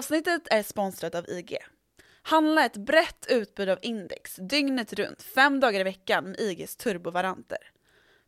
Avsnittet 0.00 0.42
är 0.50 0.62
sponsrat 0.62 1.14
av 1.14 1.28
IG. 1.28 1.58
Handla 2.22 2.64
ett 2.64 2.76
brett 2.76 3.26
utbud 3.28 3.68
av 3.68 3.78
index 3.82 4.36
dygnet 4.36 4.92
runt, 4.92 5.22
fem 5.22 5.60
dagar 5.60 5.80
i 5.80 5.82
veckan 5.82 6.24
med 6.24 6.40
IGs 6.40 6.76
turbovaranter. 6.76 7.58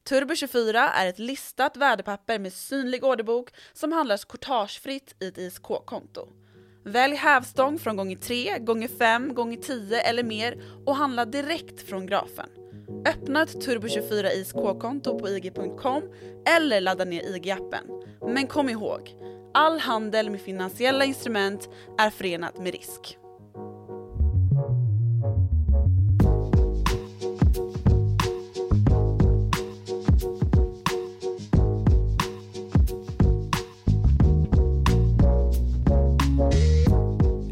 Turbo24 0.08 0.88
är 0.94 1.06
ett 1.06 1.18
listat 1.18 1.76
värdepapper 1.76 2.38
med 2.38 2.52
synlig 2.52 3.04
orderbok 3.04 3.50
som 3.72 3.92
handlas 3.92 4.24
courtagefritt 4.24 5.14
i 5.20 5.26
ett 5.26 5.38
ISK-konto. 5.38 6.28
Välj 6.84 7.14
hävstång 7.14 7.78
från 7.78 7.96
gånger 7.96 8.16
3, 8.16 8.58
gånger 8.58 8.88
5, 8.88 9.34
gånger 9.34 9.56
10 9.56 10.00
eller 10.00 10.22
mer 10.22 10.62
och 10.86 10.96
handla 10.96 11.24
direkt 11.24 11.88
från 11.88 12.06
grafen. 12.06 12.48
Öppna 13.06 13.42
ett 13.42 13.66
Turbo24 13.66 14.30
ISK-konto 14.30 15.18
på 15.18 15.28
IG.com 15.28 16.02
eller 16.46 16.80
ladda 16.80 17.04
ner 17.04 17.22
IG-appen. 17.22 18.04
Men 18.34 18.46
kom 18.46 18.68
ihåg, 18.68 19.16
all 19.54 19.78
handel 19.78 20.30
med 20.30 20.40
finansiella 20.40 21.04
instrument 21.04 21.68
är 21.98 22.10
förenat 22.10 22.58
med 22.58 22.72
risk. 22.72 23.18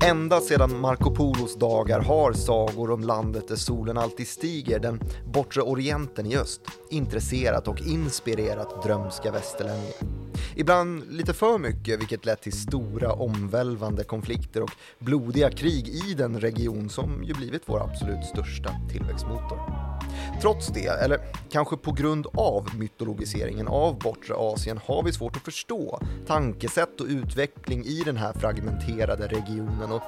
Ända 0.05 0.41
sedan 0.41 0.81
Marco 0.81 1.15
Polos 1.15 1.57
dagar 1.57 2.01
har 2.01 2.33
sagor 2.33 2.91
om 2.91 3.01
landet 3.01 3.49
där 3.49 3.57
solen 3.57 3.99
alltid 3.99 4.29
stiger, 4.29 4.79
den 4.79 5.01
bortre 5.27 5.63
orienten 5.63 6.27
i 6.27 6.37
öst, 6.37 6.61
intresserat 6.91 7.69
och 7.69 7.81
inspirerat 7.81 8.83
drömska 8.83 9.33
västerlänningar. 9.33 9.95
Ibland 10.57 11.13
lite 11.13 11.33
för 11.33 11.59
mycket, 11.59 12.01
vilket 12.01 12.25
lett 12.25 12.43
till 12.43 12.53
stora 12.53 13.13
omvälvande 13.13 14.05
konflikter 14.05 14.63
och 14.63 14.71
blodiga 14.99 15.51
krig 15.51 15.89
i 15.89 16.15
den 16.15 16.41
region 16.41 16.89
som 16.89 17.25
ju 17.25 17.35
blivit 17.35 17.63
vår 17.67 17.83
absolut 17.83 18.25
största 18.25 18.71
tillväxtmotor. 18.93 19.59
Trots 20.41 20.69
det, 20.69 20.87
eller 20.87 21.19
kanske 21.51 21.77
på 21.77 21.93
grund 21.93 22.27
av 22.35 22.69
mytologiseringen 22.75 23.69
av 23.69 23.99
bortre 23.99 24.35
Asien, 24.35 24.81
har 24.85 25.03
vi 25.03 25.13
svårt 25.13 25.37
att 25.37 25.43
förstå 25.43 26.01
tankesätt 26.27 27.01
och 27.01 27.07
utveckling 27.07 27.85
i 27.85 28.03
den 28.05 28.17
här 28.17 28.33
fragmenterade 28.33 29.27
regionen 29.27 29.93
och 29.93 30.00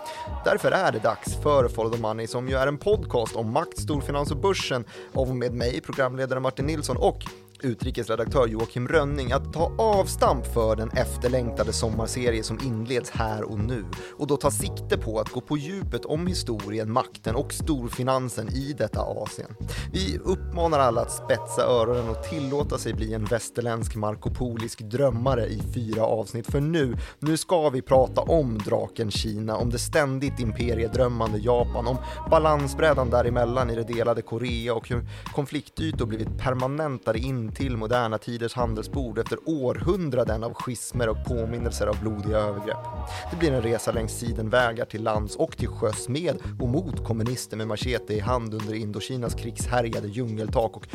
därför 0.44 0.70
är 0.70 0.92
det 0.92 0.98
dags 0.98 1.42
för 1.42 1.68
Follow 1.68 1.92
the 1.92 2.00
Money 2.00 2.26
som 2.26 2.48
ju 2.48 2.54
är 2.54 2.66
en 2.66 2.78
podcast 2.78 3.36
om 3.36 3.52
makt, 3.52 3.78
storfinans 3.78 4.30
och 4.30 4.36
börsen. 4.36 4.84
Av 5.12 5.30
och 5.30 5.36
med 5.36 5.54
mig, 5.54 5.80
programledare 5.80 6.40
Martin 6.40 6.66
Nilsson 6.66 6.96
och 6.96 7.24
utrikesredaktör 7.64 8.46
Joakim 8.46 8.88
Rönning 8.88 9.32
att 9.32 9.52
ta 9.52 9.72
avstamp 9.78 10.46
för 10.46 10.76
den 10.76 10.90
efterlängtade 10.90 11.72
sommarserie 11.72 12.42
som 12.42 12.60
inleds 12.60 13.10
här 13.10 13.42
och 13.42 13.58
nu 13.58 13.84
och 14.18 14.26
då 14.26 14.36
ta 14.36 14.50
sikte 14.50 14.98
på 14.98 15.20
att 15.20 15.28
gå 15.28 15.40
på 15.40 15.56
djupet 15.56 16.04
om 16.04 16.26
historien, 16.26 16.92
makten 16.92 17.34
och 17.34 17.52
storfinansen 17.52 18.48
i 18.48 18.74
detta 18.78 19.00
Asien. 19.00 19.56
Vi 19.92 20.18
uppmanar 20.18 20.78
alla 20.78 21.00
att 21.00 21.12
spetsa 21.12 21.62
öronen 21.62 22.08
och 22.08 22.22
tillåta 22.22 22.78
sig 22.78 22.94
bli 22.94 23.14
en 23.14 23.24
västerländsk 23.24 23.96
markopolisk 23.96 24.80
drömmare 24.80 25.46
i 25.46 25.60
fyra 25.74 26.02
avsnitt 26.02 26.46
för 26.46 26.60
nu, 26.60 26.96
nu 27.18 27.36
ska 27.36 27.68
vi 27.68 27.82
prata 27.82 28.20
om 28.20 28.58
draken 28.58 29.10
Kina, 29.10 29.56
om 29.56 29.70
det 29.70 29.78
ständigt 29.78 30.40
imperiedrömmande 30.40 31.38
Japan, 31.38 31.86
om 31.86 31.96
balansbrädan 32.30 33.10
däremellan 33.10 33.70
i 33.70 33.74
det 33.74 33.84
delade 33.84 34.22
Korea 34.22 34.74
och 34.74 34.88
hur 34.88 35.06
konfliktytor 35.32 36.06
blivit 36.06 36.38
permanentare 36.38 37.18
in 37.18 37.51
till 37.54 37.76
moderna 37.76 38.18
tiders 38.18 38.54
handelsbord 38.54 39.18
efter 39.18 39.38
århundraden 39.46 40.44
av 40.44 40.54
schismer 40.54 41.08
och 41.08 41.24
påminnelser 41.24 41.86
av 41.86 42.00
blodiga 42.00 42.38
övergrepp. 42.38 42.86
Det 43.30 43.36
blir 43.36 43.52
en 43.52 43.62
resa 43.62 43.92
längs 43.92 44.12
sidenvägar 44.12 44.84
till 44.84 45.02
lands 45.02 45.36
och 45.36 45.56
till 45.56 45.68
sjöss 45.68 46.08
med 46.08 46.36
och 46.60 46.68
mot 46.68 47.04
kommunister 47.04 47.56
med 47.56 47.68
machete 47.68 48.14
i 48.14 48.20
hand 48.20 48.54
under 48.54 48.74
Indokinas 48.74 49.34
krigshärjade 49.34 50.08
djungeltak 50.08 50.76
och 50.76 50.86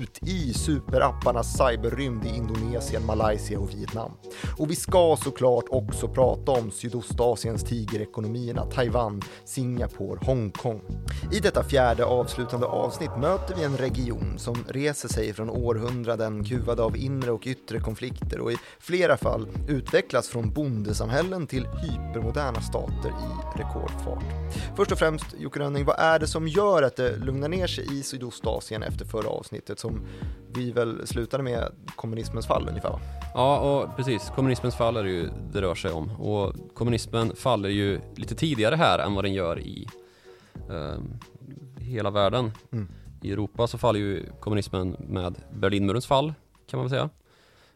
ut 0.00 0.18
i 0.22 0.52
superapparnas 0.52 1.58
cyberrymd 1.58 2.26
i 2.26 2.28
Indonesien, 2.28 3.06
Malaysia 3.06 3.58
och 3.58 3.70
Vietnam. 3.70 4.12
Och 4.58 4.70
vi 4.70 4.76
ska 4.76 5.16
såklart 5.24 5.64
också 5.68 6.08
prata 6.08 6.52
om 6.52 6.70
Sydostasiens 6.70 7.64
tigerekonomierna 7.64 8.64
Taiwan, 8.64 9.22
Singapore, 9.44 10.18
Hongkong. 10.26 10.80
I 11.32 11.40
detta 11.40 11.64
fjärde 11.64 12.04
avslutande 12.04 12.66
avsnitt 12.66 13.16
möter 13.18 13.54
vi 13.54 13.64
en 13.64 13.76
region 13.76 14.38
som 14.38 14.54
reser 14.68 15.08
sig 15.08 15.32
från 15.32 15.50
århundraden 15.50 16.03
kuvade 16.48 16.82
av 16.82 16.96
inre 16.96 17.30
och 17.30 17.46
yttre 17.46 17.80
konflikter 17.80 18.40
och 18.40 18.52
i 18.52 18.56
flera 18.78 19.16
fall 19.16 19.48
utvecklas 19.68 20.28
från 20.28 20.52
bondesamhällen 20.52 21.46
till 21.46 21.66
hypermoderna 21.66 22.60
stater 22.60 23.08
i 23.08 23.58
rekordfart. 23.58 24.24
Först 24.76 24.92
och 24.92 24.98
främst, 24.98 25.26
Jocke 25.38 25.60
Rönning, 25.60 25.84
vad 25.84 25.98
är 25.98 26.18
det 26.18 26.26
som 26.26 26.48
gör 26.48 26.82
att 26.82 26.96
det 26.96 27.16
lugnar 27.16 27.48
ner 27.48 27.66
sig 27.66 27.98
i 27.98 28.02
Sydostasien 28.02 28.82
efter 28.82 29.04
förra 29.04 29.28
avsnittet 29.28 29.78
som 29.78 30.06
vi 30.54 30.72
väl 30.72 31.06
slutade 31.06 31.42
med 31.42 31.72
kommunismens 31.96 32.46
fall 32.46 32.68
ungefär? 32.68 32.90
Va? 32.90 33.00
Ja, 33.34 33.58
och 33.58 33.96
precis. 33.96 34.32
Kommunismens 34.34 34.76
fall 34.76 34.96
är 34.96 35.04
det 35.04 35.10
ju 35.10 35.30
det 35.52 35.60
rör 35.60 35.74
sig 35.74 35.92
om. 35.92 36.10
Och 36.10 36.74
kommunismen 36.74 37.36
faller 37.36 37.68
ju 37.68 38.00
lite 38.16 38.34
tidigare 38.34 38.76
här 38.76 38.98
än 38.98 39.14
vad 39.14 39.24
den 39.24 39.32
gör 39.32 39.60
i 39.60 39.86
eh, 40.70 40.98
hela 41.78 42.10
världen. 42.10 42.52
Mm. 42.72 42.88
I 43.24 43.32
Europa 43.32 43.66
så 43.66 43.78
faller 43.78 44.00
ju 44.00 44.26
kommunismen 44.40 44.96
med 44.98 45.34
Berlinmurens 45.52 46.06
fall, 46.06 46.34
kan 46.70 46.78
man 46.78 46.88
väl 46.88 46.90
säga. 46.90 47.10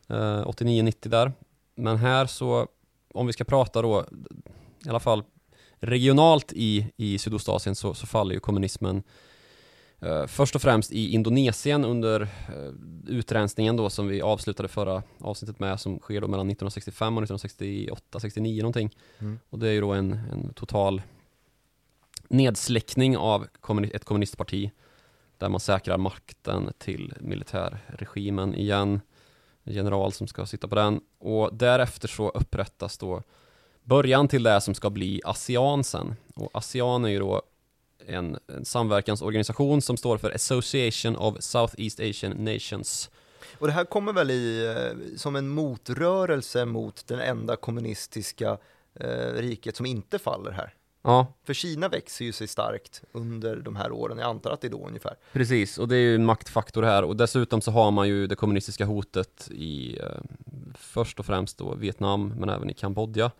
Eh, 0.09 0.47
89-90 0.47 1.09
där. 1.09 1.33
Men 1.75 1.97
här 1.97 2.27
så, 2.27 2.67
om 3.15 3.27
vi 3.27 3.33
ska 3.33 3.45
prata 3.45 3.83
då, 3.83 4.05
i 4.87 4.89
alla 4.89 5.01
fall 5.01 5.23
regionalt 5.81 6.53
i, 6.53 6.93
i 6.97 7.19
Sydostasien 7.19 7.75
så, 7.75 7.95
så 7.95 8.07
faller 8.07 8.35
ju 8.35 8.41
kommunismen 8.41 9.03
Uh, 10.03 10.27
först 10.27 10.55
och 10.55 10.63
främst 10.63 10.93
i 10.93 11.13
Indonesien 11.13 11.85
under 11.85 12.23
uh, 12.23 12.29
utrensningen 13.07 13.77
då 13.77 13.91
som 13.91 14.09
vi 14.09 14.23
avslutade 14.23 14.69
förra 14.69 15.03
avsnittet 15.21 15.61
med 15.61 15.81
som 15.81 15.99
sker 15.99 16.21
då 16.21 16.29
mellan 16.29 16.47
1965 16.47 17.17
och 17.17 17.23
1968, 17.23 18.21
69 18.21 18.63
någonting. 18.63 18.91
Mm. 19.19 19.39
Och 19.51 19.59
det 19.59 19.69
är 19.69 19.73
ju 19.73 19.81
då 19.81 19.93
en, 19.93 20.13
en 20.13 20.53
total 20.55 21.03
nedsläckning 22.29 23.17
av 23.17 23.47
kommuni 23.61 23.91
ett 23.95 24.05
kommunistparti 24.05 24.71
där 25.39 25.49
man 25.49 25.61
säkrar 25.61 25.99
makten 25.99 26.73
till 26.79 27.15
militärregimen 27.21 28.55
igen. 28.55 29.01
En 29.65 29.75
general 29.75 30.13
som 30.13 30.27
ska 30.27 30.47
sitta 30.47 30.69
på 30.69 30.75
den 30.75 31.01
och 31.19 31.55
därefter 31.55 32.09
så 32.09 32.29
upprättas 32.29 32.99
då 32.99 33.23
början 33.85 34.29
till 34.29 34.43
det 34.43 34.61
som 34.61 34.75
ska 34.75 34.91
bli 34.91 35.21
ASEAN 35.25 35.85
sen. 35.85 36.17
Och 36.35 36.51
ASEAN 36.53 37.05
är 37.05 37.09
ju 37.09 37.19
då 37.19 37.43
en, 38.07 38.39
en 38.47 38.65
samverkansorganisation 38.65 39.83
som 39.83 39.97
står 39.97 40.19
för 40.19 40.31
Association 40.35 41.17
of 41.17 41.37
Southeast 41.41 42.01
Asian 42.01 42.45
Nations. 42.45 43.11
Och 43.59 43.67
det 43.67 43.73
här 43.73 43.85
kommer 43.85 44.13
väl 44.13 44.31
i, 44.31 44.67
eh, 44.67 45.17
som 45.17 45.37
en 45.37 45.49
motrörelse 45.49 46.65
mot 46.65 47.07
den 47.07 47.21
enda 47.21 47.57
kommunistiska 47.57 48.59
eh, 48.95 49.33
riket 49.35 49.77
som 49.77 49.87
inte 49.87 50.19
faller 50.19 50.51
här? 50.51 50.75
Ja. 51.03 51.27
För 51.45 51.55
Kina 51.55 51.89
växer 51.89 52.25
ju 52.25 52.33
sig 52.33 52.49
starkt 52.49 53.03
under 53.13 53.57
de 53.57 53.77
här 53.77 53.93
åren, 53.93 54.19
jag 54.19 54.29
antar 54.29 54.51
att 54.51 54.61
det 54.61 54.67
är 54.67 54.71
då 54.71 54.87
ungefär. 54.87 55.15
Precis, 55.33 55.79
och 55.79 55.89
det 55.89 55.97
är 55.97 56.01
ju 56.01 56.15
en 56.15 56.25
maktfaktor 56.25 56.83
här 56.83 57.03
och 57.05 57.17
dessutom 57.17 57.61
så 57.61 57.71
har 57.71 57.91
man 57.91 58.09
ju 58.09 58.27
det 58.27 58.37
kommunistiska 58.37 58.85
hotet 58.85 59.49
i 59.51 59.99
eh, 59.99 60.07
först 60.75 61.21
och 61.21 61.27
främst 61.27 61.59
då 61.59 61.75
Vietnam 61.75 62.35
men 62.39 62.49
även 62.49 62.71
i 62.71 62.75
Kambodja. 62.75 63.31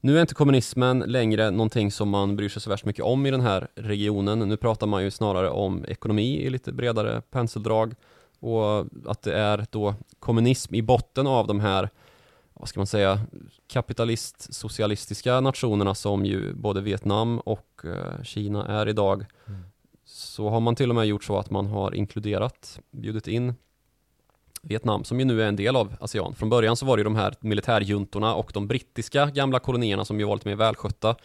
Nu 0.00 0.16
är 0.16 0.20
inte 0.20 0.34
kommunismen 0.34 0.98
längre 0.98 1.50
någonting 1.50 1.92
som 1.92 2.08
man 2.08 2.36
bryr 2.36 2.48
sig 2.48 2.62
så 2.62 2.70
värst 2.70 2.84
mycket 2.84 3.04
om 3.04 3.26
i 3.26 3.30
den 3.30 3.40
här 3.40 3.68
regionen. 3.74 4.38
Nu 4.38 4.56
pratar 4.56 4.86
man 4.86 5.04
ju 5.04 5.10
snarare 5.10 5.50
om 5.50 5.84
ekonomi 5.88 6.42
i 6.42 6.50
lite 6.50 6.72
bredare 6.72 7.22
penseldrag 7.30 7.94
och 8.38 8.86
att 9.06 9.22
det 9.22 9.34
är 9.34 9.66
då 9.70 9.94
kommunism 10.18 10.74
i 10.74 10.82
botten 10.82 11.26
av 11.26 11.46
de 11.46 11.60
här 11.60 11.90
vad 12.60 12.68
ska 12.68 12.80
man 12.80 12.86
säga, 12.86 13.20
kapitalist-socialistiska 13.68 15.40
nationerna 15.40 15.94
som 15.94 16.26
ju 16.26 16.54
både 16.54 16.80
Vietnam 16.80 17.38
och 17.38 17.82
eh, 17.84 18.22
Kina 18.22 18.66
är 18.66 18.88
idag. 18.88 19.26
Mm. 19.46 19.60
Så 20.04 20.48
har 20.48 20.60
man 20.60 20.74
till 20.74 20.90
och 20.90 20.96
med 20.96 21.06
gjort 21.06 21.24
så 21.24 21.38
att 21.38 21.50
man 21.50 21.66
har 21.66 21.94
inkluderat, 21.94 22.80
bjudit 22.90 23.28
in 23.28 23.54
Vietnam 24.62 25.04
som 25.04 25.18
ju 25.18 25.24
nu 25.24 25.42
är 25.42 25.48
en 25.48 25.56
del 25.56 25.76
av 25.76 25.96
ASEAN. 26.00 26.34
Från 26.34 26.50
början 26.50 26.76
så 26.76 26.86
var 26.86 26.96
det 26.96 27.00
ju 27.00 27.04
de 27.04 27.16
här 27.16 27.34
militärjuntorna 27.40 28.34
och 28.34 28.50
de 28.54 28.66
brittiska 28.66 29.26
gamla 29.26 29.58
kolonierna 29.58 30.04
som 30.04 30.20
ju 30.20 30.26
var 30.26 30.34
lite 30.34 30.48
mer 30.48 30.56
välskötta. 30.56 31.16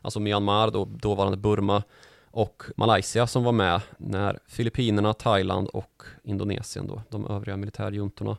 Alltså 0.00 0.20
Myanmar, 0.20 0.70
då, 0.70 0.84
dåvarande 0.84 1.36
Burma 1.36 1.82
och 2.24 2.62
Malaysia 2.76 3.26
som 3.26 3.44
var 3.44 3.52
med 3.52 3.80
när 3.98 4.38
Filippinerna, 4.46 5.14
Thailand 5.14 5.68
och 5.68 6.02
Indonesien 6.24 6.86
då, 6.86 7.02
de 7.08 7.26
övriga 7.26 7.56
militärjuntorna 7.56 8.36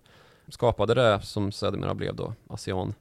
skapade 0.49 0.93
det 0.93 1.21
som 1.21 1.51
sedermera 1.51 1.93
blev 1.93 2.15
då 2.15 2.33
ASEAN. 2.49 2.93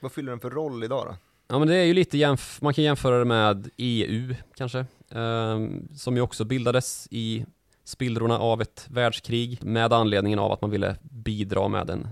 Vad 0.00 0.12
fyller 0.12 0.32
den 0.32 0.40
för 0.40 0.50
roll 0.50 0.84
idag 0.84 1.06
då? 1.06 1.16
Ja 1.48 1.58
men 1.58 1.68
det 1.68 1.76
är 1.76 1.84
ju 1.84 1.94
lite 1.94 2.18
jämf 2.18 2.62
man 2.62 2.74
kan 2.74 2.84
jämföra 2.84 3.18
det 3.18 3.24
med 3.24 3.70
EU 3.76 4.34
kanske, 4.54 4.78
eh, 5.10 5.60
som 5.96 6.16
ju 6.16 6.20
också 6.20 6.44
bildades 6.44 7.08
i 7.10 7.46
spillrorna 7.84 8.38
av 8.38 8.62
ett 8.62 8.86
världskrig 8.90 9.64
med 9.64 9.92
anledningen 9.92 10.38
av 10.38 10.52
att 10.52 10.60
man 10.60 10.70
ville 10.70 10.96
bidra 11.02 11.68
med 11.68 11.90
en 11.90 12.08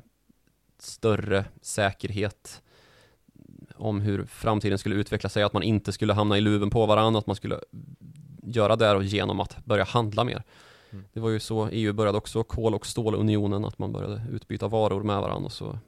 större 0.78 1.44
säkerhet 1.62 2.62
om 3.76 4.00
hur 4.00 4.24
framtiden 4.24 4.78
skulle 4.78 4.94
utveckla 4.94 5.28
sig, 5.28 5.42
att 5.42 5.52
man 5.52 5.62
inte 5.62 5.92
skulle 5.92 6.12
hamna 6.12 6.38
i 6.38 6.40
luven 6.40 6.70
på 6.70 6.86
varandra, 6.86 7.18
att 7.18 7.26
man 7.26 7.36
skulle 7.36 7.60
göra 8.42 8.76
det 8.76 8.90
och 8.90 9.04
genom 9.04 9.40
att 9.40 9.64
börja 9.64 9.84
handla 9.84 10.24
mer. 10.24 10.42
Mm. 10.90 11.04
Det 11.12 11.20
var 11.20 11.30
ju 11.30 11.40
så 11.40 11.68
EU 11.68 11.92
började 11.92 12.18
också, 12.18 12.42
kol 12.42 12.74
och 12.74 12.86
stålunionen, 12.86 13.64
att 13.64 13.78
man 13.78 13.92
började 13.92 14.22
utbyta 14.32 14.68
varor 14.68 15.02
med 15.02 15.20
varandra 15.20 15.46
och 15.46 15.52
så 15.52 15.78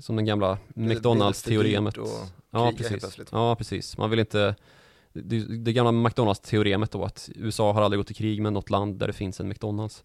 som 0.00 0.16
den 0.16 0.24
gamla 0.24 0.58
McDonalds-teoremet. 0.74 1.96
Ja, 2.50 2.72
precis. 2.76 3.18
Ja, 3.32 3.56
precis. 3.56 3.98
Man 3.98 4.10
vill 4.10 4.18
inte 4.18 4.54
det, 5.12 5.38
det 5.58 5.72
gamla 5.72 5.92
McDonalds-teoremet 5.92 6.90
då 6.90 7.04
att 7.04 7.30
USA 7.34 7.72
har 7.72 7.82
aldrig 7.82 8.00
gått 8.00 8.10
i 8.10 8.14
krig 8.14 8.42
med 8.42 8.52
något 8.52 8.70
land 8.70 8.98
där 8.98 9.06
det 9.06 9.12
finns 9.12 9.40
en 9.40 9.48
McDonalds. 9.48 10.04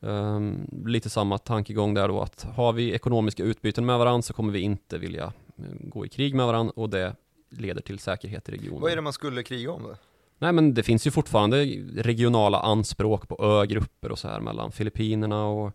Um, 0.00 0.68
lite 0.86 1.10
samma 1.10 1.38
tankegång 1.38 1.94
där 1.94 2.08
då 2.08 2.20
att 2.20 2.42
har 2.42 2.72
vi 2.72 2.92
ekonomiska 2.92 3.42
utbyten 3.42 3.86
med 3.86 3.98
varandra 3.98 4.22
så 4.22 4.32
kommer 4.32 4.52
vi 4.52 4.60
inte 4.60 4.98
vilja 4.98 5.32
eh, 5.56 5.64
gå 5.80 6.06
i 6.06 6.08
krig 6.08 6.34
med 6.34 6.46
varandra 6.46 6.72
och 6.76 6.90
det 6.90 7.16
leder 7.50 7.82
till 7.82 7.98
säkerhet 7.98 8.48
i 8.48 8.52
regionen. 8.52 8.80
Vad 8.80 8.92
är 8.92 8.96
det 8.96 9.02
man 9.02 9.12
skulle 9.12 9.42
kriga 9.42 9.72
om 9.72 9.82
då? 9.82 9.96
Nej 10.42 10.52
men 10.52 10.74
det 10.74 10.82
finns 10.82 11.06
ju 11.06 11.10
fortfarande 11.10 11.64
regionala 11.96 12.60
anspråk 12.60 13.28
på 13.28 13.44
ögrupper 13.44 14.12
och 14.12 14.18
så 14.18 14.28
här 14.28 14.40
mellan 14.40 14.72
Filippinerna 14.72 15.46
och, 15.46 15.72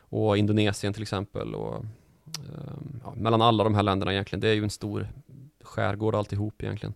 och 0.00 0.38
Indonesien 0.38 0.92
till 0.92 1.02
exempel 1.02 1.54
och 1.54 1.74
um, 1.74 3.00
ja, 3.04 3.12
mellan 3.16 3.42
alla 3.42 3.64
de 3.64 3.74
här 3.74 3.82
länderna 3.82 4.12
egentligen. 4.12 4.40
Det 4.40 4.48
är 4.48 4.54
ju 4.54 4.64
en 4.64 4.70
stor 4.70 5.08
skärgård 5.64 6.14
alltihop 6.14 6.62
egentligen. 6.62 6.94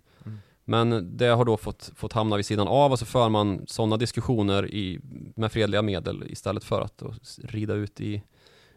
Men 0.64 1.16
det 1.16 1.26
har 1.26 1.44
då 1.44 1.56
fått, 1.56 1.92
fått 1.96 2.12
hamna 2.12 2.36
vid 2.36 2.46
sidan 2.46 2.68
av 2.68 2.92
och 2.92 2.98
så 2.98 3.06
för 3.06 3.28
man 3.28 3.64
sådana 3.66 3.96
diskussioner 3.96 4.74
i, 4.74 5.00
med 5.36 5.52
fredliga 5.52 5.82
medel 5.82 6.24
istället 6.30 6.64
för 6.64 6.80
att 6.80 7.02
rida 7.42 7.74
ut 7.74 8.00
i 8.00 8.22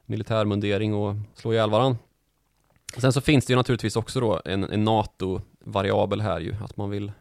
militärmundering 0.05 0.93
och 0.93 1.15
slå 1.35 1.53
ihjäl 1.53 1.69
varandra. 1.69 1.97
Sen 2.97 3.13
så 3.13 3.21
finns 3.21 3.45
det 3.45 3.53
ju 3.53 3.57
naturligtvis 3.57 3.95
också 3.95 4.19
då 4.19 4.41
en, 4.45 4.63
en 4.63 4.83
NATO-variabel 4.83 6.21
här 6.21 6.39
ju, 6.39 6.55
att 6.63 6.77
man 6.77 6.89
vill 6.89 7.11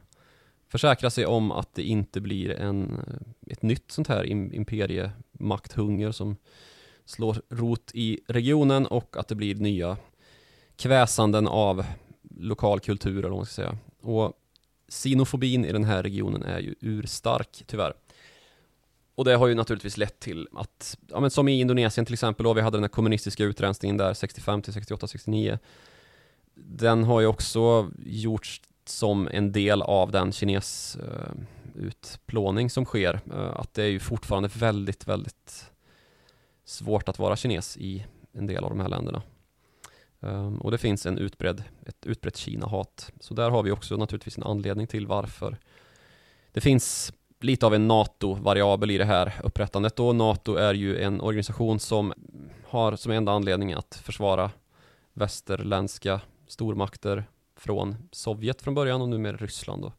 försäkra 0.77 1.11
sig 1.11 1.27
om 1.27 1.53
att 1.53 1.75
det 1.75 1.83
inte 1.83 2.21
blir 2.21 2.51
en, 2.51 3.01
ett 3.47 3.63
nytt 3.63 3.91
sånt 3.91 4.09
här 4.09 4.25
imperiemakthunger 4.55 6.13
som 6.13 6.37
slår 7.05 7.43
rot 7.49 7.91
i 7.95 8.21
regionen 8.29 8.87
och 8.87 9.17
att 9.17 9.29
det 9.29 9.35
blir 9.35 9.55
nya 9.55 9.97
kväsanden 10.77 11.49
av 11.49 11.85
lokal 12.39 12.81
kultur 12.81 13.19
eller 13.19 13.29
vad 13.29 13.39
man 13.39 13.47
ska 13.47 13.63
säga. 13.63 13.79
Och 14.01 14.33
Sinofobin 14.89 15.65
i 15.65 15.73
den 15.73 15.85
här 15.85 16.03
regionen 16.03 16.43
är 16.43 16.59
ju 16.59 16.75
urstark, 16.81 17.63
tyvärr. 17.67 17.95
Och 19.15 19.25
det 19.25 19.37
har 19.37 19.47
ju 19.47 19.55
naturligtvis 19.55 19.97
lett 19.97 20.21
till 20.21 20.49
att, 20.53 20.99
ja 21.09 21.21
men 21.21 21.31
som 21.31 21.49
i 21.49 21.61
Indonesien 21.61 22.07
till 22.07 22.15
exempel, 22.15 22.45
då 22.45 22.55
vi 22.55 22.61
hade 22.61 22.77
den 22.77 22.85
här 22.85 22.89
kommunistiska 22.89 23.45
utrensningen 23.45 23.97
där 23.97 24.15
65 24.15 24.63
till 24.63 24.73
68, 24.73 25.07
69. 25.07 25.59
Den 26.55 27.05
har 27.05 27.21
ju 27.21 27.27
också 27.27 27.91
gjorts 28.07 28.63
som 28.89 29.29
en 29.33 29.53
del 29.53 29.83
av 29.83 30.11
den 30.11 30.33
kines 30.33 30.97
eh, 30.97 31.33
utplåning 31.75 32.71
som 32.71 32.85
sker. 32.85 33.21
Eh, 33.33 33.57
att 33.57 33.75
det 33.75 33.83
är 33.83 33.89
ju 33.89 33.99
fortfarande 33.99 34.49
väldigt, 34.55 35.09
väldigt 35.09 35.71
svårt 36.65 37.09
att 37.09 37.19
vara 37.19 37.37
kines 37.37 37.77
i 37.77 38.07
en 38.33 38.47
del 38.47 38.65
av 38.65 38.71
de 38.71 38.81
här 38.81 38.89
länderna. 38.89 39.23
Ehm, 40.21 40.59
och 40.59 40.71
det 40.71 40.79
finns 40.79 41.07
en 41.07 41.19
utbredd, 41.19 41.65
ett 41.87 42.07
utbrett 42.07 42.37
Kina-hat. 42.37 43.13
Så 43.21 43.35
där 43.35 43.51
har 43.51 43.63
vi 43.63 43.71
också 43.71 43.97
naturligtvis 43.97 44.37
en 44.37 44.45
anledning 44.45 44.87
till 44.87 45.07
varför 45.07 45.59
det 46.53 46.61
finns 46.61 47.13
lite 47.41 47.67
av 47.67 47.75
en 47.75 47.89
NATO-variabel 47.89 48.91
i 48.91 48.99
det 48.99 49.05
här 49.05 49.41
upprättandet. 49.45 50.01
Och 50.01 50.17
NATO 50.17 50.55
är 50.55 50.75
ju 50.75 51.03
en 51.03 51.21
organisation 51.21 51.81
som 51.81 52.13
har 52.67 52.97
som 52.97 53.13
enda 53.13 53.33
anledning 53.33 53.73
att 53.73 53.95
försvara 53.95 54.51
västerländska 55.13 56.21
stormakter 56.47 57.25
från 57.57 57.97
Sovjet 58.13 58.63
från 58.63 58.75
början 58.75 59.03
och 59.03 59.09
numera 59.09 59.37
Ryssland. 59.37 59.83
Då. 59.83 59.93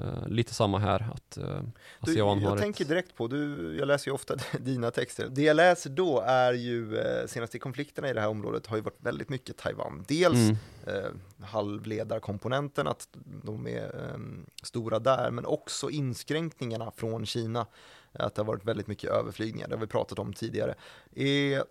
Uh, 0.00 0.28
lite 0.28 0.54
samma 0.54 0.78
här, 0.78 1.10
att 1.14 1.38
uh, 1.38 1.60
du, 2.00 2.14
jag 2.14 2.36
har 2.36 2.58
tänker 2.58 2.84
ett... 2.84 2.88
direkt 2.88 3.16
på, 3.16 3.28
du, 3.28 3.76
jag 3.78 3.88
läser 3.88 4.08
ju 4.08 4.14
ofta 4.14 4.36
dina 4.58 4.90
texter. 4.90 5.28
Det 5.30 5.42
jag 5.42 5.56
läser 5.56 5.90
då 5.90 6.20
är 6.20 6.52
ju, 6.52 6.96
uh, 6.96 7.26
senaste 7.26 7.58
konflikterna 7.58 8.10
i 8.10 8.12
det 8.12 8.20
här 8.20 8.28
området 8.28 8.66
har 8.66 8.76
ju 8.76 8.82
varit 8.82 8.98
väldigt 8.98 9.28
mycket 9.28 9.56
Taiwan. 9.56 10.04
Dels 10.08 10.38
mm. 10.38 10.56
uh, 10.88 11.44
halvledarkomponenten, 11.44 12.86
att 12.86 13.08
de 13.44 13.66
är 13.66 14.12
um, 14.14 14.46
stora 14.62 14.98
där, 14.98 15.30
men 15.30 15.46
också 15.46 15.90
inskränkningarna 15.90 16.90
från 16.96 17.26
Kina. 17.26 17.66
Att 18.12 18.34
det 18.34 18.42
har 18.42 18.46
varit 18.46 18.64
väldigt 18.64 18.86
mycket 18.86 19.10
överflygningar, 19.10 19.68
det 19.68 19.74
har 19.74 19.80
vi 19.80 19.86
pratat 19.86 20.18
om 20.18 20.32
tidigare. 20.32 20.74
Är, 21.14 21.64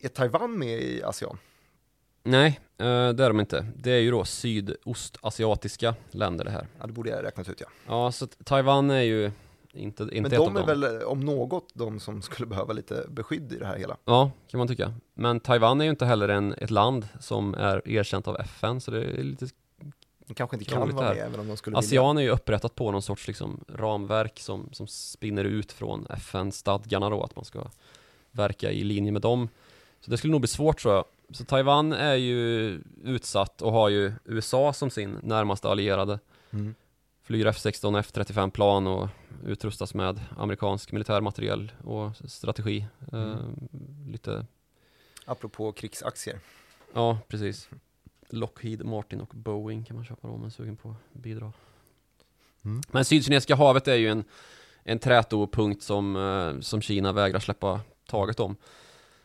är 0.00 0.08
Taiwan 0.08 0.58
med 0.58 0.82
i 0.82 1.02
ASEAN? 1.02 1.38
Nej, 2.28 2.60
eh, 2.78 2.84
det 2.86 3.24
är 3.24 3.28
de 3.28 3.40
inte. 3.40 3.66
Det 3.76 3.90
är 3.90 3.98
ju 3.98 4.10
då 4.10 4.24
sydostasiatiska 4.24 5.94
länder 6.10 6.44
det 6.44 6.50
här. 6.50 6.66
Ja, 6.80 6.86
det 6.86 6.92
borde 6.92 7.10
jag 7.10 7.24
räknat 7.24 7.48
ut 7.48 7.60
ja. 7.60 7.66
Ja, 7.86 8.12
så 8.12 8.26
Taiwan 8.26 8.90
är 8.90 9.00
ju 9.00 9.30
inte, 9.72 10.02
inte 10.02 10.20
Men 10.20 10.30
de 10.30 10.56
är 10.56 10.66
väl, 10.66 11.02
om 11.02 11.20
något, 11.20 11.68
de 11.74 12.00
som 12.00 12.22
skulle 12.22 12.46
behöva 12.46 12.72
lite 12.72 13.06
beskydd 13.08 13.52
i 13.52 13.56
det 13.56 13.66
här 13.66 13.76
hela? 13.76 13.96
Ja, 14.04 14.30
kan 14.50 14.58
man 14.58 14.68
tycka. 14.68 14.94
Men 15.14 15.40
Taiwan 15.40 15.80
är 15.80 15.84
ju 15.84 15.90
inte 15.90 16.06
heller 16.06 16.28
en, 16.28 16.52
ett 16.52 16.70
land 16.70 17.08
som 17.20 17.54
är 17.54 17.88
erkänt 17.88 18.28
av 18.28 18.36
FN, 18.40 18.80
så 18.80 18.90
det 18.90 19.04
är 19.04 19.22
lite 19.22 19.46
de 20.26 20.34
kanske 20.34 20.56
inte 20.56 20.70
kan 20.70 20.80
vara 20.80 21.08
med 21.08 21.16
även 21.18 21.40
om 21.40 21.48
de 21.48 21.56
skulle 21.56 21.76
ASEAN 21.76 22.16
vilja. 22.16 22.28
är 22.30 22.32
ju 22.32 22.36
upprättat 22.36 22.74
på 22.74 22.92
någon 22.92 23.02
sorts 23.02 23.26
liksom 23.26 23.64
ramverk 23.68 24.40
som, 24.40 24.68
som 24.72 24.86
spinner 24.86 25.44
ut 25.44 25.72
från 25.72 26.06
FN-stadgarna 26.10 27.10
då, 27.10 27.22
att 27.22 27.36
man 27.36 27.44
ska 27.44 27.66
verka 28.30 28.70
i 28.70 28.84
linje 28.84 29.12
med 29.12 29.22
dem. 29.22 29.48
Så 30.00 30.10
det 30.10 30.16
skulle 30.16 30.30
nog 30.30 30.40
bli 30.40 30.48
svårt 30.48 30.80
tror 30.80 30.94
jag 30.94 31.04
så 31.30 31.44
Taiwan 31.44 31.92
är 31.92 32.14
ju 32.14 32.68
utsatt 33.04 33.62
och 33.62 33.72
har 33.72 33.88
ju 33.88 34.12
USA 34.24 34.72
som 34.72 34.90
sin 34.90 35.18
närmaste 35.22 35.68
allierade. 35.68 36.18
Mm. 36.50 36.74
Flyger 37.22 37.46
F16 37.46 38.02
F35 38.02 38.50
plan 38.50 38.86
och 38.86 39.08
utrustas 39.46 39.94
med 39.94 40.20
amerikansk 40.36 40.92
militärmateriel 40.92 41.72
och 41.84 42.12
strategi. 42.24 42.86
Mm. 43.12 43.30
Uh, 43.30 43.38
lite 44.06 44.46
Apropå 45.24 45.72
krigsaktier. 45.72 46.40
Ja, 46.94 47.18
precis. 47.28 47.68
Lockheed 48.28 48.84
Martin 48.84 49.20
och 49.20 49.32
Boeing 49.34 49.84
kan 49.84 49.96
man 49.96 50.04
köpa 50.04 50.28
om 50.28 50.40
man 50.40 50.46
är 50.46 50.50
sugen 50.50 50.76
på 50.76 50.90
att 50.90 51.22
bidra. 51.22 51.52
Mm. 52.64 52.82
Men 52.90 53.04
Sydkinesiska 53.04 53.56
havet 53.56 53.88
är 53.88 53.94
ju 53.94 54.08
en, 54.08 54.24
en 54.82 54.98
trätopunkt 54.98 55.82
som, 55.82 56.16
uh, 56.16 56.60
som 56.60 56.82
Kina 56.82 57.12
vägrar 57.12 57.40
släppa 57.40 57.80
taget 58.06 58.40
om. 58.40 58.56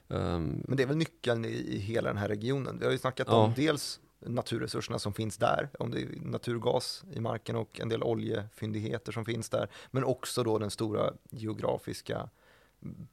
Um, 0.07 0.63
Men 0.67 0.77
det 0.77 0.83
är 0.83 0.87
väl 0.87 0.97
nyckeln 0.97 1.45
i, 1.45 1.47
i, 1.47 1.77
hela 1.77 2.09
den 2.09 2.17
här 2.17 2.27
regionen. 2.27 2.79
Vi 2.79 2.85
har 2.85 2.91
ju 2.91 2.97
snackat 2.97 3.27
ja. 3.29 3.35
om 3.35 3.53
dels 3.55 3.99
naturresurserna 4.19 4.99
som 4.99 5.13
finns 5.13 5.37
där, 5.37 5.69
om 5.79 5.91
det 5.91 6.01
är 6.01 6.07
naturgas 6.21 7.03
i 7.13 7.19
marken 7.19 7.55
och 7.55 7.79
en 7.79 7.89
del 7.89 8.03
oljefyndigheter 8.03 9.11
som 9.11 9.25
finns 9.25 9.49
där, 9.49 9.67
men 9.91 10.03
också 10.03 10.43
då 10.43 10.57
den 10.57 10.71
stora 10.71 11.13
geografiska 11.29 12.29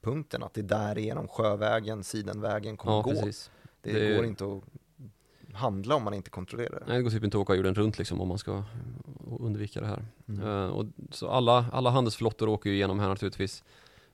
punkten, 0.01 0.43
att 0.43 0.55
det 0.55 0.61
är 0.61 0.63
därigenom 0.63 1.29
sjövägen, 1.29 2.05
sidenvägen 2.05 2.77
kommer 2.77 2.97
ja, 2.97 3.03
gå. 3.03 3.11
Precis. 3.11 3.51
Det, 3.81 3.93
det 3.93 4.17
går 4.17 4.25
inte 4.25 4.45
att 4.45 4.63
handla 5.53 5.95
om 5.95 6.03
man 6.03 6.15
inte 6.15 6.31
kontrollerar 6.31 6.81
det. 6.81 6.85
Nej, 6.87 6.97
det 6.97 7.03
går 7.03 7.11
typ 7.11 7.25
inte 7.25 7.37
att 7.37 7.43
åka 7.43 7.55
jorden 7.55 7.75
runt 7.75 7.99
liksom 7.99 8.21
om 8.21 8.29
man 8.29 8.39
ska 8.39 8.65
undvika 9.41 9.81
det 9.81 9.87
här. 9.87 10.05
Mm. 10.29 10.47
Uh, 10.47 10.71
och 10.71 10.87
så 11.11 11.29
alla, 11.29 11.67
alla 11.73 11.91
handelsflottor 11.91 12.49
åker 12.49 12.71
ju 12.71 12.77
igenom 12.77 13.01
här 13.01 13.09
naturligtvis. 13.09 13.65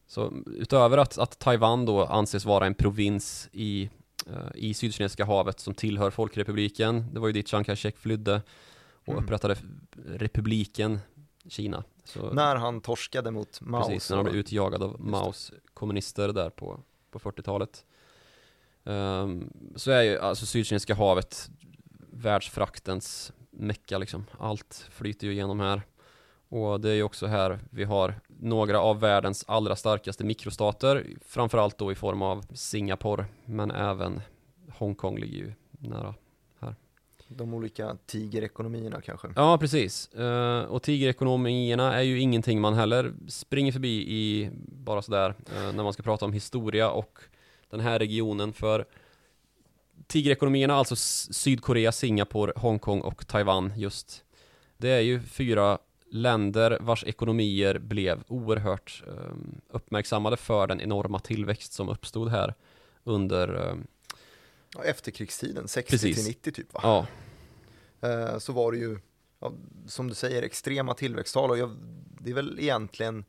Så 0.06 0.32
utöver 0.46 0.98
att, 0.98 1.18
att 1.18 1.38
Taiwan 1.38 1.84
då 1.84 2.04
anses 2.04 2.44
vara 2.44 2.66
en 2.66 2.75
provins 2.75 3.48
i, 3.52 3.90
uh, 4.30 4.34
i 4.54 4.75
Sydkinesiska 4.75 5.25
havet 5.25 5.60
som 5.60 5.75
tillhör 5.75 6.10
Folkrepubliken, 6.10 7.06
det 7.12 7.20
var 7.20 7.26
ju 7.26 7.32
dit 7.32 7.48
Chiang 7.48 7.64
Kai-shek 7.64 7.96
flydde 7.96 8.42
och 9.06 9.12
mm. 9.12 9.25
upprättade 9.25 9.56
republiken 10.04 11.00
Kina. 11.48 11.84
Så, 12.04 12.32
när 12.32 12.56
han 12.56 12.80
torskade 12.80 13.30
mot 13.30 13.60
Mao. 13.60 13.82
Precis, 13.82 14.10
när 14.10 14.16
han 14.16 14.25
blev 14.25 14.36
utjagad 14.36 14.82
av 14.82 15.00
Maos 15.00 15.52
kommunister 15.75 16.28
där 16.28 16.50
på, 16.50 16.80
på 17.10 17.18
40-talet. 17.18 17.84
Um, 18.84 18.94
ehm, 18.94 19.52
så 19.76 19.90
är 19.90 20.02
ju 20.02 20.18
alltså 20.18 20.46
Sydkinesiska 20.46 20.94
havet 20.94 21.50
världsfraktens 22.10 23.32
mecka 23.50 23.98
liksom. 23.98 24.25
Allt 24.38 24.86
flyter 24.90 25.26
ju 25.26 25.32
igenom 25.32 25.60
här. 25.60 25.82
Och 26.48 26.80
det 26.80 26.90
är 26.90 26.94
ju 26.94 27.02
också 27.02 27.26
här 27.26 27.58
vi 27.70 27.84
har 27.84 28.14
några 28.26 28.80
av 28.80 29.00
världens 29.00 29.44
allra 29.48 29.76
starkaste 29.76 30.24
mikrostater, 30.24 31.06
framförallt 31.26 31.78
då 31.78 31.92
i 31.92 31.94
form 31.94 32.22
av 32.22 32.44
Singapore, 32.54 33.24
men 33.44 33.70
även 33.70 34.20
Hongkong 34.68 35.18
ligger 35.18 35.36
ju 35.36 35.52
nära 35.70 36.14
här. 36.60 36.74
De 37.28 37.54
olika 37.54 37.96
tigerekonomierna 38.06 39.00
kanske? 39.00 39.28
Ja, 39.36 39.58
precis. 39.58 40.10
Uh, 40.18 40.60
och 40.60 40.82
tigerekonomierna 40.82 41.94
är 41.94 42.02
ju 42.02 42.20
ingenting 42.20 42.60
man 42.60 42.74
heller 42.74 43.12
springer 43.28 43.72
förbi 43.72 44.06
i 44.08 44.50
bara 44.68 45.02
sådär 45.02 45.34
uh, 45.56 45.72
när 45.72 45.84
man 45.84 45.92
ska 45.92 46.02
prata 46.02 46.24
om 46.24 46.32
historia 46.32 46.90
och 46.90 47.18
den 47.70 47.80
här 47.80 47.98
regionen, 47.98 48.52
för 48.52 48.84
tigerekonomierna, 50.06 50.74
alltså 50.74 50.96
Sydkorea, 51.32 51.92
Singapore, 51.92 52.52
Hongkong 52.56 53.00
och 53.00 53.26
Taiwan 53.26 53.72
just, 53.76 54.24
det 54.76 54.88
är 54.88 55.00
ju 55.00 55.20
fyra 55.20 55.78
länder 56.10 56.78
vars 56.80 57.04
ekonomier 57.04 57.78
blev 57.78 58.22
oerhört 58.28 59.02
um, 59.06 59.60
uppmärksammade 59.68 60.36
för 60.36 60.66
den 60.66 60.80
enorma 60.80 61.18
tillväxt 61.18 61.72
som 61.72 61.88
uppstod 61.88 62.28
här 62.28 62.54
under 63.04 63.76
Ja, 64.76 64.82
Efterkrigstiden, 64.84 65.68
60 65.68 65.90
Precis. 65.90 66.16
till 66.16 66.26
90 66.26 66.52
typ 66.52 66.75
va? 66.75 66.80
Ja, 66.82 67.06
Eh, 68.00 68.38
så 68.38 68.52
var 68.52 68.72
det 68.72 68.78
ju, 68.78 68.98
ja, 69.40 69.52
som 69.86 70.08
du 70.08 70.14
säger, 70.14 70.42
extrema 70.42 70.94
tillväxttal 70.94 71.50
och 71.50 71.58
jag, 71.58 71.76
det 72.20 72.30
är 72.30 72.34
väl 72.34 72.58
egentligen 72.60 73.25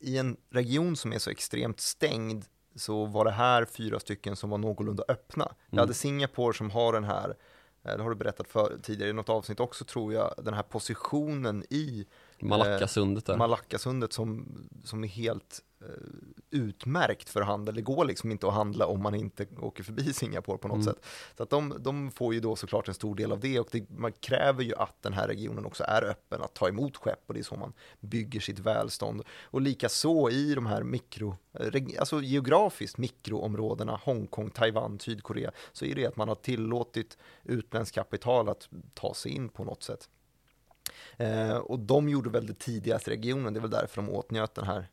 i 0.00 0.18
en 0.18 0.36
region 0.50 0.96
som 0.96 1.12
är 1.12 1.18
så 1.18 1.30
extremt 1.30 1.80
stängd 1.80 2.44
så 2.74 3.04
var 3.04 3.24
det 3.24 3.30
här 3.30 3.64
fyra 3.64 4.00
stycken 4.00 4.36
som 4.36 4.50
var 4.50 4.58
någorlunda 4.58 5.04
öppna. 5.08 5.44
Jag 5.44 5.72
Mm. 5.72 5.82
hade 5.82 5.94
Singapore 5.94 6.54
som 6.54 6.70
har 6.70 6.92
den 6.92 7.04
här, 7.04 7.34
det 7.82 8.02
har 8.02 8.10
du 8.10 8.16
berättat 8.16 8.48
för 8.48 8.78
tidigare 8.82 9.10
i 9.10 9.12
något 9.12 9.28
avsnitt 9.28 9.60
också 9.60 9.84
tror 9.84 10.12
jag, 10.12 10.34
den 10.38 10.54
här 10.54 10.62
positionen 10.62 11.64
i 11.70 12.06
Malackasundet 12.40 13.26
där. 13.26 13.36
Malackasundet 13.36 14.12
som, 14.12 14.46
som 14.84 15.04
är 15.04 15.08
helt 15.08 15.60
eh, 15.68 15.69
utmärkt 16.50 17.28
för 17.28 17.40
handel. 17.42 17.74
Det 17.74 17.82
går 17.82 18.04
liksom 18.04 18.30
inte 18.30 18.46
att 18.48 18.54
handla 18.54 18.86
om 18.86 19.02
man 19.02 19.14
inte 19.14 19.46
åker 19.60 19.82
förbi 19.82 20.12
Singapore 20.12 20.58
på 20.58 20.68
något 20.68 20.74
Mm. 20.74 20.84
sätt. 20.84 21.04
Så 21.36 21.42
att 21.42 21.50
de, 21.50 21.74
de 21.78 22.10
får 22.10 22.34
ju 22.34 22.40
då 22.40 22.56
såklart 22.56 22.88
en 22.88 22.94
stor 22.94 23.14
del 23.14 23.32
av 23.32 23.40
det 23.40 23.60
och 23.60 23.68
det, 23.72 23.90
man 23.90 24.12
kräver 24.12 24.62
ju 24.64 24.74
att 24.74 25.02
den 25.02 25.12
här 25.12 25.28
regionen 25.28 25.66
också 25.66 25.84
är 25.88 26.02
öppen 26.04 26.42
att 26.42 26.54
ta 26.54 26.68
emot 26.68 26.96
skepp 26.96 27.22
och 27.26 27.34
det 27.34 27.40
är 27.40 27.44
så 27.44 27.56
man 27.56 27.72
bygger 28.00 28.40
sitt 28.40 28.58
välstånd. 28.58 29.22
Och 29.42 29.60
lika 29.60 29.88
så 29.88 30.30
i 30.30 30.54
de 30.54 30.66
här 30.66 30.82
mikro, 30.82 31.36
eh, 31.52 31.82
alltså 31.98 32.20
geografiskt 32.22 32.98
mikroområdena, 32.98 34.00
Hongkong, 34.04 34.50
Taiwan, 34.50 34.98
Sydkorea, 34.98 35.50
så 35.72 35.84
är 35.84 35.94
det 35.94 36.06
att 36.06 36.16
man 36.16 36.28
har 36.28 36.34
tillåtit 36.34 37.18
utländskt 37.44 37.94
kapital 37.94 38.48
att 38.48 38.68
ta 38.94 39.14
sig 39.14 39.32
in 39.32 39.48
på 39.48 39.64
något 39.64 39.82
sätt. 39.82 40.08
Eh, 41.16 41.56
och 41.56 41.78
de 41.78 42.08
gjorde 42.08 42.30
väl 42.30 42.46
det 42.46 42.58
tidigaste 42.58 43.10
regionen, 43.10 43.52
det 43.54 43.58
är 43.58 43.62
väl 43.62 43.70
därför 43.70 44.02
de 44.02 44.10
åtnjöt 44.10 44.54
den 44.54 44.64
här 44.64 44.78
eh, 44.78 44.84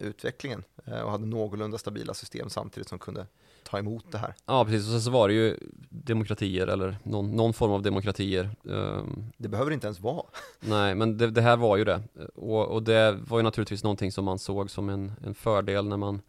utvecklingen 0.00 0.64
eh, 0.84 1.00
och 1.00 1.10
hade 1.10 1.26
någorlunda 1.26 1.78
stabila 1.78 2.14
system 2.14 2.50
samtidigt 2.50 2.88
som 2.88 2.98
kunde 2.98 3.26
ta 3.62 3.78
emot 3.78 4.12
det 4.12 4.18
här. 4.18 4.34
Ja 4.46 4.64
precis, 4.64 4.86
och 4.86 4.92
sen 4.92 5.00
så 5.02 5.10
var 5.10 5.28
det 5.28 5.34
ju 5.34 5.56
demokratier 5.88 6.66
eller 6.66 6.96
någon, 7.02 7.30
någon 7.30 7.52
form 7.52 7.72
av 7.72 7.82
demokratier. 7.82 8.50
Ehm, 8.70 9.24
Det 9.36 9.48
behöver 9.48 9.70
inte 9.70 9.86
ens 9.86 10.00
vara. 10.00 10.26
nej, 10.60 10.94
men 10.94 11.18
det, 11.18 11.30
det 11.30 11.40
här 11.42 11.56
var 11.56 11.76
ju 11.76 11.84
det. 11.84 12.02
Och, 12.34 12.66
och 12.68 12.82
det 12.82 13.12
var 13.12 13.38
ju 13.38 13.42
naturligtvis 13.42 13.82
någonting 13.82 14.12
som 14.12 14.24
man 14.24 14.38
såg 14.38 14.70
som 14.70 14.88
en, 14.88 15.12
en 15.24 15.34
fördel 15.34 15.88
när 15.88 15.96
man, 15.96 16.20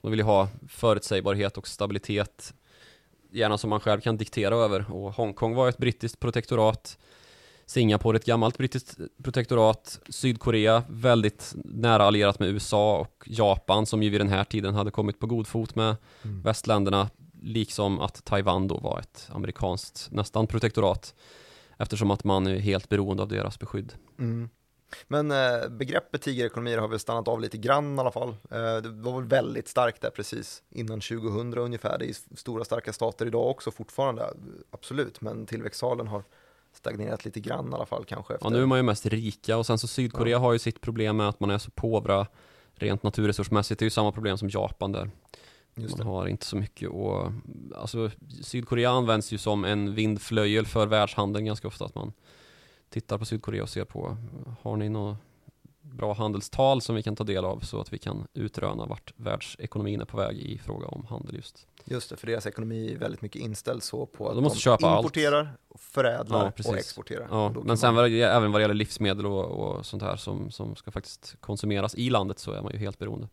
man 0.00 0.10
ville 0.10 0.22
ha 0.22 0.48
förutsägbarhet 0.68 1.58
och 1.58 1.68
stabilitet. 1.68 2.54
Gärna 3.30 3.58
som 3.58 3.70
man 3.70 3.80
själv 3.80 4.00
kan 4.00 4.16
diktera 4.16 4.56
över. 4.56 4.92
Och 4.92 5.12
Hongkong 5.12 5.54
var 5.54 5.68
ett 5.68 5.78
brittiskt 5.78 6.20
protektorat. 6.20 6.98
Singapore 7.66 8.16
ett 8.16 8.24
gammalt 8.24 8.58
brittiskt 8.58 8.98
protektorat. 9.22 10.00
Sydkorea 10.08 10.82
väldigt 10.88 11.52
nära 11.64 12.04
allierat 12.04 12.38
med 12.38 12.48
USA 12.48 12.98
och 12.98 13.24
Japan 13.26 13.86
som 13.86 14.02
ju 14.02 14.10
vid 14.10 14.20
den 14.20 14.28
här 14.28 14.44
tiden 14.44 14.74
hade 14.74 14.90
kommit 14.90 15.18
på 15.20 15.26
god 15.26 15.46
fot 15.46 15.74
med 15.74 15.96
Mm. 16.22 16.42
västländerna, 16.42 17.10
liksom 17.42 18.00
att 18.00 18.24
Taiwan 18.24 18.68
då 18.68 18.78
var 18.78 18.98
ett 18.98 19.28
amerikanskt 19.32 20.08
nästan 20.10 20.46
protektorat 20.46 21.14
eftersom 21.78 22.10
att 22.10 22.24
man 22.24 22.46
är 22.46 22.58
helt 22.58 22.88
beroende 22.88 23.22
av 23.22 23.28
deras 23.28 23.58
beskydd. 23.58 23.92
Mm. 24.18 24.48
Men 25.08 25.30
eh, 25.30 25.68
begreppet 25.68 26.22
tigerekonomier 26.22 26.78
har 26.78 26.88
väl 26.88 26.98
stannat 26.98 27.28
av 27.28 27.40
lite 27.40 27.58
grann 27.58 27.96
i 27.96 28.00
alla 28.00 28.12
fall. 28.12 28.28
Eh, 28.28 28.76
det 28.76 28.88
var 28.88 29.20
väl 29.20 29.28
väldigt 29.28 29.68
starkt 29.68 30.02
där 30.02 30.10
precis 30.10 30.62
innan 30.70 31.00
2000 31.00 31.58
ungefär. 31.58 31.98
Det 31.98 32.06
är 32.06 32.36
stora 32.36 32.64
starka 32.64 32.92
stater 32.92 33.26
idag 33.26 33.50
också 33.50 33.70
fortfarande, 33.70 34.34
absolut. 34.70 35.20
Men 35.20 35.46
tillväxttalen 35.46 36.06
har 36.06 36.24
stagnerat 36.76 37.24
lite 37.24 37.40
grann 37.40 37.72
i 37.72 37.74
alla 37.74 37.86
fall 37.86 38.04
kanske. 38.04 38.34
Efter. 38.34 38.46
Ja, 38.46 38.50
nu 38.50 38.62
är 38.62 38.66
man 38.66 38.78
ju 38.78 38.82
mest 38.82 39.06
rika 39.06 39.56
och 39.56 39.66
sen 39.66 39.78
så 39.78 39.86
Sydkorea 39.86 40.38
har 40.38 40.52
ju 40.52 40.58
sitt 40.58 40.80
problem 40.80 41.16
med 41.16 41.28
att 41.28 41.40
man 41.40 41.50
är 41.50 41.58
så 41.58 41.70
påvra 41.70 42.26
rent 42.74 43.02
naturresursmässigt. 43.02 43.78
Det 43.78 43.82
är 43.82 43.86
ju 43.86 43.90
samma 43.90 44.12
problem 44.12 44.38
som 44.38 44.48
Japan 44.48 44.92
där. 44.92 45.10
Just 45.74 45.98
Man 45.98 46.06
det. 46.06 46.12
har 46.12 46.26
inte 46.26 46.46
så 46.46 46.56
mycket 46.56 46.88
och 46.88 47.32
alltså 47.76 48.10
Sydkorea 48.42 48.90
används 48.90 49.32
ju 49.32 49.38
som 49.38 49.64
en 49.64 49.94
vindflöjel 49.94 50.66
för 50.66 50.86
världshandeln 50.86 51.44
ganska 51.44 51.68
ofta. 51.68 51.84
Att 51.84 51.94
man 51.94 52.12
tittar 52.88 53.18
på 53.18 53.24
Sydkorea 53.24 53.62
och 53.62 53.68
ser 53.68 53.84
på, 53.84 54.16
har 54.62 54.76
ni 54.76 54.88
något 54.88 55.16
bra 55.92 56.12
handelstal 56.14 56.80
som 56.82 56.94
vi 56.96 57.02
kan 57.02 57.16
ta 57.16 57.24
del 57.24 57.44
av 57.44 57.60
så 57.60 57.80
att 57.80 57.92
vi 57.92 57.98
kan 57.98 58.26
utröna 58.34 58.86
vart 58.86 59.12
världsekonomin 59.16 60.00
är 60.00 60.04
på 60.04 60.16
väg 60.16 60.38
i 60.38 60.58
fråga 60.58 60.86
om 60.86 61.06
handel 61.06 61.34
just. 61.36 61.66
Just 61.84 62.10
det, 62.10 62.16
för 62.16 62.26
deras 62.26 62.46
ekonomi 62.46 62.92
är 62.92 62.98
väldigt 62.98 63.22
mycket 63.22 63.42
inställd 63.42 63.82
så 63.82 64.06
på 64.06 64.28
att 64.28 64.34
De 64.34 64.44
måste 64.44 64.58
köpa 64.58 64.86
allt. 64.88 64.98
importerar, 65.04 65.56
förädlar 65.78 66.52
Ja, 66.56 66.70
och 66.70 66.76
exporterar. 66.78 67.26
Ja, 67.30 67.46
Och 67.46 67.66
men 67.66 67.78
sen 67.78 67.94
man- 67.94 68.04
även 68.12 68.52
vad 68.52 68.60
det 68.60 68.62
gäller 68.62 68.74
livsmedel 68.74 69.26
och, 69.26 69.44
och 69.44 69.86
sånt 69.86 70.02
här 70.02 70.16
som, 70.16 70.50
som 70.50 70.76
ska 70.76 70.90
faktiskt 70.90 71.36
konsumeras 71.40 71.94
i 71.94 72.10
landet 72.10 72.38
så 72.38 72.52
är 72.52 72.62
man 72.62 72.72
ju 72.72 72.78
helt 72.78 72.98
beroende. 72.98 73.28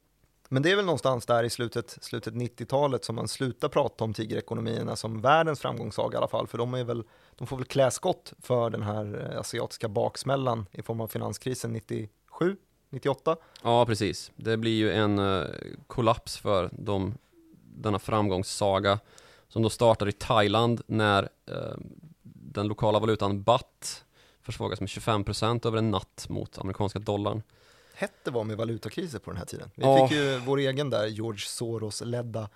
Men 0.50 0.64
det 0.64 0.72
är 0.72 0.76
väl 0.76 0.86
någonstans 0.86 1.26
där 1.26 1.44
i 1.44 1.50
slutet, 1.50 1.98
slutet 2.02 2.34
90-talet 2.34 3.06
som 3.06 3.16
man 3.16 3.28
slutar 3.28 3.70
prata 3.70 4.04
om 4.04 4.14
tigerekonomierna 4.14 4.96
som 4.96 5.22
världens 5.22 5.60
framgångssaga 5.60 6.16
i 6.16 6.18
alla 6.18 6.28
fall, 6.28 6.48
för 6.48 6.58
de, 6.58 6.74
är 6.74 6.84
väl, 6.84 7.04
de 7.36 7.48
får 7.48 7.58
väl 7.58 7.66
klä 7.66 7.92
skott 7.92 8.34
för 8.40 8.70
den 8.70 8.84
här 8.84 9.30
eh, 9.34 9.40
asiatiska 9.40 9.90
baksmällan 9.90 10.66
i 10.72 10.82
form 10.82 11.02
av 11.02 11.08
finanskrisen 11.08 11.72
97, 12.40 12.58
98. 12.90 13.36
Ja, 13.64 13.86
precis. 13.86 14.32
Det 14.36 14.58
blir 14.58 14.72
ju 14.72 14.92
en 14.92 15.20
eh, 15.20 15.46
kollaps 15.88 16.38
för 16.38 16.70
de, 16.74 17.18
denna 17.76 18.00
framgångssaga 18.00 19.00
som 19.48 19.62
då 19.64 19.70
startar 19.70 20.10
i 20.10 20.12
Thailand 20.12 20.82
när 20.88 21.30
eh, 21.46 21.78
den 22.24 22.68
lokala 22.68 23.00
valutan 23.00 23.44
baht 23.44 24.04
försvagas 24.42 24.80
med 24.80 24.88
25% 24.88 25.68
över 25.68 25.78
en 25.78 25.92
natt 25.92 26.26
mot 26.30 26.58
amerikanska 26.58 27.00
dollarn. 27.00 27.44
Hette 27.94 28.32
var 28.32 28.44
med 28.44 28.58
valutakriser 28.58 29.20
på 29.20 29.32
den 29.32 29.38
här 29.38 29.46
tiden. 29.46 29.70
Vi 29.76 29.84
Ja. 29.84 30.08
fick 30.08 30.18
ju 30.18 30.38
vår 30.38 30.58
egen 30.58 30.90
där, 30.90 31.08
George 31.08 31.40
Soros-ledda 31.48 32.50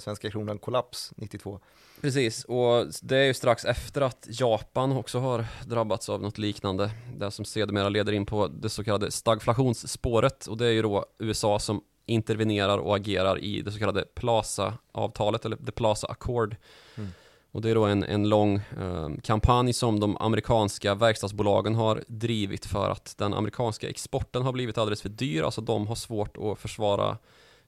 svenska 0.00 0.30
kronan 0.30 0.58
kollaps 0.58 1.12
92. 1.16 1.60
Precis, 2.00 2.44
och 2.44 2.86
det 3.02 3.16
är 3.16 3.24
ju 3.24 3.34
strax 3.34 3.64
efter 3.64 4.00
att 4.00 4.26
Japan 4.30 4.92
också 4.92 5.18
har 5.18 5.46
drabbats 5.66 6.08
av 6.08 6.22
något 6.22 6.38
liknande. 6.38 6.90
Det 7.16 7.30
som 7.30 7.44
sedermera 7.44 7.88
leder 7.88 8.12
in 8.12 8.26
på 8.26 8.48
det 8.48 8.68
så 8.68 8.84
kallade 8.84 9.10
stagflationsspåret 9.10 10.46
och 10.46 10.56
det 10.56 10.66
är 10.66 10.70
ju 10.70 10.82
då 10.82 11.04
USA 11.18 11.58
som 11.58 11.82
intervenerar 12.06 12.78
och 12.78 12.96
agerar 12.96 13.38
i 13.38 13.62
det 13.62 13.72
så 13.72 13.78
kallade 13.78 14.04
Plaza-avtalet 14.14 15.44
eller 15.44 15.56
The 15.56 15.72
Plaza 15.72 16.06
Accord. 16.06 16.56
Mm. 16.96 17.10
Och 17.52 17.60
det 17.60 17.70
är 17.70 17.74
då 17.74 17.84
en, 17.84 18.02
en 18.02 18.28
lång 18.28 18.56
eh, 18.56 19.08
kampanj 19.22 19.72
som 19.72 20.00
de 20.00 20.16
amerikanska 20.16 20.94
verkstadsbolagen 20.94 21.74
har 21.74 22.04
drivit 22.06 22.66
för 22.66 22.90
att 22.90 23.14
den 23.18 23.34
amerikanska 23.34 23.88
exporten 23.88 24.42
har 24.42 24.52
blivit 24.52 24.78
alldeles 24.78 25.02
för 25.02 25.08
dyr, 25.08 25.42
alltså 25.42 25.60
de 25.60 25.86
har 25.86 25.94
svårt 25.94 26.36
att 26.36 26.58
försvara 26.58 27.18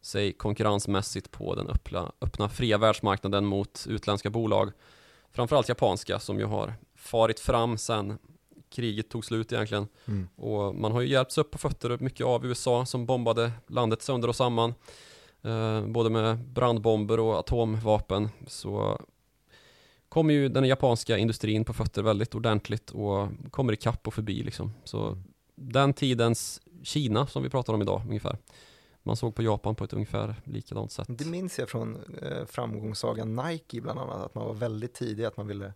sig 0.03 0.33
konkurrensmässigt 0.33 1.31
på 1.31 1.55
den 1.55 1.69
öppna, 1.69 2.13
öppna 2.21 2.49
fria 2.49 2.79
världsmarknaden 2.79 3.47
mot 3.47 3.87
utländska 3.89 4.31
bolag. 4.31 4.73
Framförallt 5.31 5.69
japanska 5.69 6.19
som 6.19 6.39
ju 6.39 6.45
har 6.45 6.75
farit 6.95 7.41
fram 7.41 7.79
sen 7.79 8.19
kriget 8.71 9.11
tog 9.11 9.25
slut 9.25 9.53
egentligen. 9.53 9.89
Mm. 10.05 10.29
Och 10.37 10.75
man 10.75 10.93
har 10.93 11.01
ju 11.01 11.09
hjälpts 11.09 11.39
upp 11.39 11.51
på 11.51 11.59
fötter 11.59 11.99
mycket 12.01 12.27
av 12.27 12.47
USA 12.47 12.87
som 12.87 13.07
bombade 13.07 13.53
landet 13.67 14.03
sönder 14.03 14.29
och 14.29 14.37
samman. 14.37 14.75
Eh, 15.43 15.87
både 15.87 16.11
med 16.11 16.39
brandbomber 16.39 17.21
och 17.21 17.39
atomvapen. 17.39 18.29
Så 18.47 19.01
kommer 20.09 20.35
ju 20.35 20.49
den 20.49 20.65
japanska 20.65 21.19
industrin 21.19 21.65
på 21.65 21.73
fötter 21.73 22.03
väldigt 22.03 22.35
ordentligt 22.35 22.91
och 22.91 23.29
kommer 23.51 23.73
ikapp 23.73 24.07
och 24.07 24.15
förbi 24.15 24.43
liksom. 24.43 24.73
Så 24.85 25.19
den 25.55 25.93
tidens 25.93 26.61
Kina 26.83 27.27
som 27.27 27.43
vi 27.43 27.49
pratar 27.49 27.73
om 27.73 27.83
idag 27.83 28.03
ungefär. 28.09 28.37
Man 29.03 29.17
såg 29.17 29.35
på 29.35 29.43
Japan 29.43 29.75
på 29.75 29.85
ett 29.85 29.93
ungefär 29.93 30.35
likadant 30.45 30.93
sätt. 30.93 31.07
Det 31.11 31.25
minns 31.25 31.59
jag 31.59 31.69
från 31.69 31.97
eh, 32.23 32.45
framgångssagan 32.47 33.37
Nike 33.37 33.81
bland 33.81 33.99
annat, 34.01 34.17
att 34.27 34.35
man 34.35 34.47
var 34.47 34.55
väldigt 34.55 34.95
tidig, 34.95 35.25
att 35.25 35.37
man 35.37 35.47
ville 35.47 35.73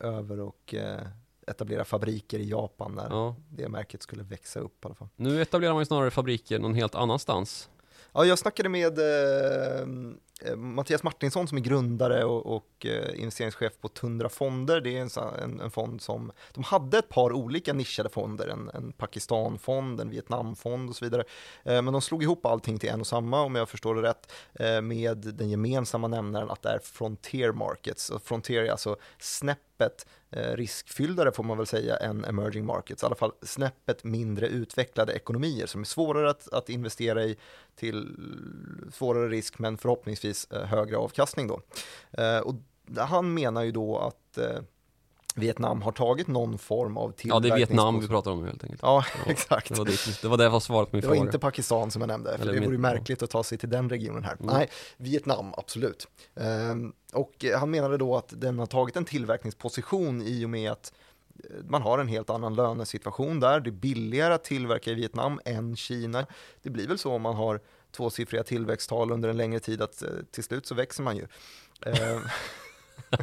över 0.00 0.40
och 0.40 0.74
eh, 0.74 1.00
etablera 1.46 1.84
fabriker 1.84 2.38
i 2.38 2.48
Japan 2.50 2.92
när 2.94 3.08
Ja. 3.10 3.36
det 3.50 3.68
märket 3.68 4.02
skulle 4.02 4.22
växa 4.22 4.60
upp 4.60 4.84
i 4.84 4.86
alla 4.86 4.94
fall. 4.94 5.08
Nu 5.16 5.42
etablerar 5.42 5.72
man 5.72 5.80
ju 5.80 5.86
snarare 5.86 6.10
fabriker 6.10 6.58
någon 6.58 6.74
helt 6.74 6.94
annanstans. 6.94 7.70
Ja, 8.12 8.24
jag 8.24 8.38
snackade 8.38 8.68
med 8.68 8.98
eh, 8.98 9.86
Eh, 10.44 10.56
Mattias 10.56 11.02
Martinsson 11.02 11.48
som 11.48 11.58
är 11.58 11.62
grundare 11.62 12.24
och, 12.24 12.56
och 12.56 12.86
eh, 12.86 13.20
investeringschef 13.20 13.72
på 13.80 13.88
Tundra 13.88 14.28
Fonder. 14.28 14.80
Det 14.80 14.98
är 14.98 15.00
en, 15.00 15.10
en, 15.42 15.60
en 15.60 15.70
fond 15.70 16.02
som, 16.02 16.32
de 16.54 16.64
hade 16.64 16.98
ett 16.98 17.08
par 17.08 17.32
olika 17.32 17.72
nischade 17.72 18.08
fonder, 18.08 18.48
en, 18.48 18.70
en 18.74 18.92
Pakistanfond, 18.92 20.00
en 20.00 20.10
Vietnamfond 20.10 20.88
och 20.88 20.96
så 20.96 21.04
vidare. 21.04 21.24
Eh, 21.64 21.82
men 21.82 21.92
de 21.92 22.02
slog 22.02 22.22
ihop 22.22 22.46
allting 22.46 22.78
till 22.78 22.88
en 22.88 23.00
och 23.00 23.06
samma, 23.06 23.42
om 23.42 23.54
jag 23.54 23.68
förstår 23.68 23.94
det 23.94 24.02
rätt, 24.02 24.32
med 24.82 25.18
den 25.18 25.50
gemensamma 25.50 26.08
nämnaren 26.08 26.50
att 26.50 26.62
det 26.62 26.68
är 26.68 26.78
frontier 26.78 27.52
markets. 27.52 28.10
Och 28.10 28.22
frontier 28.22 28.62
är 28.62 28.70
alltså 28.70 28.96
snäppet 29.18 30.06
riskfylldare 30.30 31.32
får 31.32 31.44
man 31.44 31.56
väl 31.56 31.66
säga 31.66 31.96
än 31.96 32.24
emerging 32.24 32.66
markets, 32.66 33.02
i 33.02 33.06
alla 33.06 33.14
fall 33.14 33.32
snäppet 33.42 34.04
mindre 34.04 34.48
utvecklade 34.48 35.12
ekonomier 35.12 35.66
som 35.66 35.80
är 35.80 35.84
svårare 35.84 36.30
att, 36.30 36.52
att 36.52 36.68
investera 36.68 37.24
i 37.24 37.36
till 37.80 38.16
svårare 38.92 39.28
risk 39.28 39.58
men 39.58 39.78
förhoppningsvis 39.78 40.29
eh, 40.52 40.60
högre 40.62 40.96
avkastning 40.96 41.46
då. 41.46 41.60
Eh, 42.22 42.38
och 42.38 42.54
han 42.98 43.34
menar 43.34 43.62
ju 43.62 43.72
då 43.72 43.98
att 43.98 44.38
eh, 44.38 44.58
Vietnam 45.34 45.82
har 45.82 45.92
tagit 45.92 46.26
någon 46.26 46.58
form 46.58 46.96
av 46.96 47.12
Ja, 47.22 47.40
det 47.40 47.48
är 47.48 47.56
Vietnam 47.56 48.00
vi 48.00 48.08
pratar 48.08 48.30
om 48.30 48.44
helt 48.44 48.64
enkelt. 48.64 48.82
Ja, 48.82 49.04
exakt. 49.26 49.68
Det 49.68 49.78
var 49.78 49.84
det, 49.84 50.22
det, 50.22 50.28
var 50.28 50.36
det 50.38 50.50
på 50.50 50.88
min 50.92 51.00
Det 51.00 51.06
var 51.08 51.14
fråga. 51.14 51.26
inte 51.26 51.38
Pakistan 51.38 51.90
som 51.90 52.02
jag 52.02 52.08
nämnde, 52.08 52.30
för 52.30 52.42
Eller 52.42 52.52
det 52.52 52.58
vore 52.58 52.64
ju 52.64 52.70
min- 52.70 52.80
märkligt 52.80 53.22
att 53.22 53.30
ta 53.30 53.42
sig 53.44 53.58
till 53.58 53.70
den 53.70 53.90
regionen 53.90 54.24
här. 54.24 54.36
Mm. 54.40 54.46
Nej, 54.54 54.68
Vietnam, 54.96 55.54
absolut. 55.56 56.08
Ehm, 56.36 56.92
och 57.12 57.44
han 57.58 57.70
menade 57.70 57.96
då 57.96 58.16
att 58.16 58.32
den 58.36 58.58
har 58.58 58.66
tagit 58.66 58.96
en 58.96 59.04
tillverkningsposition 59.04 60.22
i 60.22 60.44
och 60.44 60.50
med 60.50 60.70
att 60.72 60.92
man 61.68 61.82
har 61.82 61.98
en 61.98 62.08
helt 62.08 62.30
annan 62.30 62.54
lönesituation 62.54 63.40
där. 63.40 63.60
Det 63.60 63.70
är 63.70 63.72
billigare 63.72 64.34
att 64.34 64.44
tillverka 64.44 64.90
i 64.90 64.94
Vietnam 64.94 65.40
än 65.44 65.76
Kina. 65.76 66.26
Det 66.62 66.70
blir 66.70 66.88
väl 66.88 66.98
så 66.98 67.12
om 67.12 67.22
man 67.22 67.34
har 67.36 67.60
tvåsiffriga 67.92 68.42
tillväxttal 68.42 69.12
under 69.12 69.28
en 69.28 69.36
längre 69.36 69.60
tid 69.60 69.82
att 69.82 70.02
eh, 70.02 70.08
till 70.30 70.44
slut 70.44 70.66
så 70.66 70.74
växer 70.74 71.02
man 71.02 71.16
ju. 71.16 71.26
Ehm, 71.86 72.20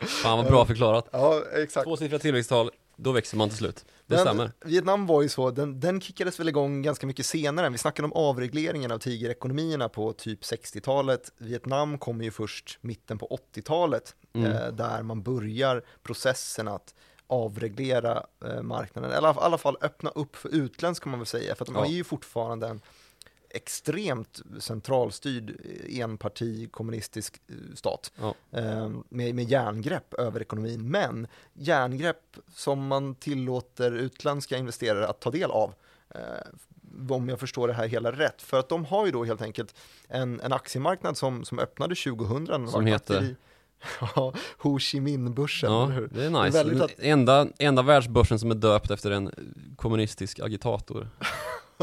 Fan 0.00 0.38
vad 0.38 0.46
bra 0.46 0.66
förklarat. 0.66 1.08
ja, 1.12 1.42
exakt. 1.56 1.84
Tvåsiffriga 1.86 2.18
tillväxttal, 2.18 2.70
då 2.96 3.12
växer 3.12 3.36
man 3.36 3.48
till 3.48 3.58
slut. 3.58 3.84
Det 4.06 4.14
Men 4.14 4.24
stämmer. 4.24 4.52
Vietnam 4.64 5.06
var 5.06 5.22
ju 5.22 5.28
så, 5.28 5.50
den, 5.50 5.80
den 5.80 6.00
kickades 6.00 6.40
väl 6.40 6.48
igång 6.48 6.82
ganska 6.82 7.06
mycket 7.06 7.26
senare. 7.26 7.68
Vi 7.70 7.78
snackade 7.78 8.06
om 8.06 8.12
avregleringen 8.12 8.92
av 8.92 8.98
tigerekonomierna 8.98 9.88
på 9.88 10.12
typ 10.12 10.40
60-talet. 10.42 11.32
Vietnam 11.38 11.98
kommer 11.98 12.24
ju 12.24 12.30
först 12.30 12.78
mitten 12.80 13.18
på 13.18 13.38
80-talet, 13.54 14.14
Mm. 14.34 14.52
eh, 14.52 14.68
där 14.68 15.02
man 15.02 15.22
börjar 15.22 15.82
processen 16.02 16.68
att 16.68 16.94
avreglera 17.26 18.26
eh, 18.44 18.62
marknaden, 18.62 19.10
eller 19.12 19.28
i 19.28 19.36
alla 19.38 19.58
fall 19.58 19.76
öppna 19.80 20.10
upp 20.10 20.36
för 20.36 20.48
utländskt 20.48 21.02
kan 21.02 21.10
man 21.10 21.20
väl 21.20 21.26
säga, 21.26 21.54
för 21.54 21.64
att 21.64 21.66
de 21.66 21.74
Ja. 21.76 21.84
är 21.86 21.90
ju 21.90 22.04
fortfarande 22.04 22.66
en 22.66 22.80
extremt 23.54 24.40
centralstyrd 24.60 25.50
eh, 25.64 25.98
enparti 26.00 26.68
kommunistisk 26.70 27.40
eh, 27.48 27.54
stat 27.74 28.12
Ja. 28.20 28.34
eh, 28.58 28.90
med, 29.08 29.34
med 29.34 29.44
järngrepp 29.44 30.14
över 30.14 30.40
ekonomin, 30.42 30.90
men 30.90 31.26
järngrepp 31.54 32.36
som 32.54 32.86
man 32.86 33.14
tillåter 33.14 33.92
utländska 33.92 34.56
investerare 34.56 35.06
att 35.08 35.20
ta 35.20 35.30
del 35.30 35.50
av. 35.50 35.74
Om 37.10 37.28
jag 37.28 37.40
förstår 37.40 37.68
det 37.68 37.74
här 37.74 37.86
hela 37.88 38.12
rätt, 38.12 38.42
för 38.42 38.58
att 38.58 38.68
de 38.68 38.84
har 38.84 39.06
ju 39.06 39.12
då 39.12 39.24
helt 39.24 39.42
enkelt 39.42 39.74
en, 40.08 40.40
en 40.40 40.52
aktiemarknad 40.52 41.16
som, 41.16 41.44
som 41.44 41.58
öppnade 41.58 41.94
2000. 41.94 42.44
Den 42.44 42.68
Som 42.68 42.86
heter? 42.86 43.22
i- 43.22 43.36
Ja, 44.16 44.32
Ho 44.58 44.78
Chi 44.78 45.00
Minh-börsen, 45.00 45.72
Ja, 45.72 45.86
det 45.86 45.94
är 45.94 46.08
Det 46.30 46.38
är 46.38 46.44
nice. 46.44 46.58
väldigt 46.58 46.78
Den 46.78 46.84
att- 46.84 46.92
enda, 46.98 47.48
enda 47.58 47.82
världsbörsen 47.82 48.38
som 48.38 48.50
är 48.50 48.54
döpt 48.54 48.90
efter 48.90 49.10
en 49.10 49.30
kommunistisk 49.76 50.40
agitator. 50.40 51.08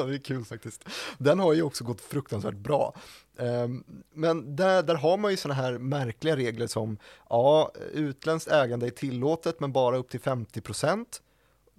Det 0.06 0.16
är 0.16 0.18
kul 0.18 0.46
faktiskt. 0.46 0.84
Den 1.18 1.40
har 1.40 1.54
ju 1.54 1.62
också 1.62 1.84
gått 1.84 2.02
fruktansvärt 2.02 2.56
bra. 2.56 2.96
Ehm, 3.40 3.84
Men 4.14 4.56
där, 4.56 4.84
där 4.84 4.96
har 4.96 5.18
man 5.18 5.32
ju 5.32 5.38
sådana 5.38 5.62
här 5.62 5.78
märkliga 5.78 6.36
regler 6.36 6.68
som, 6.68 6.98
ja, 7.30 7.72
utländskt 7.94 8.52
ägande 8.52 8.86
är 8.86 8.92
tillåtet 8.92 9.60
men 9.60 9.72
bara 9.72 9.98
upp 9.98 10.10
till 10.10 10.20
50 10.20 10.62
procent. 10.62 11.22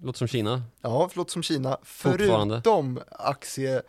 Låter 0.02 0.18
som 0.18 0.28
Kina. 0.28 0.62
Ja, 0.80 1.08
förlåt 1.10 1.30
som 1.30 1.42
Kina, 1.42 1.78
förutom 1.82 3.00
aktie 3.10 3.82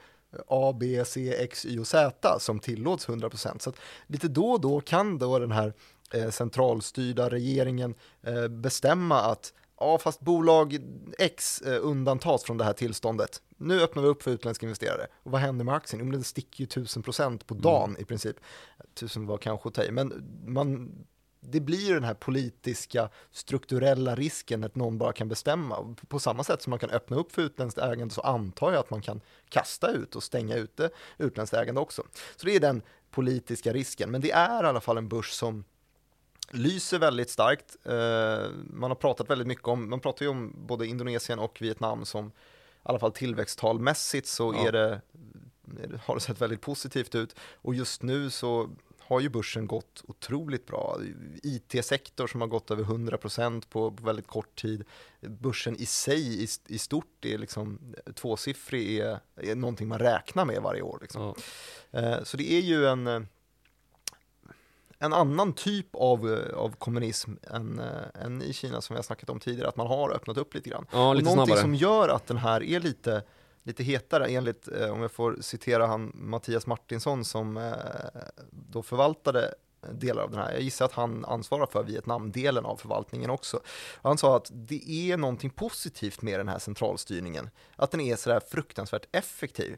A, 0.47 0.73
B, 0.79 1.03
C, 1.05 1.35
X, 1.37 1.65
Y 1.65 1.79
och 1.79 1.87
Z 1.87 2.39
som 2.39 2.59
tillåts 2.59 3.09
100 3.09 3.29
procent. 3.29 3.61
Så 3.61 3.69
att 3.69 3.75
lite 4.07 4.27
då 4.27 4.51
och 4.51 4.61
då 4.61 4.81
kan 4.81 5.17
då 5.17 5.39
den 5.39 5.51
här 5.51 5.73
eh, 6.13 6.29
centralstyrda 6.29 7.29
regeringen 7.29 7.95
eh, 8.23 8.47
bestämma 8.47 9.21
att 9.21 9.53
ja, 9.79 9.97
fast 9.97 10.19
bolag 10.19 10.77
X 11.19 11.61
eh, 11.61 11.79
undantas 11.81 12.43
från 12.43 12.57
det 12.57 12.63
här 12.63 12.73
tillståndet. 12.73 13.41
Nu 13.61 13.81
öppnar 13.81 14.03
vi 14.03 14.09
upp 14.09 14.23
för 14.23 14.31
utländska 14.31 14.65
investerare. 14.65 15.07
Och 15.23 15.31
vad 15.31 15.41
händer 15.41 15.65
med 15.65 15.75
aktien? 15.75 16.05
Jo, 16.05 16.11
den 16.11 16.23
sticker 16.23 16.61
ju 16.61 16.63
1000 16.63 17.03
procent 17.03 17.47
på 17.47 17.53
dagen 17.53 17.95
i 17.99 18.05
princip. 18.05 18.35
Tusen 18.93 19.25
var 19.25 19.37
kanske 19.37 19.69
att 19.69 19.75
ta 19.75 19.83
i, 19.83 19.91
men 19.91 20.23
man, 20.45 20.91
det 21.39 21.59
blir 21.59 21.93
den 21.93 22.03
här 22.03 22.13
politiska 22.13 23.09
strukturella 23.31 24.15
risken 24.15 24.63
att 24.63 24.75
någon 24.75 24.97
bara 24.97 25.13
kan 25.13 25.27
bestämma. 25.27 25.95
På 26.07 26.19
samma 26.19 26.43
sätt 26.43 26.61
som 26.61 26.69
man 26.69 26.79
kan 26.79 26.89
öppna 26.89 27.17
upp 27.17 27.31
för 27.31 27.41
utländskt 27.41 27.79
ägande 27.79 28.13
så 28.13 28.21
antar 28.21 28.71
jag 28.71 28.79
att 28.79 28.89
man 28.89 29.01
kan 29.01 29.21
kasta 29.49 29.91
ut 29.91 30.15
och 30.15 30.23
stänga 30.23 30.55
ute 30.55 30.89
utländskt 31.17 31.53
ägande 31.53 31.81
också. 31.81 32.03
Så 32.35 32.45
det 32.45 32.55
är 32.55 32.59
den 32.59 32.81
politiska 33.11 33.73
risken, 33.73 34.11
men 34.11 34.21
det 34.21 34.31
är 34.31 34.63
i 34.63 34.67
alla 34.67 34.81
fall 34.81 34.97
en 34.97 35.07
börs 35.07 35.31
som 35.31 35.63
lyser 36.51 36.99
väldigt 36.99 37.29
starkt. 37.29 37.77
Eh, 37.83 38.49
man 38.73 38.91
har 38.91 38.95
pratat 38.95 39.29
väldigt 39.29 39.47
mycket 39.47 39.67
om, 39.67 39.89
man 39.89 39.99
pratar 39.99 40.25
ju 40.25 40.29
om 40.29 40.55
både 40.67 40.87
Indonesien 40.87 41.39
och 41.39 41.61
Vietnam 41.61 42.05
som 42.05 42.31
alla 42.83 42.99
fall 42.99 43.11
tillväxttalmässigt 43.11 44.27
så 44.27 44.53
Ja. 44.53 44.67
är 44.67 44.71
det, 44.71 45.01
är 45.83 45.87
det- 45.87 45.99
har 46.05 46.15
det 46.15 46.21
sett 46.21 46.41
väldigt 46.41 46.61
positivt 46.61 47.15
ut. 47.15 47.35
Och 47.53 47.75
just 47.75 48.03
nu 48.03 48.29
så 48.29 48.69
har 48.99 49.19
ju 49.19 49.29
börsen 49.29 49.67
gått 49.67 50.03
otroligt 50.07 50.65
bra. 50.67 50.97
IT-sektor 51.43 52.27
som 52.27 52.41
har 52.41 52.47
gått 52.47 52.71
över 52.71 52.83
100% 52.83 53.63
på, 53.69 53.91
på 53.91 54.03
väldigt 54.03 54.27
kort 54.27 54.61
tid. 54.61 54.83
Börsen 55.21 55.75
i 55.75 55.85
sig 55.85 56.43
i, 56.43 56.47
i 56.67 56.77
stort 56.77 57.25
är 57.25 57.37
liksom 57.37 57.79
tvåsiffrig, 58.15 58.97
är, 58.99 59.19
är 59.35 59.55
någonting 59.55 59.87
man 59.87 59.99
räknar 59.99 60.45
med 60.45 60.61
varje 60.61 60.81
år. 60.81 60.97
Liksom. 61.01 61.33
Ja. 61.91 61.99
Eh, 61.99 62.23
Så 62.23 62.37
det 62.37 62.51
är 62.53 62.61
ju 62.61 62.85
en, 62.87 63.07
eh, 63.07 63.21
en 65.01 65.13
annan 65.13 65.53
typ 65.53 65.95
av, 65.95 66.33
eh, 66.33 66.57
av 66.57 66.75
kommunism 66.75 67.31
än, 67.43 67.79
eh, 67.79 68.25
än 68.25 68.41
i 68.41 68.53
Kina 68.53 68.81
som 68.81 68.93
vi 68.93 68.97
har 68.97 69.03
snackat 69.03 69.29
om 69.29 69.39
tidigare, 69.39 69.69
att 69.69 69.75
man 69.75 69.87
har 69.87 70.11
öppnat 70.11 70.37
upp 70.37 70.53
lite 70.53 70.69
grann. 70.69 70.85
Ja, 70.91 71.09
och 71.09 71.15
lite 71.15 71.29
någonting 71.29 71.45
snabbare. 71.45 71.61
som 71.61 71.75
gör 71.75 72.09
att 72.09 72.27
den 72.27 72.37
här 72.37 72.63
är 72.63 72.79
lite, 72.79 73.23
lite 73.63 73.83
hetare, 73.83 74.27
enligt, 74.27 74.67
eh, 74.67 74.89
om 74.89 75.01
jag 75.01 75.11
får 75.11 75.37
citera 75.41 75.87
han 75.87 76.11
Mattias 76.15 76.67
Martinsson 76.67 77.25
som 77.25 77.73
då 78.51 78.83
förvaltade 78.83 79.53
delar 79.91 80.23
av 80.23 80.31
den 80.31 80.39
här. 80.39 80.51
Jag 80.51 80.61
gissar 80.61 80.85
att 80.85 80.93
han 80.93 81.25
ansvarar 81.25 81.65
för 81.65 81.83
Vietnamdelen 81.83 82.65
av 82.65 82.75
förvaltningen 82.75 83.29
också. 83.29 83.59
Han 84.01 84.17
sa 84.17 84.37
att 84.37 84.49
det 84.53 84.89
är 84.89 85.17
någonting 85.17 85.49
positivt 85.49 86.21
med 86.21 86.39
den 86.39 86.47
här 86.47 86.59
centralstyrningen, 86.59 87.49
att 87.75 87.91
den 87.91 88.01
är 88.01 88.15
sådär 88.15 88.41
fruktansvärt 88.51 89.05
effektiv. 89.11 89.77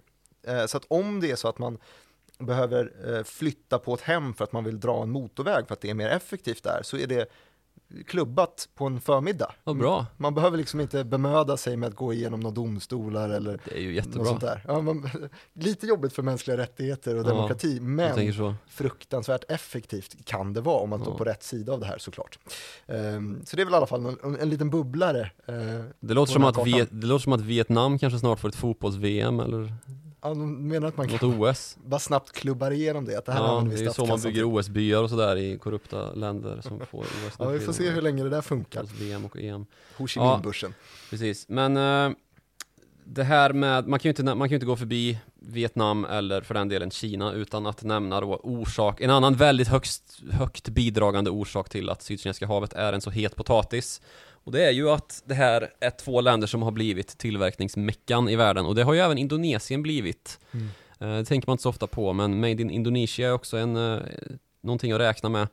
Så 0.67 0.77
att 0.77 0.85
om 0.87 1.19
det 1.19 1.31
är 1.31 1.35
så 1.35 1.47
att 1.47 1.59
man 1.59 1.77
behöver 2.39 2.91
eh, 3.17 3.23
flytta 3.23 3.79
på 3.79 3.93
ett 3.93 4.01
hem 4.01 4.33
för 4.33 4.43
att 4.43 4.51
man 4.51 4.63
vill 4.63 4.79
dra 4.79 5.03
en 5.03 5.09
motorväg 5.11 5.67
för 5.67 5.73
att 5.73 5.81
det 5.81 5.89
är 5.89 5.93
mer 5.93 6.09
effektivt 6.09 6.63
där, 6.63 6.79
så 6.83 6.97
är 6.97 7.07
det 7.07 7.25
klubbat 8.07 8.69
på 8.75 8.85
en 8.85 9.01
förmiddag. 9.01 9.51
Vad 9.63 9.77
bra. 9.77 10.05
Man 10.17 10.33
behöver 10.35 10.57
liksom 10.57 10.79
inte 10.79 11.03
bemöda 11.03 11.57
sig 11.57 11.77
med 11.77 11.89
att 11.89 11.95
gå 11.95 12.13
igenom 12.13 12.39
några 12.39 12.53
domstolar 12.55 13.29
eller 13.29 13.59
Det 13.65 13.75
är 13.77 13.81
ju 13.81 13.87
något 13.87 13.95
jättebra. 13.95 14.25
sånt 14.25 14.41
där. 14.41 14.63
Ja, 14.67 14.81
man, 14.81 15.09
lite 15.53 15.87
jobbigt 15.87 16.13
för 16.13 16.21
mänskliga 16.23 16.57
rättigheter 16.57 17.15
och 17.15 17.23
Ja, 17.25 17.27
demokrati, 17.27 17.79
men 17.79 18.33
fruktansvärt 18.67 19.43
effektivt 19.49 20.25
kan 20.25 20.53
det 20.53 20.61
vara 20.61 20.79
om 20.79 20.89
man 20.89 20.99
står 21.01 21.13
Ja. 21.13 21.17
på 21.17 21.23
rätt 21.23 21.43
sida 21.43 21.73
av 21.73 21.79
det 21.79 21.85
här 21.85 21.97
såklart. 21.97 22.39
Ehm, 22.87 23.41
så 23.45 23.55
det 23.55 23.61
är 23.61 23.65
väl 23.65 23.73
i 23.73 23.77
alla 23.77 23.87
fall 23.87 24.05
en, 24.23 24.37
en 24.39 24.49
liten 24.49 24.69
bubblare. 24.69 25.31
eh, 25.45 25.55
Det 25.99 26.13
låter, 26.13 26.33
som 26.33 26.43
att 26.43 26.67
Viet, 26.67 26.89
det 26.91 27.07
låter 27.07 27.23
som 27.23 27.33
att 27.33 27.41
Vietnam 27.41 27.99
kanske 27.99 28.19
snart 28.19 28.39
får 28.39 28.49
ett 28.49 28.55
fotbolls-VM 28.55 29.39
eller 29.39 29.73
ja, 30.23 30.29
de 30.29 30.67
menar 30.67 30.87
att 30.87 30.97
man 30.97 31.07
kan 31.07 31.41
OS. 31.41 31.77
bara 31.85 31.99
snabbt 31.99 32.31
klubbar 32.31 32.71
igenom 32.71 33.05
det, 33.05 33.17
att 33.17 33.25
det 33.25 33.31
här 33.31 33.39
Ja, 33.39 33.47
använder 33.57 33.71
det 33.71 33.75
vi 33.77 33.81
är 33.85 33.89
ju 33.89 33.93
så 33.93 34.05
man 34.05 34.21
bygger. 34.21 34.43
OS-byar 34.43 35.03
och 35.03 35.09
sådär 35.09 35.35
i 35.35 35.57
korrupta 35.57 36.13
länder 36.13 36.61
som 36.61 36.79
får 36.79 36.99
OS. 37.27 37.33
Ja, 37.39 37.47
vi 37.49 37.59
får 37.59 37.73
se 37.73 37.89
hur 37.89 38.01
länge 38.01 38.23
det 38.23 38.29
där 38.29 38.41
funkar. 38.41 38.83
VM 38.99 39.25
och 39.25 39.37
EM. 39.37 39.65
Ho 39.97 40.07
Chi 40.07 40.19
Ja. 40.19 40.33
Minh-börsen. 40.37 40.73
Precis, 41.09 41.49
men 41.49 41.77
eh, 41.77 42.15
det 43.05 43.23
här 43.23 43.53
med, 43.53 43.87
man 43.87 43.99
kan 43.99 44.09
ju 44.09 44.11
inte, 44.11 44.23
man 44.23 44.37
kan 44.37 44.49
ju 44.49 44.55
inte 44.55 44.65
gå 44.65 44.75
förbi 44.75 45.19
Vietnam 45.35 46.05
eller 46.05 46.41
för 46.41 46.53
den 46.53 46.69
delen 46.69 46.91
Kina 46.91 47.33
utan 47.33 47.65
att 47.65 47.83
nämna 47.83 48.21
då 48.21 48.35
orsak, 48.43 49.01
en 49.01 49.09
annan 49.09 49.33
väldigt 49.35 49.67
högst, 49.67 50.19
högt 50.31 50.69
bidragande 50.69 51.29
orsak 51.29 51.69
till 51.69 51.89
att 51.89 52.01
Sydkinesiska 52.01 52.47
havet 52.47 52.73
är 52.73 52.93
en 52.93 53.01
så 53.01 53.09
het 53.09 53.35
potatis. 53.35 54.01
Och 54.43 54.51
det 54.51 54.65
är 54.65 54.71
ju 54.71 54.89
att 54.89 55.23
det 55.25 55.33
här 55.33 55.69
är 55.79 55.89
två 55.89 56.21
länder 56.21 56.47
som 56.47 56.61
har 56.61 56.71
blivit 56.71 57.17
tillverkningsmeckan 57.17 58.29
i 58.29 58.35
världen 58.35 58.65
och 58.65 58.75
det 58.75 58.83
har 58.83 58.93
ju 58.93 58.99
även 58.99 59.17
Indonesien 59.17 59.83
blivit. 59.83 60.39
Mm. 60.51 60.67
Eh, 60.99 61.17
Det 61.17 61.25
tänker 61.25 61.47
man 61.47 61.53
inte 61.53 61.63
så 61.63 61.69
ofta 61.69 61.87
på, 61.87 62.13
men 62.13 62.39
Made 62.39 62.61
in 62.61 62.69
Indonesia 62.69 63.27
är 63.27 63.33
också 63.33 63.57
en, 63.57 63.75
eh, 63.75 63.99
någonting 64.61 64.91
att 64.91 64.99
räkna 64.99 65.29
med. 65.29 65.47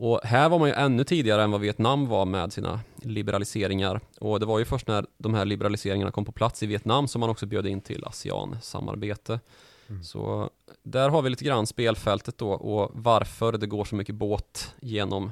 Och 0.00 0.20
här 0.24 0.48
var 0.48 0.58
man 0.58 0.68
ju 0.68 0.74
ännu 0.74 1.04
tidigare 1.04 1.42
än 1.42 1.50
vad 1.50 1.60
Vietnam 1.60 2.06
var 2.06 2.26
med 2.26 2.52
sina 2.52 2.80
liberaliseringar. 3.02 4.00
Och 4.20 4.40
det 4.40 4.46
var 4.46 4.58
ju 4.58 4.64
först 4.64 4.86
när 4.86 5.06
de 5.18 5.34
här 5.34 5.44
liberaliseringarna 5.44 6.10
kom 6.10 6.24
på 6.24 6.32
plats 6.32 6.62
i 6.62 6.66
Vietnam 6.66 7.08
som 7.08 7.20
man 7.20 7.30
också 7.30 7.46
bjöd 7.46 7.66
in 7.66 7.80
till 7.80 8.04
ASEAN-samarbete. 8.04 9.40
Mm. 9.88 10.04
Så 10.04 10.50
där 10.82 11.08
har 11.08 11.22
vi 11.22 11.30
lite 11.30 11.44
grann 11.44 11.66
spelfältet 11.66 12.38
då 12.38 12.50
och 12.50 12.90
varför 12.94 13.52
det 13.52 13.66
går 13.66 13.84
så 13.84 13.94
mycket 13.94 14.14
båt 14.14 14.74
genom 14.80 15.30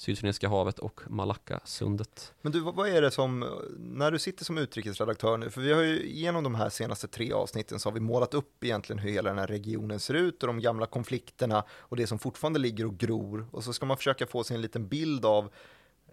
Sydkinesiska 0.00 0.48
havet 0.48 0.78
och 0.78 1.00
Malackasundet. 1.08 2.34
Men 2.42 2.52
du, 2.52 2.60
vad 2.60 2.88
är 2.88 3.02
det 3.02 3.10
som, 3.10 3.60
när 3.78 4.10
du 4.10 4.18
sitter 4.18 4.44
som 4.44 4.58
utrikesredaktör 4.58 5.36
nu, 5.36 5.50
för 5.50 5.60
vi 5.60 5.72
har 5.72 5.82
ju 5.82 6.10
genom 6.10 6.44
de 6.44 6.54
här 6.54 6.68
senaste 6.68 7.08
tre 7.08 7.32
avsnitten 7.32 7.80
så 7.80 7.88
har 7.88 7.94
vi 7.94 8.00
målat 8.00 8.34
upp 8.34 8.64
egentligen 8.64 8.98
hur 8.98 9.10
hela 9.10 9.28
den 9.28 9.38
här 9.38 9.46
regionen 9.46 10.00
ser 10.00 10.14
ut 10.14 10.42
och 10.42 10.46
de 10.46 10.60
gamla 10.60 10.86
konflikterna 10.86 11.64
och 11.70 11.96
det 11.96 12.06
som 12.06 12.18
fortfarande 12.18 12.58
ligger 12.58 12.86
och 12.86 12.98
gror 12.98 13.46
och 13.50 13.64
så 13.64 13.72
ska 13.72 13.86
man 13.86 13.96
försöka 13.96 14.26
få 14.26 14.44
sig 14.44 14.54
en 14.54 14.62
liten 14.62 14.88
bild 14.88 15.24
av 15.24 15.50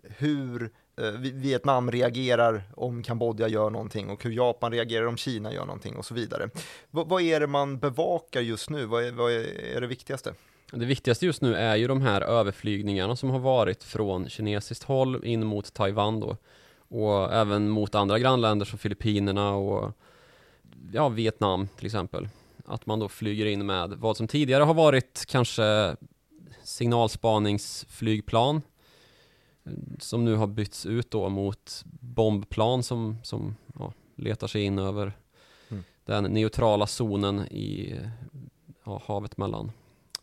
hur 0.04 0.72
eh, 0.98 1.12
Vietnam 1.20 1.92
reagerar 1.92 2.64
om 2.76 3.04
Kambodja 3.04 3.48
gör 3.48 3.70
någonting 3.70 4.10
och 4.10 4.24
hur 4.24 4.32
Japan 4.32 4.72
reagerar 4.72 5.06
om 5.06 5.18
Kina 5.18 5.54
gör 5.54 5.66
någonting 5.66 5.96
och 5.96 6.06
så 6.06 6.14
vidare. 6.14 6.50
Vad, 6.92 7.10
vad 7.10 7.22
är 7.22 7.40
det 7.40 7.48
man 7.48 7.80
bevakar 7.80 8.42
just 8.42 8.70
nu? 8.70 8.86
Vad 8.86 9.04
är, 9.04 9.12
vad 9.12 9.32
är 9.32 9.82
det 9.82 9.88
viktigaste? 9.88 10.34
Det 10.72 10.86
viktigaste 10.86 11.26
just 11.26 11.42
nu 11.42 11.56
är 11.56 11.76
ju 11.76 11.88
de 11.88 12.02
här 12.02 12.22
överflygningarna 12.22 13.16
som 13.16 13.30
har 13.30 13.40
varit 13.40 13.84
från 13.84 14.30
kinesiskt 14.30 14.84
håll 14.84 15.26
in 15.26 15.46
mot 15.46 15.74
Taiwan 15.74 16.20
då. 16.20 16.38
Och 16.90 17.34
även 17.34 17.70
mot 17.70 17.96
andra 17.96 18.20
grannländer 18.20 18.66
som 18.66 18.80
Filippinerna 18.80 19.54
och 19.54 19.92
ja, 20.94 21.10
Vietnam 21.10 21.68
till 21.78 21.86
exempel. 21.86 22.30
Att 22.66 22.86
man 22.86 23.00
då 23.00 23.10
flyger 23.10 23.46
in 23.46 23.66
med 23.66 23.90
vad 23.90 24.18
som 24.18 24.28
tidigare 24.28 24.64
har 24.64 24.74
varit 24.74 25.26
kanske 25.28 25.96
signalspaningsflygplan 26.64 28.62
som 30.00 30.26
nu 30.26 30.36
har 30.36 30.48
bytts 30.48 30.86
ut 30.86 31.12
då 31.12 31.30
mot 31.30 31.84
bombplan 31.86 32.84
som, 32.84 33.18
som 33.24 33.56
ja, 33.80 33.94
letar 34.16 34.48
sig 34.48 34.64
in 34.64 34.80
över 34.80 35.18
mm. 35.70 35.84
den 36.06 36.24
neutrala 36.24 36.88
zonen 36.88 37.40
i 37.40 38.00
ja, 38.86 39.02
havet 39.06 39.38
mellan 39.38 39.72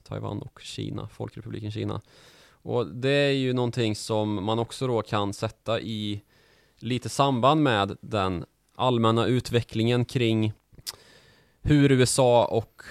Taiwan 0.04 0.42
och 0.42 0.60
Kina, 0.62 1.08
Folkrepubliken 1.08 1.70
Kina. 1.70 2.00
Och 2.46 2.86
det 2.86 3.10
är 3.10 3.32
ju 3.32 3.52
någonting 3.52 3.96
som 3.96 4.44
man 4.44 4.58
också 4.58 4.86
då 4.86 5.02
kan 5.02 5.32
sätta 5.32 5.80
i 5.80 6.22
lite 6.78 7.08
samband 7.08 7.62
med 7.62 7.96
den 8.00 8.44
allmänna 8.74 9.26
utvecklingen 9.26 10.04
kring 10.04 10.52
hur 11.62 11.92
USA 11.92 12.44
och 12.44 12.82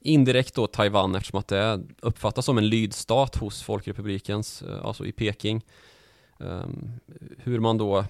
indirekt 0.00 0.54
då 0.54 0.66
Taiwan 0.66 1.14
eftersom 1.14 1.38
att 1.38 1.48
det 1.48 1.82
uppfattas 2.00 2.44
som 2.44 2.58
en 2.58 2.68
lydstat 2.68 3.36
hos 3.36 3.62
Folkrepublikens, 3.62 4.62
eh, 4.62 4.84
alltså 4.84 5.06
i 5.06 5.12
Peking. 5.12 5.64
Ehm, 6.40 6.92
hur 7.38 7.60
man 7.60 7.78
då 7.78 8.04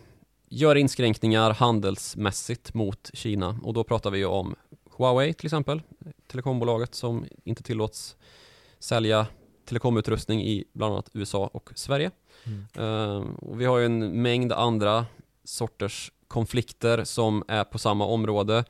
gör 0.49 0.77
inskränkningar 0.77 1.51
handelsmässigt 1.51 2.75
mot 2.75 3.11
Kina 3.13 3.59
och 3.63 3.75
då 3.75 3.85
pratar 3.85 4.11
vi 4.11 4.19
ju 4.19 4.27
om 4.27 4.55
Huawei 4.97 5.35
till 5.35 5.47
exempel, 5.47 5.83
telekombolaget 6.27 6.95
som 6.95 7.27
inte 7.45 7.63
tillåts 7.63 8.17
sälja 8.79 9.27
telekomutrustning 9.65 10.43
i 10.43 10.65
bland 10.73 10.93
annat 10.93 11.11
USA 11.13 11.51
och 11.53 11.71
Sverige. 11.75 12.11
Mm. 12.45 12.89
Uh, 12.89 13.27
och 13.37 13.61
vi 13.61 13.65
har 13.65 13.79
ju 13.79 13.87
en 13.87 14.23
mängd 14.23 14.53
andra 14.53 15.07
sorters 15.45 16.13
konflikter 16.29 17.05
som 17.05 17.45
är 17.49 17.65
på 17.65 17.79
samma 17.79 18.07
område. 18.07 18.65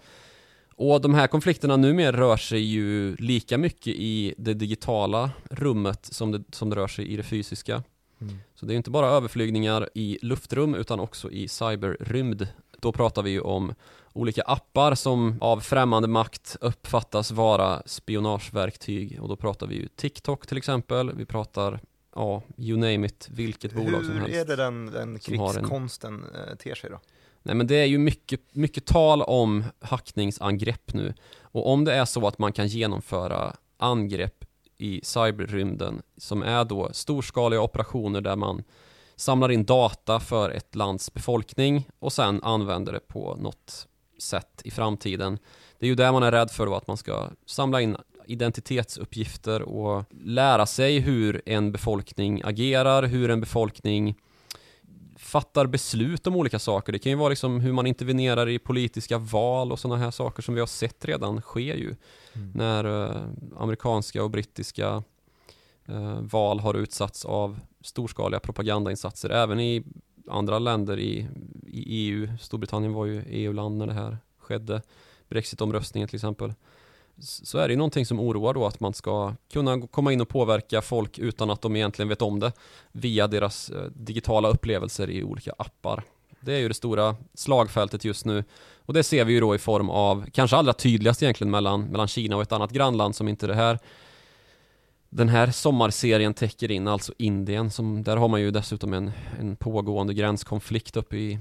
Och 0.77 1.01
de 1.01 1.15
här 1.15 1.27
konflikterna 1.27 1.77
numera 1.77 2.17
rör 2.17 2.37
sig 2.37 2.61
ju 2.61 3.17
lika 3.17 3.59
mycket 3.59 3.95
i 3.97 4.35
det 4.39 4.55
digitala 4.55 5.31
rummet 5.51 6.07
som 6.13 6.33
det, 6.33 6.43
som 6.51 6.71
det 6.71 6.77
rör 6.77 6.89
sig 6.89 7.09
i 7.09 7.17
det 7.17 7.23
fysiska. 7.23 7.83
Mm. 8.21 8.39
Så 8.55 8.67
det 8.67 8.75
är 8.75 8.77
inte 8.77 8.91
bara 8.91 9.07
överflygningar 9.07 9.89
i 9.95 10.19
luftrum 10.23 10.75
utan 10.75 11.01
också 11.01 11.31
i 11.31 11.49
cyberrymd. 11.49 12.49
Då 12.81 12.93
pratar 12.93 13.23
vi 13.23 13.31
ju 13.31 13.41
om 13.41 13.75
olika 14.15 14.43
appar 14.43 14.95
som 14.95 15.39
av 15.41 15.61
främmande 15.61 16.09
makt 16.09 16.57
uppfattas 16.61 17.31
vara 17.31 17.83
spionageverktyg 17.87 19.19
och 19.23 19.29
då 19.29 19.37
pratar 19.37 19.67
vi 19.67 19.75
ju 19.75 19.89
TikTok 19.89 20.47
till 20.47 20.59
exempel, 20.59 21.13
vi 21.15 21.27
pratar 21.27 21.81
ja, 22.15 22.43
you 22.57 22.79
name 22.79 23.07
it, 23.07 23.29
vilket 23.31 23.73
Hur 23.73 23.85
bolag 23.85 24.05
som 24.05 24.17
helst. 24.17 24.35
Hur 24.35 24.41
är 24.41 24.45
det 24.45 24.57
den, 24.57 24.87
den 24.87 25.19
krigskonsten 25.19 26.15
en... 26.35 26.49
Eh, 26.49 26.57
ter 26.57 26.75
sig 26.75 26.91
då? 26.91 27.01
Nej 27.43 27.55
men 27.55 27.67
det 27.67 27.77
är 27.77 27.85
ju 27.85 27.99
mycket, 27.99 28.41
mycket 28.53 28.87
tal 28.87 29.23
om 29.23 29.65
hackningsangrepp 29.81 30.95
nu 30.95 31.15
och 31.41 31.73
om 31.73 31.85
det 31.85 31.95
är 31.95 32.05
så 32.05 32.27
att 32.27 32.39
man 32.39 32.53
kan 32.53 32.67
genomföra 32.67 33.57
angrepp 33.77 34.45
i 34.77 35.01
cyberrymden 35.05 36.03
som 36.17 36.43
är 36.43 36.65
då 36.65 36.89
storskaliga 36.93 37.61
operationer 37.61 38.21
där 38.21 38.37
man 38.37 38.65
samlar 39.17 39.51
in 39.51 39.65
data 39.65 40.21
för 40.21 40.51
ett 40.51 40.75
lands 40.75 41.15
befolkning 41.15 41.89
och 41.99 42.13
sen 42.13 42.43
använder 42.43 42.93
det 42.93 43.01
på 43.01 43.37
något 43.41 43.89
sätt 44.19 44.63
i 44.65 44.71
framtiden. 44.71 45.39
Det 45.79 45.87
är 45.87 45.89
ju 45.89 45.95
där 45.95 46.13
man 46.13 46.23
är 46.23 46.33
rädd 46.33 46.51
för 46.51 46.67
då 46.67 46.75
att 46.75 46.87
man 46.87 46.97
ska 46.97 47.31
samla 47.47 47.81
in 47.81 47.97
identitetsuppgifter 48.27 49.63
och 49.63 50.05
lära 50.25 50.67
sig 50.67 50.99
hur 50.99 51.43
en 51.47 51.73
befolkning 51.73 52.43
agerar, 52.45 53.03
hur 53.03 53.31
en 53.31 53.41
befolkning 53.41 54.17
fattar 55.17 55.67
beslut 55.67 56.27
om 56.27 56.37
olika 56.37 56.59
saker. 56.59 56.93
Det 56.93 56.99
kan 56.99 57.13
ju 57.13 57.17
vara 57.19 57.29
liksom 57.29 57.61
hur 57.61 57.73
man 57.73 57.87
intervenerar 57.87 58.49
i 58.49 58.59
politiska 58.59 59.19
val 59.19 59.73
och 59.73 59.79
sådana 59.79 60.01
här 60.05 60.11
saker 60.11 60.43
som 60.43 60.55
vi 60.55 60.61
har 60.61 60.67
sett 60.67 61.05
redan 61.05 61.41
sker 61.41 61.75
ju. 61.75 61.95
Mm. 62.33 62.51
När 62.55 62.87
uh, 62.87 63.23
amerikanska 63.59 64.25
och 64.25 64.31
brittiska 64.31 65.03
uh, 65.89 66.21
val 66.21 66.61
har 66.61 66.75
utsatts 66.75 67.25
av 67.25 67.61
storskaliga 67.81 68.41
propagandainsatser. 68.41 69.31
Även 69.31 69.61
i 69.61 69.85
andra 70.29 70.59
länder 70.59 70.99
i, 70.99 71.29
i 71.67 71.83
EU. 71.87 72.29
Storbritannien 72.41 72.93
var 72.93 73.07
ju 73.07 73.23
EU-land 73.29 73.77
när 73.77 73.87
det 73.87 73.93
här 73.93 74.19
skedde. 74.39 74.83
Brexitomröstningen 75.29 76.09
till 76.09 76.17
exempel 76.17 76.53
så 77.19 77.59
är 77.59 77.69
det 77.69 77.73
ju 77.73 77.79
någonting 77.79 78.07
som 78.07 78.21
oroar 78.21 78.55
då 78.55 78.67
att 78.67 78.81
man 78.81 78.95
ska 78.95 79.35
kunna 79.53 79.87
komma 79.87 80.13
in 80.13 80.21
och 80.21 80.29
påverka 80.29 80.83
folk 80.83 81.19
utan 81.19 81.51
att 81.51 81.63
de 81.63 81.77
egentligen 81.77 82.09
vet 82.09 82.23
om 82.23 82.41
det 82.41 82.53
via 82.93 83.27
deras 83.27 83.71
eh, 83.71 83.85
digitala 83.95 84.49
upplevelser 84.49 85.11
i 85.11 85.23
olika 85.23 85.53
appar. 85.59 86.03
Det 86.41 86.55
är 86.55 86.59
ju 86.59 86.69
det 86.69 86.75
stora 86.75 87.17
slagfältet 87.35 88.05
just 88.05 88.25
nu 88.25 88.45
och 88.87 88.95
det 88.95 89.03
ser 89.03 89.25
vi 89.25 89.33
ju 89.33 89.41
då 89.41 89.55
i 89.55 89.59
form 89.59 89.91
av, 89.91 90.27
kanske 90.33 90.57
allra 90.57 90.73
tydligast 90.73 91.23
egentligen 91.23 91.51
mellan, 91.51 91.85
mellan 91.85 92.09
Kina 92.09 92.37
och 92.37 92.43
ett 92.43 92.53
annat 92.53 92.71
grannland 92.71 93.17
som 93.17 93.29
inte 93.29 93.47
det 93.47 93.55
här 93.55 93.79
den 95.15 95.29
här 95.29 95.51
sommarserien 95.51 96.35
täcker 96.35 96.71
in, 96.71 96.89
alltså 96.89 97.13
Indien, 97.19 97.71
som, 97.71 98.03
där 98.03 98.17
har 98.17 98.29
man 98.29 98.41
ju 98.41 98.51
dessutom 98.51 98.93
en, 98.93 99.13
en 99.41 99.57
pågående 99.57 100.15
gränskonflikt 100.15 100.97
uppe 100.97 101.17
i 101.17 101.39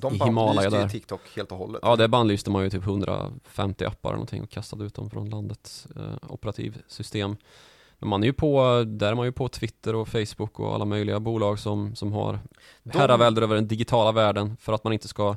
de 0.00 0.18
bannlyste 0.18 0.76
ju 0.76 0.88
TikTok 0.88 1.20
helt 1.36 1.52
och 1.52 1.58
hållet. 1.58 1.80
Ja, 1.82 1.96
det 1.96 2.08
bannlyste 2.08 2.50
man 2.50 2.62
ju 2.62 2.70
typ 2.70 2.82
150 2.82 3.84
appar 3.84 4.08
eller 4.08 4.16
någonting 4.16 4.42
och 4.42 4.50
kastade 4.50 4.84
ut 4.84 4.94
dem 4.94 5.10
från 5.10 5.30
landets 5.30 5.86
eh, 5.96 6.30
operativsystem. 6.32 7.36
Men 7.98 8.08
man 8.08 8.22
är 8.22 8.26
ju 8.26 8.32
på, 8.32 8.84
där 8.86 9.10
är 9.10 9.14
man 9.14 9.26
ju 9.26 9.32
på 9.32 9.48
Twitter 9.48 9.94
och 9.94 10.08
Facebook 10.08 10.60
och 10.60 10.74
alla 10.74 10.84
möjliga 10.84 11.20
bolag 11.20 11.58
som, 11.58 11.94
som 11.94 12.12
har 12.12 12.40
de... 12.82 12.98
herravälde 12.98 13.42
över 13.42 13.54
den 13.54 13.68
digitala 13.68 14.12
världen 14.12 14.56
för 14.60 14.72
att 14.72 14.84
man 14.84 14.92
inte 14.92 15.08
ska 15.08 15.36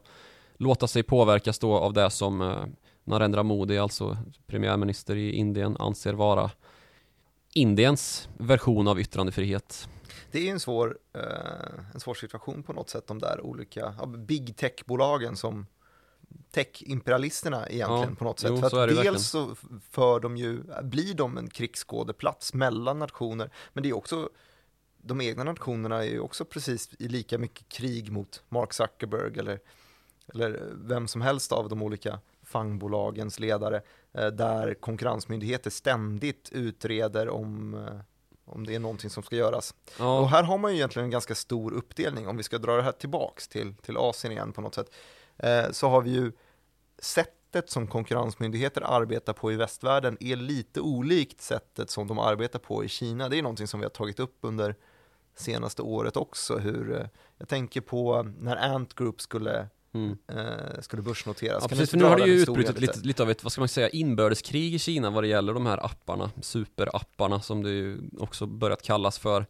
låta 0.58 0.88
sig 0.88 1.04
påverkas 1.04 1.60
då 1.60 1.74
av 1.78 1.94
det 1.94 2.10
som 2.10 2.42
eh, 2.42 2.56
Narendra 3.04 3.44
Modi, 3.44 3.78
alltså 3.78 4.18
premiärminister 4.48 5.16
i 5.16 5.32
Indien, 5.32 5.78
anser 5.80 6.14
vara 6.14 6.52
Indiens 7.58 8.30
version 8.38 8.88
av 8.88 9.00
yttrandefrihet 9.00 9.88
det 10.36 10.48
är 10.48 10.52
en 10.52 10.60
svår, 10.60 10.98
eh, 11.14 11.22
en 11.94 12.00
svår 12.00 12.14
situation 12.14 12.64
på 12.64 12.74
något 12.74 12.90
sätt, 12.90 13.08
de 13.08 13.20
där 13.20 13.42
olika 13.42 13.96
ja, 14.00 14.06
big 14.06 14.56
tech-bolagen 14.58 15.36
som 15.36 15.68
tech-imperialisterna 16.52 17.70
egentligen 17.70 18.10
ja, 18.10 18.16
på 18.18 18.24
något 18.24 18.40
sätt. 18.40 18.52
Jo, 18.52 18.70
för 18.70 18.88
dels 18.88 18.98
verkligen. 18.98 19.20
så 19.20 19.56
för 19.90 20.20
de 20.20 20.38
ju, 20.38 20.64
blir 20.84 21.14
de 21.14 21.38
en 21.38 21.50
krigsskådeplats 21.50 22.54
mellan 22.54 23.00
nationer, 23.00 23.50
men 23.74 23.84
det 23.84 23.90
är 23.90 23.94
också 23.94 24.30
de 24.98 25.22
egna 25.22 25.44
nationerna 25.44 26.04
är 26.04 26.10
ju 26.10 26.20
också 26.20 26.46
precis 26.46 26.90
i 27.00 27.08
lika 27.08 27.38
mycket 27.38 27.70
krig 27.70 28.12
mot 28.12 28.44
Mark 28.50 28.74
Zuckerberg 28.74 29.40
eller, 29.40 29.60
eller 30.34 30.72
vem 30.74 31.08
som 31.08 31.22
helst 31.22 31.52
av 31.52 31.70
de 31.70 31.82
olika 31.82 32.20
fangbolagens 32.56 33.40
ledare, 33.40 33.82
eh, 34.14 34.28
där 34.28 34.74
konkurrensmyndigheter 34.74 35.70
ständigt 35.70 36.50
utreder 36.52 37.30
om 37.30 37.74
eh, 37.74 38.00
om 38.46 38.66
det 38.66 38.76
är 38.76 38.80
någonting 38.80 39.10
som 39.10 39.24
ska 39.24 39.36
göras. 39.36 39.76
Ja. 40.00 40.20
Och 40.20 40.30
här 40.30 40.44
har 40.44 40.58
man 40.58 40.72
ju 40.72 40.78
egentligen 40.78 41.04
en 41.04 41.12
ganska 41.12 41.36
stor 41.36 41.74
uppdelning, 41.74 42.28
om 42.28 42.38
vi 42.38 42.44
ska 42.44 42.58
dra 42.58 42.76
det 42.76 42.82
här 42.82 42.92
tillbaks 42.92 43.48
till, 43.48 43.76
till 43.76 43.98
Asien 43.98 44.32
igen 44.32 44.54
på 44.54 44.62
något 44.62 44.76
sätt, 44.76 44.94
eh, 45.38 45.72
så 45.72 45.90
har 45.90 46.02
vi 46.02 46.10
ju 46.10 46.32
sättet 47.00 47.70
som 47.70 47.88
konkurrensmyndigheter 47.88 48.82
arbetar 48.82 49.34
på 49.34 49.52
i 49.52 49.56
västvärlden 49.56 50.18
är 50.20 50.36
lite 50.36 50.82
olikt 50.82 51.42
sättet 51.42 51.90
som 51.90 52.08
de 52.08 52.20
arbetar 52.20 52.60
på 52.60 52.84
i 52.84 52.88
Kina. 52.88 53.30
Det 53.30 53.38
är 53.38 53.42
någonting 53.42 53.68
som 53.68 53.80
vi 53.80 53.86
har 53.86 53.90
tagit 53.90 54.20
upp 54.20 54.38
under 54.42 54.76
senaste 55.36 55.82
året 55.82 56.18
också, 56.18 56.58
hur 56.58 57.00
eh, 57.00 57.08
jag 57.38 57.48
tänker 57.48 57.82
på 57.82 58.24
när 58.40 58.56
Ant 58.56 58.94
Group 58.94 59.22
skulle 59.22 59.70
Mm. 59.96 60.18
Eh, 60.28 60.82
skulle 60.82 61.02
börsnoteras. 61.02 61.64
Ja, 61.64 61.68
precis, 61.68 61.90
för 61.90 61.98
nu 61.98 62.04
har 62.04 62.18
det 62.18 62.28
ju 62.28 62.34
utbrutit 62.34 62.80
lite, 62.80 63.00
lite 63.00 63.24
av 63.24 63.32
ett, 63.32 63.44
vad 63.44 63.52
ska 63.52 63.62
man 63.62 63.68
säga, 63.68 63.90
inbördeskrig 63.90 64.74
i 64.74 64.80
Kina 64.80 65.10
vad 65.10 65.24
det 65.24 65.28
gäller 65.28 65.54
de 65.54 65.66
här 65.66 65.86
apparna, 65.86 66.32
superapparna 66.42 67.42
som 67.42 67.64
det 67.64 67.70
ju 67.70 67.98
också 68.20 68.46
börjat 68.46 68.82
kallas 68.82 69.20
för. 69.20 69.46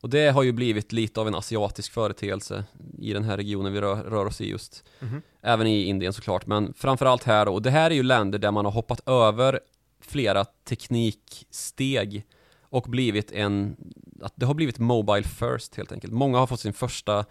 Och 0.00 0.10
det 0.10 0.28
har 0.28 0.42
ju 0.42 0.52
blivit 0.52 0.92
lite 0.92 1.20
av 1.20 1.28
en 1.28 1.34
asiatisk 1.34 1.92
företeelse 1.92 2.64
i 2.98 3.12
den 3.12 3.24
här 3.24 3.36
regionen 3.36 3.72
vi 3.72 3.80
rör, 3.80 4.02
rör 4.02 4.26
oss 4.26 4.40
i 4.40 4.50
just. 4.50 4.84
Mm. 5.00 5.22
Även 5.42 5.66
i 5.66 5.84
Indien 5.84 6.12
såklart, 6.12 6.46
men 6.46 6.74
framförallt 6.74 7.24
här 7.24 7.46
då. 7.46 7.54
Och 7.54 7.62
det 7.62 7.70
här 7.70 7.90
är 7.90 7.94
ju 7.94 8.02
länder 8.02 8.38
där 8.38 8.50
man 8.50 8.64
har 8.64 8.72
hoppat 8.72 9.08
över 9.08 9.60
flera 10.00 10.44
tekniksteg 10.44 12.26
och 12.62 12.82
blivit 12.82 13.32
en, 13.32 13.76
att 14.22 14.32
det 14.36 14.46
har 14.46 14.54
blivit 14.54 14.78
Mobile 14.78 15.22
first 15.22 15.74
helt 15.74 15.92
enkelt. 15.92 16.12
Många 16.12 16.38
har 16.38 16.46
fått 16.46 16.60
sin 16.60 16.72
första 16.72 17.24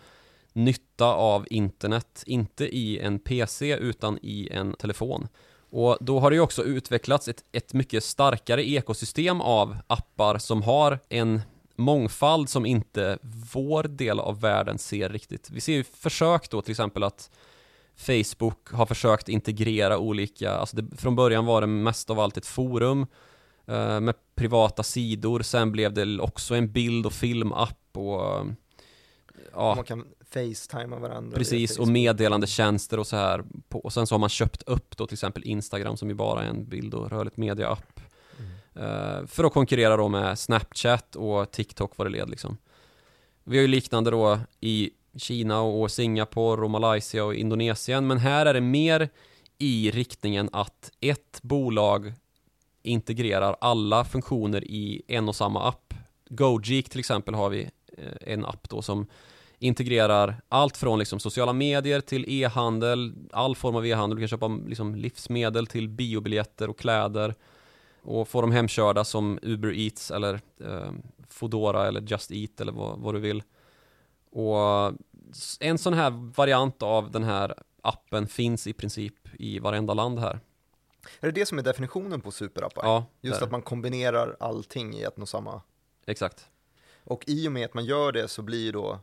nytta 0.65 1.05
av 1.05 1.47
internet, 1.49 2.23
inte 2.25 2.65
i 2.77 2.99
en 2.99 3.19
PC 3.19 3.77
utan 3.77 4.19
i 4.21 4.49
en 4.51 4.73
telefon. 4.73 5.27
Och 5.71 5.97
då 6.01 6.19
har 6.19 6.29
det 6.29 6.35
ju 6.35 6.41
också 6.41 6.63
utvecklats 6.63 7.27
ett, 7.27 7.43
ett 7.51 7.73
mycket 7.73 8.03
starkare 8.03 8.69
ekosystem 8.69 9.41
av 9.41 9.77
appar 9.87 10.37
som 10.37 10.63
har 10.63 10.99
en 11.09 11.41
mångfald 11.75 12.49
som 12.49 12.65
inte 12.65 13.17
vår 13.53 13.83
del 13.83 14.19
av 14.19 14.41
världen 14.41 14.77
ser 14.77 15.09
riktigt. 15.09 15.49
Vi 15.51 15.61
ser 15.61 15.73
ju 15.73 15.83
försök 15.83 16.49
då 16.49 16.61
till 16.61 16.71
exempel 16.71 17.03
att 17.03 17.29
Facebook 17.95 18.71
har 18.71 18.85
försökt 18.85 19.29
integrera 19.29 19.97
olika, 19.97 20.51
alltså 20.51 20.75
det, 20.75 20.97
från 20.97 21.15
början 21.15 21.45
var 21.45 21.61
det 21.61 21.67
mest 21.67 22.09
av 22.09 22.19
allt 22.19 22.37
ett 22.37 22.45
forum 22.45 23.07
eh, 23.67 23.99
med 23.99 24.15
privata 24.35 24.83
sidor. 24.83 25.41
Sen 25.41 25.71
blev 25.71 25.93
det 25.93 26.19
också 26.19 26.55
en 26.55 26.71
bild 26.71 27.05
och 27.05 27.13
filmapp 27.13 27.87
och 27.93 28.45
ja. 29.53 29.75
Man 29.75 29.83
kan 29.83 30.05
facetima 30.33 30.99
varandra. 30.99 31.37
Precis, 31.37 31.79
och 31.79 31.87
meddelandetjänster 31.87 32.99
och 32.99 33.07
så 33.07 33.15
här. 33.15 33.43
Och 33.69 33.93
sen 33.93 34.07
så 34.07 34.15
har 34.15 34.19
man 34.19 34.29
köpt 34.29 34.61
upp 34.61 34.97
då 34.97 35.07
till 35.07 35.15
exempel 35.15 35.43
Instagram 35.43 35.97
som 35.97 36.09
ju 36.09 36.15
bara 36.15 36.43
är 36.43 36.47
en 36.47 36.65
bild 36.65 36.93
och 36.93 37.09
rörligt 37.09 37.37
media-app. 37.37 37.99
Mm. 38.75 39.27
För 39.27 39.43
att 39.43 39.53
konkurrera 39.53 39.97
då 39.97 40.07
med 40.07 40.39
Snapchat 40.39 41.15
och 41.15 41.51
TikTok 41.51 41.97
vad 41.97 42.07
det 42.07 42.11
led 42.11 42.29
liksom. 42.29 42.57
Vi 43.43 43.57
har 43.57 43.61
ju 43.61 43.67
liknande 43.67 44.11
då 44.11 44.39
i 44.59 44.89
Kina 45.15 45.61
och 45.61 45.91
Singapore 45.91 46.61
och 46.61 46.69
Malaysia 46.69 47.23
och 47.23 47.35
Indonesien, 47.35 48.07
men 48.07 48.17
här 48.17 48.45
är 48.45 48.53
det 48.53 48.61
mer 48.61 49.09
i 49.57 49.91
riktningen 49.91 50.49
att 50.53 50.91
ett 50.99 51.39
bolag 51.41 52.13
integrerar 52.83 53.55
alla 53.61 54.05
funktioner 54.05 54.63
i 54.63 55.01
en 55.07 55.29
och 55.29 55.35
samma 55.35 55.67
app. 55.67 55.93
Gojek 56.29 56.89
till 56.89 56.99
exempel 56.99 57.33
har 57.33 57.49
vi 57.49 57.69
eh, 57.97 58.33
en 58.33 58.45
app 58.45 58.69
då 58.69 58.81
som 58.81 59.07
integrerar 59.59 60.41
allt 60.49 60.77
från 60.77 60.99
liksom 60.99 61.19
sociala 61.19 61.53
medier 61.53 62.01
till 62.01 62.25
e-handel, 62.27 63.13
all 63.31 63.55
form 63.55 63.75
av 63.75 63.85
e-handel. 63.85 64.15
Du 64.15 64.21
kan 64.21 64.27
köpa 64.27 64.47
liksom 64.47 64.95
livsmedel 64.95 65.67
till 65.67 65.89
biobiljetter 65.89 66.69
och 66.69 66.79
kläder 66.79 67.35
och 68.01 68.27
få 68.27 68.41
dem 68.41 68.51
hemkörda 68.51 69.03
som 69.03 69.39
Uber 69.41 69.73
Eats 69.73 70.11
eller 70.11 70.33
eh, 70.59 70.91
Foodora 71.29 71.87
eller 71.87 72.01
Just 72.01 72.31
Eat 72.31 72.61
eller 72.61 72.71
vad, 72.71 72.99
vad, 72.99 73.13
du 73.15 73.19
vill. 73.19 73.43
Och 74.31 74.93
en 75.59 75.77
sån 75.77 75.93
här 75.93 76.33
variant 76.35 76.83
av 76.83 77.11
den 77.11 77.23
här 77.23 77.53
appen 77.81 78.27
finns 78.27 78.67
i 78.67 78.73
princip 78.73 79.13
i 79.33 79.59
varenda 79.59 79.93
land 79.93 80.19
här. 80.19 80.39
Är 81.19 81.25
det 81.27 81.31
det 81.31 81.45
som 81.45 81.59
är 81.59 81.63
definitionen 81.63 82.21
på 82.21 82.31
superappar? 82.31 82.85
Ja. 82.85 83.05
Just 83.21 83.41
att 83.41 83.51
man 83.51 83.61
kombinerar 83.61 84.37
allting 84.39 84.93
i 84.93 85.03
ett 85.03 85.19
och 85.19 85.29
samma? 85.29 85.61
Exakt. 86.05 86.47
Och 87.03 87.23
i 87.27 87.47
och 87.47 87.51
med 87.51 87.65
att 87.65 87.73
man 87.73 87.85
gör 87.85 88.11
det 88.11 88.27
så 88.27 88.41
blir 88.41 88.73
då 88.73 88.99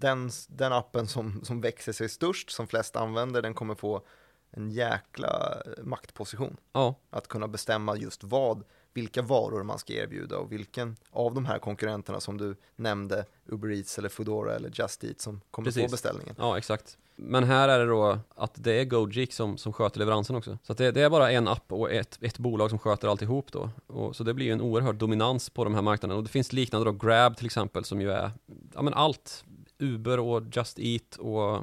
den, 0.00 0.30
den 0.48 0.72
appen 0.72 1.06
som, 1.06 1.44
som 1.44 1.60
växer 1.60 1.92
sig 1.92 2.08
störst, 2.08 2.50
som 2.50 2.66
flest 2.66 2.96
använder, 2.96 3.42
den 3.42 3.54
kommer 3.54 3.74
få 3.74 4.02
en 4.50 4.70
jäkla 4.70 5.62
maktposition. 5.82 6.56
Ja. 6.72 6.94
Att 7.10 7.28
kunna 7.28 7.48
bestämma 7.48 7.96
just 7.96 8.24
vad, 8.24 8.64
vilka 8.94 9.22
varor 9.22 9.62
man 9.62 9.78
ska 9.78 9.92
erbjuda 9.92 10.38
och 10.38 10.52
vilken 10.52 10.96
av 11.10 11.34
de 11.34 11.46
här 11.46 11.58
konkurrenterna 11.58 12.20
som 12.20 12.38
du 12.38 12.56
nämnde, 12.76 13.24
Uber 13.46 13.70
Eats 13.70 13.98
eller 13.98 14.08
Foodora 14.08 14.54
eller 14.54 14.70
Just 14.74 15.04
Eat 15.04 15.20
som 15.20 15.40
kommer 15.50 15.66
Precis. 15.66 15.82
få 15.82 15.90
beställningen. 15.90 16.34
Ja, 16.38 16.58
exakt. 16.58 16.98
Men 17.20 17.44
här 17.44 17.68
är 17.68 17.78
det 17.78 17.86
då 17.86 18.18
att 18.34 18.52
det 18.54 18.80
är 18.80 18.84
Gojek 18.84 19.32
som, 19.32 19.58
som 19.58 19.72
sköter 19.72 19.98
leveransen 19.98 20.36
också. 20.36 20.58
Så 20.62 20.74
det, 20.74 20.90
det, 20.90 21.02
är 21.02 21.10
bara 21.10 21.32
en 21.32 21.48
app 21.48 21.72
och 21.72 21.92
ett, 21.92 22.18
ett 22.20 22.38
bolag 22.38 22.70
som 22.70 22.78
sköter 22.78 23.08
alltihop 23.08 23.52
då. 23.52 23.70
Och, 23.86 24.16
så 24.16 24.24
det 24.24 24.34
blir 24.34 24.46
ju 24.46 24.52
en 24.52 24.60
oerhörd 24.60 24.94
dominans 24.94 25.50
på 25.50 25.64
de 25.64 25.74
här 25.74 25.82
marknaderna. 25.82 26.16
Och 26.16 26.22
det 26.22 26.30
finns 26.30 26.52
liknande 26.52 26.84
då, 26.84 26.92
Grab 26.92 27.36
till 27.36 27.46
exempel, 27.46 27.84
som 27.84 28.00
ju 28.00 28.10
är, 28.12 28.30
ja 28.74 28.82
men 28.82 28.94
allt. 28.94 29.44
Uber 29.78 30.20
och 30.20 30.42
Just 30.52 30.78
Eat 30.78 31.16
och 31.16 31.62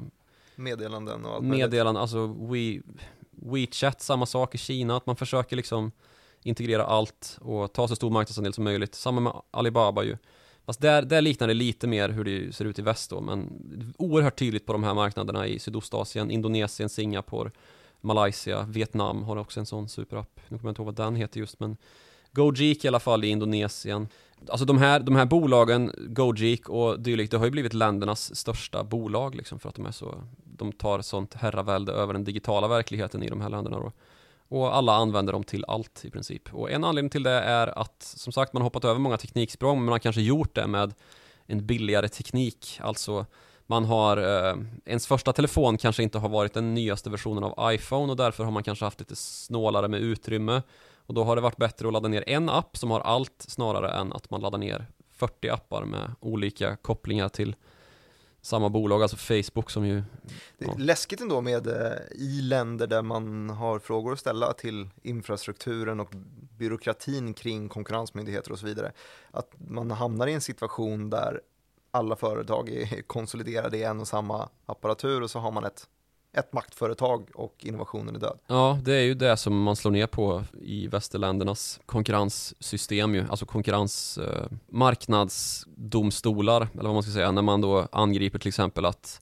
meddelanden 0.56 1.24
och 1.24 1.34
allt 1.34 1.44
Meddelanden, 1.44 2.00
alltså 2.00 2.26
We, 2.26 2.80
WeChat, 3.30 4.00
samma 4.00 4.26
sak 4.26 4.54
i 4.54 4.58
Kina, 4.58 4.96
att 4.96 5.06
man 5.06 5.16
försöker 5.16 5.56
liksom 5.56 5.92
integrera 6.42 6.84
allt 6.86 7.38
och 7.40 7.72
ta 7.72 7.88
så 7.88 7.96
stor 7.96 8.10
marknadsandel 8.10 8.52
som 8.52 8.64
möjligt. 8.64 8.94
Samma 8.94 9.20
med 9.20 9.32
Alibaba 9.50 10.02
ju. 10.02 10.16
Fast 10.64 10.80
där, 10.80 11.02
där 11.02 11.20
liknar 11.20 11.48
det 11.48 11.54
lite 11.54 11.86
mer 11.86 12.08
hur 12.08 12.24
det 12.24 12.54
ser 12.54 12.64
ut 12.64 12.78
i 12.78 12.82
väst 12.82 13.10
då, 13.10 13.20
men 13.20 13.48
oerhört 13.98 14.38
tydligt 14.38 14.66
på 14.66 14.72
de 14.72 14.84
här 14.84 14.94
marknaderna 14.94 15.46
i 15.46 15.58
Sydostasien, 15.58 16.30
Indonesien, 16.30 16.88
Singapore, 16.88 17.50
Malaysia, 18.00 18.62
Vietnam 18.62 19.22
har 19.22 19.36
också 19.36 19.60
en 19.60 19.66
sån 19.66 19.88
superapp. 19.88 20.40
Nu 20.48 20.58
kommer 20.58 20.68
jag 20.68 20.70
inte 20.70 20.82
ihåg 20.82 20.86
vad 20.86 21.06
den 21.06 21.16
heter 21.16 21.40
just, 21.40 21.60
men 21.60 21.76
Gojek 22.32 22.84
i 22.84 22.88
alla 22.88 23.00
fall 23.00 23.24
i 23.24 23.28
Indonesien. 23.28 24.08
Alltså 24.48 24.64
de 24.64 24.78
här, 24.78 25.00
de 25.00 25.16
här 25.16 25.26
bolagen, 25.26 25.92
Gojek 25.98 26.68
och 26.68 27.00
dylikt, 27.00 27.30
det 27.30 27.38
har 27.38 27.44
ju 27.44 27.50
blivit 27.50 27.74
ländernas 27.74 28.36
största 28.36 28.84
bolag 28.84 29.34
liksom 29.34 29.58
för 29.58 29.68
att 29.68 29.74
de 29.74 29.86
är 29.86 29.92
så, 29.92 30.22
de 30.44 30.72
tar 30.72 31.00
sånt 31.00 31.34
herravälde 31.34 31.92
över 31.92 32.12
den 32.12 32.24
digitala 32.24 32.68
verkligheten 32.68 33.22
i 33.22 33.28
de 33.28 33.40
här 33.40 33.48
länderna 33.48 33.78
då. 33.78 33.92
Och 34.48 34.76
alla 34.76 34.94
använder 34.94 35.32
dem 35.32 35.44
till 35.44 35.64
allt 35.68 36.04
i 36.04 36.10
princip. 36.10 36.54
Och 36.54 36.70
en 36.70 36.84
anledning 36.84 37.10
till 37.10 37.22
det 37.22 37.30
är 37.30 37.78
att, 37.78 38.02
som 38.02 38.32
sagt, 38.32 38.52
man 38.52 38.62
har 38.62 38.66
hoppat 38.66 38.84
över 38.84 39.00
många 39.00 39.16
tekniksprång, 39.16 39.78
men 39.78 39.84
man 39.84 39.92
har 39.92 39.98
kanske 39.98 40.20
gjort 40.22 40.54
det 40.54 40.66
med 40.66 40.94
en 41.46 41.66
billigare 41.66 42.08
teknik. 42.08 42.80
Alltså, 42.82 43.26
man 43.66 43.84
har, 43.84 44.16
eh, 44.16 44.56
ens 44.84 45.06
första 45.06 45.32
telefon 45.32 45.78
kanske 45.78 46.02
inte 46.02 46.18
har 46.18 46.28
varit 46.28 46.54
den 46.54 46.74
nyaste 46.74 47.10
versionen 47.10 47.44
av 47.44 47.72
iPhone 47.72 48.10
och 48.10 48.16
därför 48.16 48.44
har 48.44 48.50
man 48.50 48.62
kanske 48.62 48.84
haft 48.84 49.00
lite 49.00 49.16
snålare 49.16 49.88
med 49.88 50.00
utrymme. 50.00 50.62
Och 51.06 51.14
då 51.14 51.24
har 51.24 51.36
det 51.36 51.42
varit 51.42 51.56
bättre 51.56 51.86
att 51.86 51.92
ladda 51.92 52.08
ner 52.08 52.24
en 52.28 52.48
app 52.48 52.76
som 52.76 52.90
har 52.90 53.00
allt 53.00 53.44
snarare 53.48 53.90
än 53.90 54.12
att 54.12 54.30
man 54.30 54.40
laddar 54.40 54.58
ner 54.58 54.86
40 55.10 55.48
appar 55.48 55.84
med 55.84 56.14
olika 56.20 56.76
kopplingar 56.76 57.28
till 57.28 57.56
samma 58.46 58.68
bolag, 58.68 59.02
alltså 59.02 59.16
Facebook 59.16 59.70
som 59.70 59.86
ju... 59.86 60.02
Det 60.58 60.64
är 60.64 60.68
ja. 60.68 60.74
läskigt 60.78 61.20
ändå 61.20 61.40
med 61.40 61.66
eh, 61.66 61.92
i 62.10 62.40
länder 62.40 62.86
där 62.86 63.02
man 63.02 63.50
har 63.50 63.78
frågor 63.78 64.12
att 64.12 64.18
ställa 64.18 64.52
till 64.52 64.88
infrastrukturen 65.02 66.00
och 66.00 66.14
byråkratin 66.58 67.34
kring 67.34 67.68
konkurrensmyndigheter 67.68 68.52
och 68.52 68.58
så 68.58 68.66
vidare. 68.66 68.92
Att 69.30 69.50
man 69.58 69.90
hamnar 69.90 70.26
i 70.26 70.32
en 70.32 70.40
situation 70.40 71.10
där 71.10 71.40
alla 71.90 72.16
företag 72.16 72.68
är 72.68 73.02
konsoliderade 73.06 73.78
i 73.78 73.82
en 73.82 74.00
och 74.00 74.08
samma 74.08 74.48
apparatur 74.66 75.22
och 75.22 75.30
så 75.30 75.38
har 75.38 75.50
man 75.50 75.64
ett 75.64 75.88
ett 76.36 76.52
maktföretag 76.52 77.30
och 77.34 77.54
innovationen 77.58 78.16
är 78.16 78.20
död. 78.20 78.38
Ja, 78.46 78.78
det 78.82 78.94
är 78.94 79.02
ju 79.02 79.14
det 79.14 79.36
som 79.36 79.62
man 79.62 79.76
slår 79.76 79.90
ner 79.90 80.06
på 80.06 80.44
i 80.62 80.86
västerländernas 80.86 81.80
konkurrenssystem 81.86 83.14
ju, 83.14 83.24
alltså 83.30 83.46
konkurrens, 83.46 84.18
eh, 84.18 84.46
marknadsdomstolar, 84.66 86.68
eller 86.72 86.84
vad 86.84 86.94
man 86.94 87.02
ska 87.02 87.12
säga, 87.12 87.32
när 87.32 87.42
man 87.42 87.60
då 87.60 87.88
angriper 87.92 88.38
till 88.38 88.48
exempel 88.48 88.84
att 88.84 89.20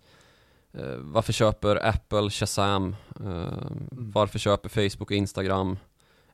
eh, 0.73 0.97
varför 0.97 1.33
köper 1.33 1.89
Apple 1.89 2.31
Shazam? 2.31 2.97
Eh, 3.21 3.27
mm. 3.27 3.89
Varför 3.91 4.39
köper 4.39 4.69
Facebook 4.69 5.11
och 5.11 5.17
Instagram? 5.17 5.79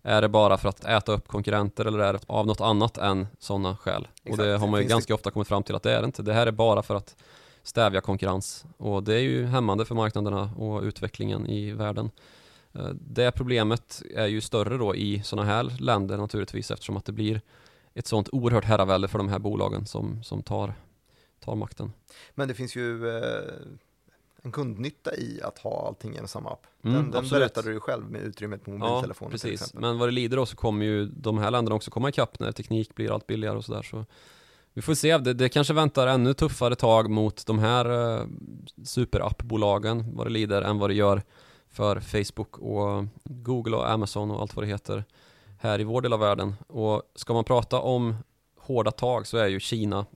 Är 0.03 0.23
det 0.23 0.29
bara 0.29 0.59
för 0.59 0.69
att 0.69 0.85
äta 0.85 1.13
upp 1.13 1.29
konkurrenter 1.29 1.85
eller 1.85 1.99
är 1.99 2.13
det 2.13 2.21
av 2.27 2.47
något 2.47 2.61
annat 2.61 2.99
än 2.99 3.27
sådana 3.39 3.77
skäl? 3.77 4.09
Exakt. 4.25 4.41
Och 4.41 4.47
det 4.47 4.57
har 4.57 4.67
man 4.67 4.81
ju 4.81 4.87
ganska 4.87 5.11
det... 5.11 5.15
ofta 5.15 5.31
kommit 5.31 5.49
fram 5.49 5.63
till 5.63 5.75
att 5.75 5.83
det 5.83 5.93
är 5.93 6.01
det 6.01 6.07
inte. 6.07 6.23
Det 6.23 6.33
här 6.33 6.47
är 6.47 6.53
bara 6.53 6.83
för 6.83 6.95
att 6.95 7.17
stävja 7.63 8.01
konkurrens 8.01 8.65
och 8.77 9.03
det 9.03 9.15
är 9.15 9.21
ju 9.21 9.47
hämmande 9.47 9.85
för 9.85 9.95
marknaderna 9.95 10.51
och 10.57 10.83
utvecklingen 10.83 11.47
i 11.47 11.73
världen. 11.73 12.11
Eh, 12.73 12.89
det 12.89 13.33
problemet 13.33 14.03
är 14.15 14.27
ju 14.27 14.41
större 14.41 14.77
då 14.77 14.97
i 14.97 15.23
sådana 15.23 15.49
här 15.49 15.73
länder 15.81 16.17
naturligtvis 16.17 16.71
eftersom 16.71 16.97
att 16.97 17.05
det 17.05 17.13
blir 17.13 17.41
ett 17.95 18.07
sånt 18.07 18.29
oerhört 18.33 18.65
herravälde 18.65 19.09
för 19.09 19.19
de 19.19 19.29
här 19.29 19.39
bolagen 19.39 19.87
som, 19.87 20.23
som 20.23 20.43
tar, 20.43 20.75
tar 21.41 21.55
makten. 21.55 21.93
Men 22.35 22.49
det 22.49 22.55
finns 22.55 22.77
ju 22.77 23.09
eh, 23.09 23.53
en 24.43 24.53
kundnytta 24.53 25.17
i 25.17 25.41
att 25.43 25.59
ha 25.59 25.87
allting 25.87 26.15
i 26.15 26.19
en 26.19 26.29
samma 26.29 26.51
app. 26.51 26.67
Den, 26.83 26.95
mm, 26.95 27.11
den 27.11 27.29
berättade 27.29 27.73
du 27.73 27.81
själv 27.81 28.11
med 28.11 28.23
utrymmet 28.23 28.65
på 28.65 28.71
mobiltelefonen 28.71 29.33
ja, 29.33 29.49
precis. 29.49 29.75
Men 29.75 29.99
vad 29.99 30.09
det 30.09 30.13
lider 30.13 30.37
då 30.37 30.47
så 30.47 30.57
kommer 30.57 30.87
ju 30.87 31.07
de 31.07 31.39
här 31.39 31.51
länderna 31.51 31.77
också 31.77 31.91
komma 31.91 32.09
ikapp 32.09 32.39
när 32.39 32.53
teknik 32.53 32.95
blir 32.95 33.15
allt 33.15 33.27
billigare 33.27 33.57
och 33.57 33.65
sådär. 33.65 33.83
Så 33.83 34.05
vi 34.75 34.83
får 34.83 34.95
se, 34.95 35.19
det, 35.19 35.35
det 35.35 35.49
kanske 35.49 35.75
väntar 35.75 36.07
ännu 36.07 36.35
tuffare 36.35 36.75
tag 36.75 37.11
mot 37.11 37.47
de 37.47 37.59
här 37.59 37.91
uh, 37.91 38.27
superappbolagen 38.85 40.17
vad 40.17 40.27
det 40.27 40.31
lider 40.31 40.63
än 40.63 40.79
vad 40.79 40.91
det 40.91 40.95
gör 40.95 41.23
för 41.71 42.01
Facebook 42.01 42.59
och 42.59 43.05
Google 43.25 43.77
och 43.77 43.91
Amazon 43.91 44.31
och 44.31 44.41
allt 44.41 44.57
vad 44.57 44.65
det 44.65 44.69
heter 44.69 45.05
här 45.59 45.81
i 45.81 45.85
vår 45.85 46.03
del 46.03 46.13
av 46.13 46.21
världen. 46.21 46.55
Och 46.67 47.03
ska 47.15 47.33
man 47.33 47.45
prata 47.45 47.81
om 47.81 48.17
hårda 48.59 48.91
tag 48.91 49.27
så 49.27 49.37
är 49.37 49.47
ju 49.47 49.61
Kina 49.61 50.07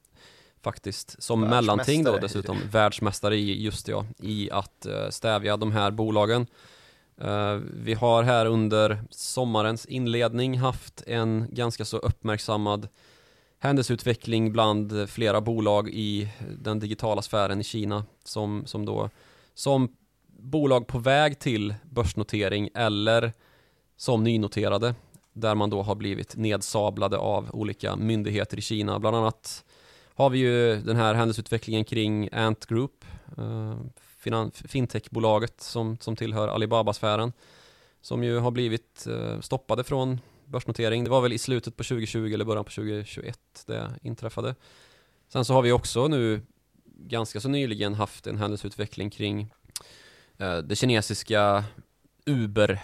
faktiskt 0.62 1.22
som 1.22 1.40
mellanting 1.40 2.04
då 2.04 2.18
dessutom 2.18 2.58
världsmästare 2.70 3.36
i 3.36 3.62
just 3.62 3.88
ja, 3.88 4.06
i 4.18 4.50
att 4.50 4.86
uh, 4.88 5.10
stävja 5.10 5.56
de 5.56 5.72
här 5.72 5.90
bolagen. 5.90 6.46
Uh, 7.24 7.60
vi 7.74 7.94
har 7.94 8.22
här 8.22 8.46
under 8.46 9.04
sommarens 9.10 9.86
inledning 9.86 10.58
haft 10.58 11.02
en 11.06 11.46
ganska 11.50 11.84
så 11.84 11.96
uppmärksammad 11.96 12.88
händelseutveckling 13.64 14.52
bland 14.52 15.10
flera 15.10 15.40
bolag 15.40 15.88
i 15.88 16.28
den 16.58 16.78
digitala 16.78 17.22
sfären 17.22 17.60
i 17.60 17.64
Kina 17.64 18.04
som, 18.24 18.66
som 18.66 18.84
då 18.84 19.10
som 19.54 19.96
bolag 20.26 20.86
på 20.86 20.98
väg 20.98 21.38
till 21.38 21.74
börsnotering 21.90 22.68
eller 22.74 23.32
som 23.96 24.24
nynoterade 24.24 24.94
där 25.32 25.54
man 25.54 25.70
då 25.70 25.82
har 25.82 25.94
blivit 25.94 26.36
nedsablade 26.36 27.18
av 27.18 27.50
olika 27.52 27.96
myndigheter 27.96 28.58
i 28.58 28.60
Kina. 28.60 28.98
Bland 28.98 29.16
annat 29.16 29.64
har 30.14 30.30
vi 30.30 30.38
ju 30.38 30.76
den 30.76 30.96
här 30.96 31.14
händelseutvecklingen 31.14 31.84
kring 31.84 32.28
Ant 32.32 32.66
Group, 32.66 33.04
eh, 33.38 33.76
fintechbolaget 34.52 35.60
som, 35.60 35.98
som 36.00 36.16
tillhör 36.16 36.48
Alibaba-sfären, 36.48 37.32
som 38.00 38.24
ju 38.24 38.38
har 38.38 38.50
blivit 38.50 39.06
eh, 39.06 39.40
stoppade 39.40 39.84
från 39.84 40.20
börsnotering. 40.46 41.04
Det 41.04 41.10
var 41.10 41.20
väl 41.20 41.32
i 41.32 41.38
slutet 41.38 41.76
på 41.76 41.84
2020 41.84 42.34
eller 42.34 42.44
början 42.44 42.64
på 42.64 42.70
2021 42.70 43.38
det 43.66 43.90
inträffade. 44.02 44.54
Sen 45.28 45.44
så 45.44 45.54
har 45.54 45.62
vi 45.62 45.72
också 45.72 46.08
nu 46.08 46.40
ganska 46.86 47.40
så 47.40 47.48
nyligen 47.48 47.94
haft 47.94 48.26
en 48.26 48.36
händelseutveckling 48.36 49.10
kring 49.10 49.52
eh, 50.38 50.58
det 50.58 50.76
kinesiska 50.76 51.64
Uber 52.26 52.82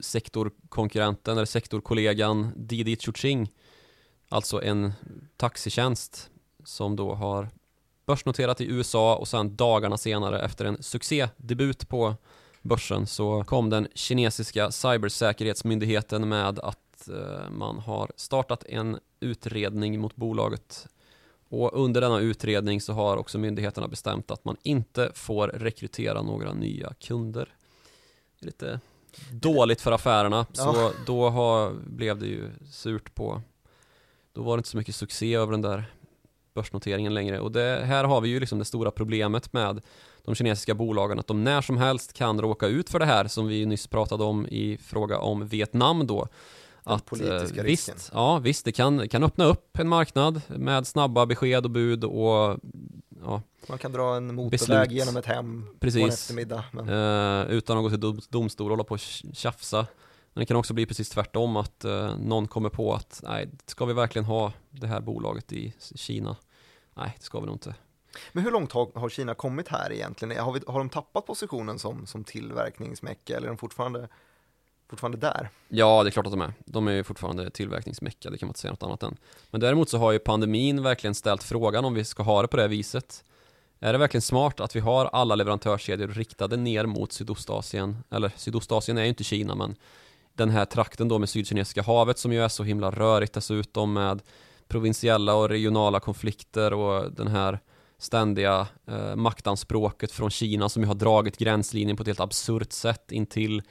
sektorkonkurrenten 0.00 1.36
eller 1.36 1.46
sektorkollegan 1.46 2.52
Didi 2.56 2.96
Chuching. 2.96 3.52
Alltså 4.28 4.62
en 4.62 4.92
taxitjänst 5.36 6.30
som 6.64 6.96
då 6.96 7.14
har 7.14 7.48
börsnoterat 8.06 8.60
i 8.60 8.66
USA 8.66 9.16
och 9.16 9.28
sen 9.28 9.56
dagarna 9.56 9.98
senare 9.98 10.40
efter 10.40 10.64
en 10.64 10.82
succédebut 10.82 11.88
på 11.88 12.14
börsen 12.62 13.06
så 13.06 13.44
kom 13.44 13.70
den 13.70 13.88
kinesiska 13.94 14.70
cybersäkerhetsmyndigheten 14.70 16.28
med 16.28 16.58
att 16.58 16.89
eh, 17.08 17.50
man 17.50 17.78
har 17.78 18.10
startat 18.16 18.64
en 18.64 18.98
utredning 19.20 20.00
mot 20.00 20.16
bolaget 20.16 20.86
och 21.48 21.70
under 21.84 22.00
denna 22.00 22.20
utredning 22.20 22.80
så 22.80 22.92
har 22.92 23.16
också 23.16 23.38
myndigheterna 23.38 23.88
bestämt 23.88 24.30
att 24.30 24.44
man 24.44 24.56
inte 24.62 25.10
får 25.14 25.48
rekrytera 25.48 26.22
några 26.22 26.52
nya 26.52 26.94
kunder. 27.00 27.54
Lite 28.38 28.80
dåligt 29.32 29.80
för 29.80 29.92
affärerna, 29.92 30.46
så 30.52 30.72
Ja. 30.76 30.92
då 31.06 31.28
har, 31.28 31.72
blev 31.72 32.18
det 32.18 32.26
ju 32.26 32.50
surt 32.70 33.14
på 33.14 33.42
Då 34.32 34.42
var 34.42 34.56
det 34.56 34.60
inte 34.60 34.68
så 34.68 34.76
mycket 34.76 34.94
succé 34.94 35.34
över 35.34 35.52
den 35.52 35.62
där 35.62 35.84
börsnoteringen 36.54 37.14
längre 37.14 37.40
och 37.40 37.52
det, 37.52 37.82
här 37.84 38.04
har 38.04 38.20
vi 38.20 38.28
ju 38.28 38.40
liksom 38.40 38.58
det 38.58 38.64
stora 38.64 38.90
problemet 38.90 39.52
med 39.52 39.82
de 40.24 40.34
kinesiska 40.34 40.74
bolagen 40.74 41.18
att 41.18 41.26
de 41.26 41.44
när 41.44 41.60
som 41.60 41.76
helst 41.76 42.12
kan 42.12 42.40
råka 42.40 42.66
ut 42.66 42.90
för 42.90 42.98
det 42.98 43.06
här 43.06 43.26
som 43.28 43.46
vi 43.46 43.66
nyss 43.66 43.86
pratade 43.86 44.24
om 44.24 44.46
i 44.46 44.78
fråga 44.82 45.18
om 45.18 45.48
Vietnam 45.48 46.06
då. 46.06 46.28
Att, 46.84 47.06
politiska 47.06 47.60
eh, 47.60 47.64
risken. 47.64 47.94
visst, 47.94 48.10
ja, 48.14 48.38
visst, 48.38 48.64
det 48.64 48.72
kan, 48.72 49.08
kan 49.08 49.22
öppna 49.22 49.44
upp 49.44 49.78
en 49.78 49.88
marknad 49.88 50.42
med 50.48 50.86
snabba 50.86 51.26
besked 51.26 51.64
och 51.64 51.70
bud 51.70 52.04
och 52.04 52.58
ja, 53.22 53.42
Man 53.68 53.78
kan 53.78 53.92
dra 53.92 54.16
en 54.16 54.34
motorväg 54.34 54.50
Beslut. 54.50 54.90
genom 54.90 55.16
ett 55.16 55.26
hem 55.26 55.62
på 55.66 55.72
en 55.72 55.78
Precis. 55.80 56.08
eftermiddag. 56.08 56.64
Men... 56.72 56.88
eh, 56.88 57.50
utan 57.50 57.76
att 57.76 57.82
gå 57.82 57.90
till 57.90 58.00
dom- 58.00 58.20
domstol 58.28 58.66
och 58.66 58.70
hålla 58.70 58.84
på 58.84 58.94
och 58.94 59.00
tjafsa. 59.32 59.86
Men 60.32 60.40
det 60.42 60.46
kan 60.46 60.56
också 60.56 60.74
bli 60.74 60.86
precis 60.86 61.08
tvärtom 61.08 61.56
att 61.56 61.84
eh, 61.84 62.16
någon 62.18 62.48
kommer 62.48 62.68
på 62.68 62.94
att 62.94 63.20
nej, 63.24 63.48
ska 63.66 63.84
vi 63.84 63.92
verkligen 63.92 64.24
ha 64.24 64.52
det 64.70 64.86
här 64.86 65.00
bolaget 65.00 65.52
i 65.52 65.74
Kina? 65.94 66.36
Nej, 66.94 67.14
det 67.18 67.24
ska 67.24 67.40
vi 67.40 67.46
nog 67.46 67.54
inte. 67.54 67.74
Men 68.32 68.44
hur 68.44 68.50
långt 68.50 68.72
har, 68.72 68.90
har 68.94 69.08
Kina 69.08 69.34
kommit 69.34 69.68
här 69.68 69.92
egentligen? 69.92 70.44
Har, 70.44 70.52
vi, 70.52 70.60
har 70.66 70.78
de 70.78 70.88
tappat 70.88 71.26
positionen 71.26 71.78
som, 71.78 72.06
som 72.06 72.24
tillverkningsmecka 72.24 73.36
eller 73.36 73.46
är 73.46 73.50
de 73.50 73.58
fortfarande, 73.58 74.08
fortfarande 74.90 75.18
där? 75.18 75.48
Ja, 75.68 76.02
det 76.02 76.08
är 76.08 76.10
klart 76.10 76.26
att 76.26 76.32
de 76.32 76.40
är. 76.40 76.52
De 76.64 76.88
är 76.88 76.92
ju 76.92 77.04
fortfarande 77.04 77.50
tillverkningsmecka, 77.50 78.30
det 78.30 78.38
kan 78.38 78.46
man 78.46 78.50
inte 78.50 78.60
säga 78.60 78.72
något 78.72 78.82
annat 78.82 79.02
än. 79.02 79.16
Men 79.50 79.60
däremot 79.60 79.88
så 79.88 79.98
har 79.98 80.12
ju 80.12 80.18
pandemin 80.18 80.82
verkligen 80.82 81.14
ställt 81.14 81.42
frågan 81.42 81.84
om 81.84 81.94
vi 81.94 82.04
ska 82.04 82.22
ha 82.22 82.42
det 82.42 82.48
på 82.48 82.56
det 82.56 82.62
här 82.62 82.68
viset. 82.68 83.24
Är 83.80 83.92
det 83.92 83.98
verkligen 83.98 84.22
smart 84.22 84.60
att 84.60 84.76
vi 84.76 84.80
har 84.80 85.06
alla 85.06 85.34
leverantörskedjor 85.34 86.08
riktade 86.08 86.56
ner 86.56 86.86
mot 86.86 87.12
Sydostasien? 87.12 87.96
Eller 88.10 88.32
Sydostasien 88.36 88.98
är 88.98 89.02
ju 89.02 89.08
inte 89.08 89.24
Kina, 89.24 89.54
men 89.54 89.76
den 90.32 90.50
här 90.50 90.64
trakten 90.64 91.08
då 91.08 91.18
med 91.18 91.28
Sydkinesiska 91.28 91.82
havet 91.82 92.18
som 92.18 92.32
ju 92.32 92.44
är 92.44 92.48
så 92.48 92.62
himla 92.62 92.90
rörigt 92.90 93.32
dessutom 93.32 93.92
med 93.92 94.22
provinsiella 94.68 95.34
och 95.34 95.48
regionala 95.48 96.00
konflikter 96.00 96.72
och 96.72 97.12
den 97.12 97.28
här 97.28 97.58
ständiga 97.98 98.66
eh, 98.86 99.16
maktanspråket 99.16 100.12
från 100.12 100.30
Kina 100.30 100.68
som 100.68 100.82
ju 100.82 100.86
har 100.86 100.94
dragit 100.94 101.36
gränslinjen 101.36 101.96
på 101.96 102.02
ett 102.02 102.06
helt 102.06 102.20
absurt 102.20 102.72
sätt 102.72 103.12
intill 103.12 103.62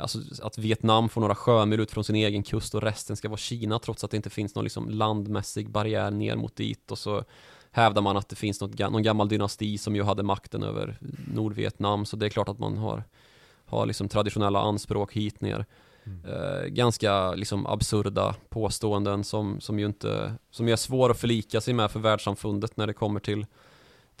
Alltså 0.00 0.18
att 0.42 0.58
Vietnam 0.58 1.08
får 1.08 1.20
några 1.20 1.34
sjömil 1.34 1.80
ut 1.80 1.90
från 1.90 2.04
sin 2.04 2.16
egen 2.16 2.42
kust 2.42 2.74
och 2.74 2.82
resten 2.82 3.16
ska 3.16 3.28
vara 3.28 3.38
Kina 3.38 3.78
trots 3.78 4.04
att 4.04 4.10
det 4.10 4.16
inte 4.16 4.30
finns 4.30 4.54
någon 4.54 4.64
liksom 4.64 4.90
landmässig 4.90 5.70
barriär 5.70 6.10
ner 6.10 6.36
mot 6.36 6.56
dit. 6.56 6.90
Och 6.90 6.98
så 6.98 7.24
hävdar 7.70 8.02
man 8.02 8.16
att 8.16 8.28
det 8.28 8.36
finns 8.36 8.60
något, 8.60 8.78
någon 8.78 9.02
gammal 9.02 9.28
dynasti 9.28 9.78
som 9.78 9.96
ju 9.96 10.02
hade 10.02 10.22
makten 10.22 10.62
över 10.62 10.98
Nordvietnam. 11.34 12.06
Så 12.06 12.16
det 12.16 12.26
är 12.26 12.30
klart 12.30 12.48
att 12.48 12.58
man 12.58 12.78
har, 12.78 13.04
har 13.64 13.86
liksom 13.86 14.08
traditionella 14.08 14.60
anspråk 14.60 15.12
hit 15.12 15.40
ner. 15.40 15.66
Eh, 16.04 16.66
ganska 16.66 17.32
liksom 17.32 17.66
absurda 17.66 18.34
påståenden 18.48 19.24
som, 19.24 19.60
som 19.60 19.78
ju 19.78 19.86
inte 19.86 20.34
som 20.50 20.66
ju 20.68 20.72
är 20.72 20.76
svår 20.76 21.10
att 21.10 21.20
förlika 21.20 21.60
sig 21.60 21.74
med 21.74 21.90
för 21.90 22.00
världssamfundet 22.00 22.76
när 22.76 22.86
det 22.86 22.92
kommer 22.92 23.20
till 23.20 23.46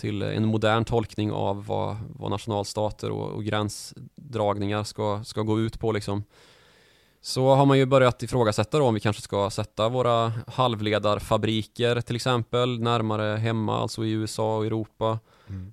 till 0.00 0.22
en 0.22 0.46
modern 0.46 0.84
tolkning 0.84 1.32
av 1.32 1.66
vad, 1.66 1.96
vad 2.08 2.30
nationalstater 2.30 3.10
och, 3.10 3.30
och 3.30 3.44
gränsdragningar 3.44 4.84
ska, 4.84 5.24
ska 5.24 5.42
gå 5.42 5.60
ut 5.60 5.80
på 5.80 5.92
liksom. 5.92 6.24
Så 7.22 7.54
har 7.54 7.66
man 7.66 7.78
ju 7.78 7.86
börjat 7.86 8.22
ifrågasätta 8.22 8.78
då 8.78 8.84
om 8.84 8.94
vi 8.94 9.00
kanske 9.00 9.22
ska 9.22 9.50
sätta 9.50 9.88
våra 9.88 10.32
halvledarfabriker 10.46 12.00
till 12.00 12.16
exempel 12.16 12.80
närmare 12.80 13.36
hemma, 13.36 13.80
alltså 13.80 14.04
i 14.04 14.10
USA 14.10 14.56
och 14.56 14.66
Europa. 14.66 15.18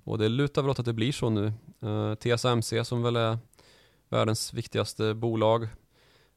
Och 0.04 0.18
det 0.18 0.28
lutar 0.28 0.62
väl 0.62 0.70
åt 0.70 0.78
att 0.78 0.84
det 0.84 0.92
blir 0.92 1.12
så 1.12 1.30
nu. 1.30 1.52
Eh, 1.82 2.14
TSMC 2.14 2.84
som 2.84 3.02
väl 3.02 3.16
är 3.16 3.38
världens 4.08 4.54
viktigaste 4.54 5.14
bolag 5.14 5.68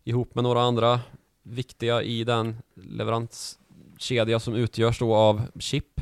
ihop 0.04 0.36
med 0.36 0.44
några 0.44 0.62
andra 0.62 1.00
viktiga 1.44 2.02
i 2.02 2.24
den 2.24 2.58
leveranskedja 2.76 4.40
som 4.40 4.56
utgörs 4.56 5.00
då 5.00 5.16
av 5.16 5.42
chip 5.60 6.02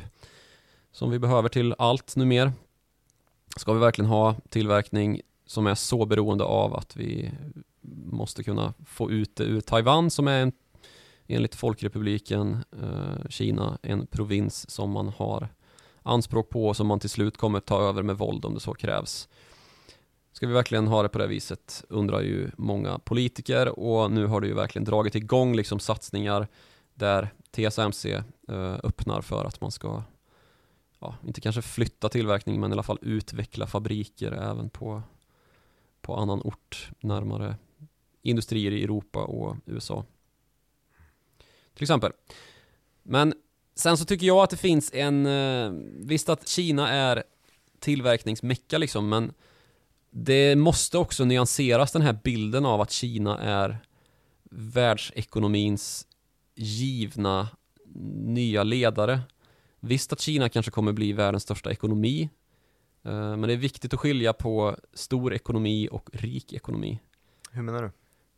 som 0.99 1.11
vi 1.11 1.19
behöver 1.19 1.49
till 1.49 1.75
allt 1.77 2.15
numera. 2.15 2.53
Ska 3.57 3.73
vi 3.73 3.79
verkligen 3.79 4.09
ha 4.09 4.35
tillverkning 4.49 5.21
som 5.45 5.67
är 5.67 5.75
så 5.75 6.05
beroende 6.05 6.43
av 6.43 6.75
att 6.75 6.95
vi 6.95 7.31
måste 8.05 8.43
kunna 8.43 8.73
få 8.85 9.11
ut 9.11 9.35
det 9.35 9.43
ur 9.43 9.61
Taiwan 9.61 10.11
som 10.11 10.27
är 10.27 10.41
en, 10.41 10.51
enligt 11.27 11.55
Folkrepubliken 11.55 12.57
eh, 12.81 13.29
Kina 13.29 13.77
en 13.81 14.07
provins 14.07 14.69
som 14.69 14.91
man 14.91 15.07
har 15.07 15.47
anspråk 16.03 16.49
på 16.49 16.67
och 16.67 16.77
som 16.77 16.87
man 16.87 16.99
till 16.99 17.09
slut 17.09 17.37
kommer 17.37 17.59
ta 17.59 17.81
över 17.81 18.03
med 18.03 18.17
våld 18.17 18.45
om 18.45 18.53
det 18.53 18.59
så 18.59 18.73
krävs. 18.73 19.29
Ska 20.31 20.47
vi 20.47 20.53
verkligen 20.53 20.87
ha 20.87 21.03
det 21.03 21.09
på 21.09 21.19
det 21.19 21.27
viset 21.27 21.83
undrar 21.89 22.21
ju 22.21 22.51
många 22.57 22.99
politiker 22.99 23.79
och 23.79 24.11
nu 24.11 24.25
har 24.25 24.41
det 24.41 24.47
ju 24.47 24.53
verkligen 24.53 24.85
dragit 24.85 25.15
igång 25.15 25.55
liksom 25.55 25.79
satsningar 25.79 26.47
där 26.93 27.29
TSMC 27.51 28.11
eh, 28.49 28.75
öppnar 28.83 29.21
för 29.21 29.45
att 29.45 29.61
man 29.61 29.71
ska 29.71 30.03
ja, 30.99 31.15
inte 31.27 31.41
kanske 31.41 31.61
flytta 31.61 32.09
tillverkning 32.09 32.59
men 32.59 32.71
i 32.71 32.73
alla 32.73 32.83
fall 32.83 32.99
utveckla 33.01 33.67
fabriker 33.67 34.31
även 34.31 34.69
på, 34.69 35.01
på 36.01 36.15
annan 36.15 36.41
ort 36.41 36.89
närmare 36.99 37.55
industrier 38.21 38.71
i 38.71 38.83
Europa 38.83 39.23
och 39.23 39.55
USA. 39.65 40.05
Till 41.73 41.83
exempel. 41.83 42.11
Men 43.03 43.33
sen 43.75 43.97
så 43.97 44.05
tycker 44.05 44.27
jag 44.27 44.37
att 44.43 44.49
det 44.49 44.57
finns 44.57 44.93
en, 44.93 45.25
eh, 45.25 45.71
visst 45.99 46.29
att 46.29 46.47
Kina 46.47 46.89
är 46.89 47.23
tillverkningsmecka 47.79 48.77
liksom 48.77 49.09
men 49.09 49.33
det 50.11 50.55
måste 50.55 50.97
också 50.97 51.25
nyanseras 51.25 51.91
den 51.91 52.01
här 52.01 52.19
bilden 52.23 52.65
av 52.65 52.81
att 52.81 52.91
Kina 52.91 53.37
är 53.37 53.77
världsekonomins 54.51 56.07
givna 56.55 57.47
nya 58.15 58.63
ledare. 58.63 59.19
Visst 59.79 60.13
att 60.13 60.19
Kina 60.19 60.49
kanske 60.49 60.71
kommer 60.71 60.91
bli 60.91 61.13
världens 61.13 61.43
största 61.43 61.71
ekonomi 61.71 62.29
eh, 63.03 63.11
Men 63.11 63.41
det 63.41 63.53
är 63.53 63.57
viktigt 63.57 63.93
att 63.93 63.99
skilja 63.99 64.33
på 64.33 64.77
stor 64.93 65.33
ekonomi 65.33 65.89
och 65.91 66.09
rik 66.13 66.53
ekonomi 66.53 66.99
Hur 67.51 67.61
menar 67.61 67.81
du? 67.83 67.91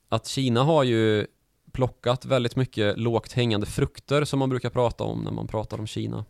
Att 0.09 0.27
Kina 0.27 0.63
har 0.63 0.83
ju 0.83 1.27
plockat 1.71 2.25
väldigt 2.25 2.55
mycket 2.55 2.97
lågt 2.97 3.31
hängande 3.31 3.65
frukter 3.65 4.25
som 4.25 4.39
man 4.39 4.49
brukar 4.49 4.69
prata 4.69 5.03
om 5.03 5.23
när 5.23 5.31
man 5.31 5.47
pratar 5.47 5.79
om 5.79 5.87
Kina 5.87 6.25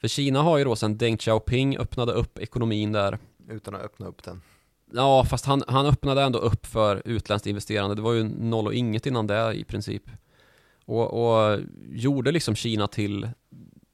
För 0.00 0.08
Kina 0.08 0.42
har 0.42 0.58
ju 0.58 0.64
då 0.64 0.76
sedan 0.76 0.98
Deng 0.98 1.16
Xiaoping 1.16 1.78
öppnade 1.78 2.12
upp 2.12 2.38
ekonomin 2.38 2.92
där 2.92 3.18
Utan 3.50 3.74
att 3.74 3.82
öppna 3.82 4.06
upp 4.06 4.22
den. 4.22 4.42
Ja, 4.92 5.24
fast 5.24 5.44
han, 5.44 5.62
han 5.66 5.86
öppnade 5.86 6.22
ändå 6.22 6.38
upp 6.38 6.66
för 6.66 7.02
utländskt 7.04 7.46
investerande. 7.46 7.94
Det 7.94 8.02
var 8.02 8.12
ju 8.12 8.24
noll 8.24 8.66
och 8.66 8.74
inget 8.74 9.06
innan 9.06 9.26
det 9.26 9.54
i 9.54 9.64
princip. 9.64 10.10
Och, 10.84 11.12
och 11.12 11.58
gjorde 11.88 12.32
liksom 12.32 12.54
Kina 12.54 12.88
till, 12.88 13.28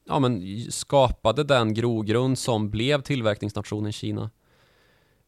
ja 0.07 0.19
men 0.19 0.61
skapade 0.71 1.43
den 1.43 1.73
grogrund 1.73 2.37
som 2.37 2.69
blev 2.69 3.01
tillverkningsnationen 3.01 3.91
Kina. 3.91 4.29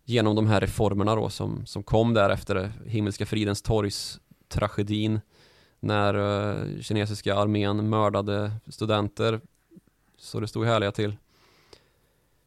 Genom 0.03 0.35
de 0.35 0.47
här 0.47 0.61
reformerna 0.61 1.15
då 1.15 1.29
som, 1.29 1.65
som 1.65 1.83
kom 1.83 2.13
där 2.13 2.29
efter 2.29 2.71
Himmelska 2.85 3.25
fridens 3.25 3.61
torgs 3.61 4.19
tragedin. 4.47 5.21
När 5.79 6.13
eh, 6.13 6.81
kinesiska 6.81 7.35
armén 7.35 7.89
mördade 7.89 8.51
studenter. 8.67 9.41
Så 10.17 10.39
det 10.39 10.47
stod 10.47 10.65
härliga 10.65 10.91
till. 10.91 11.15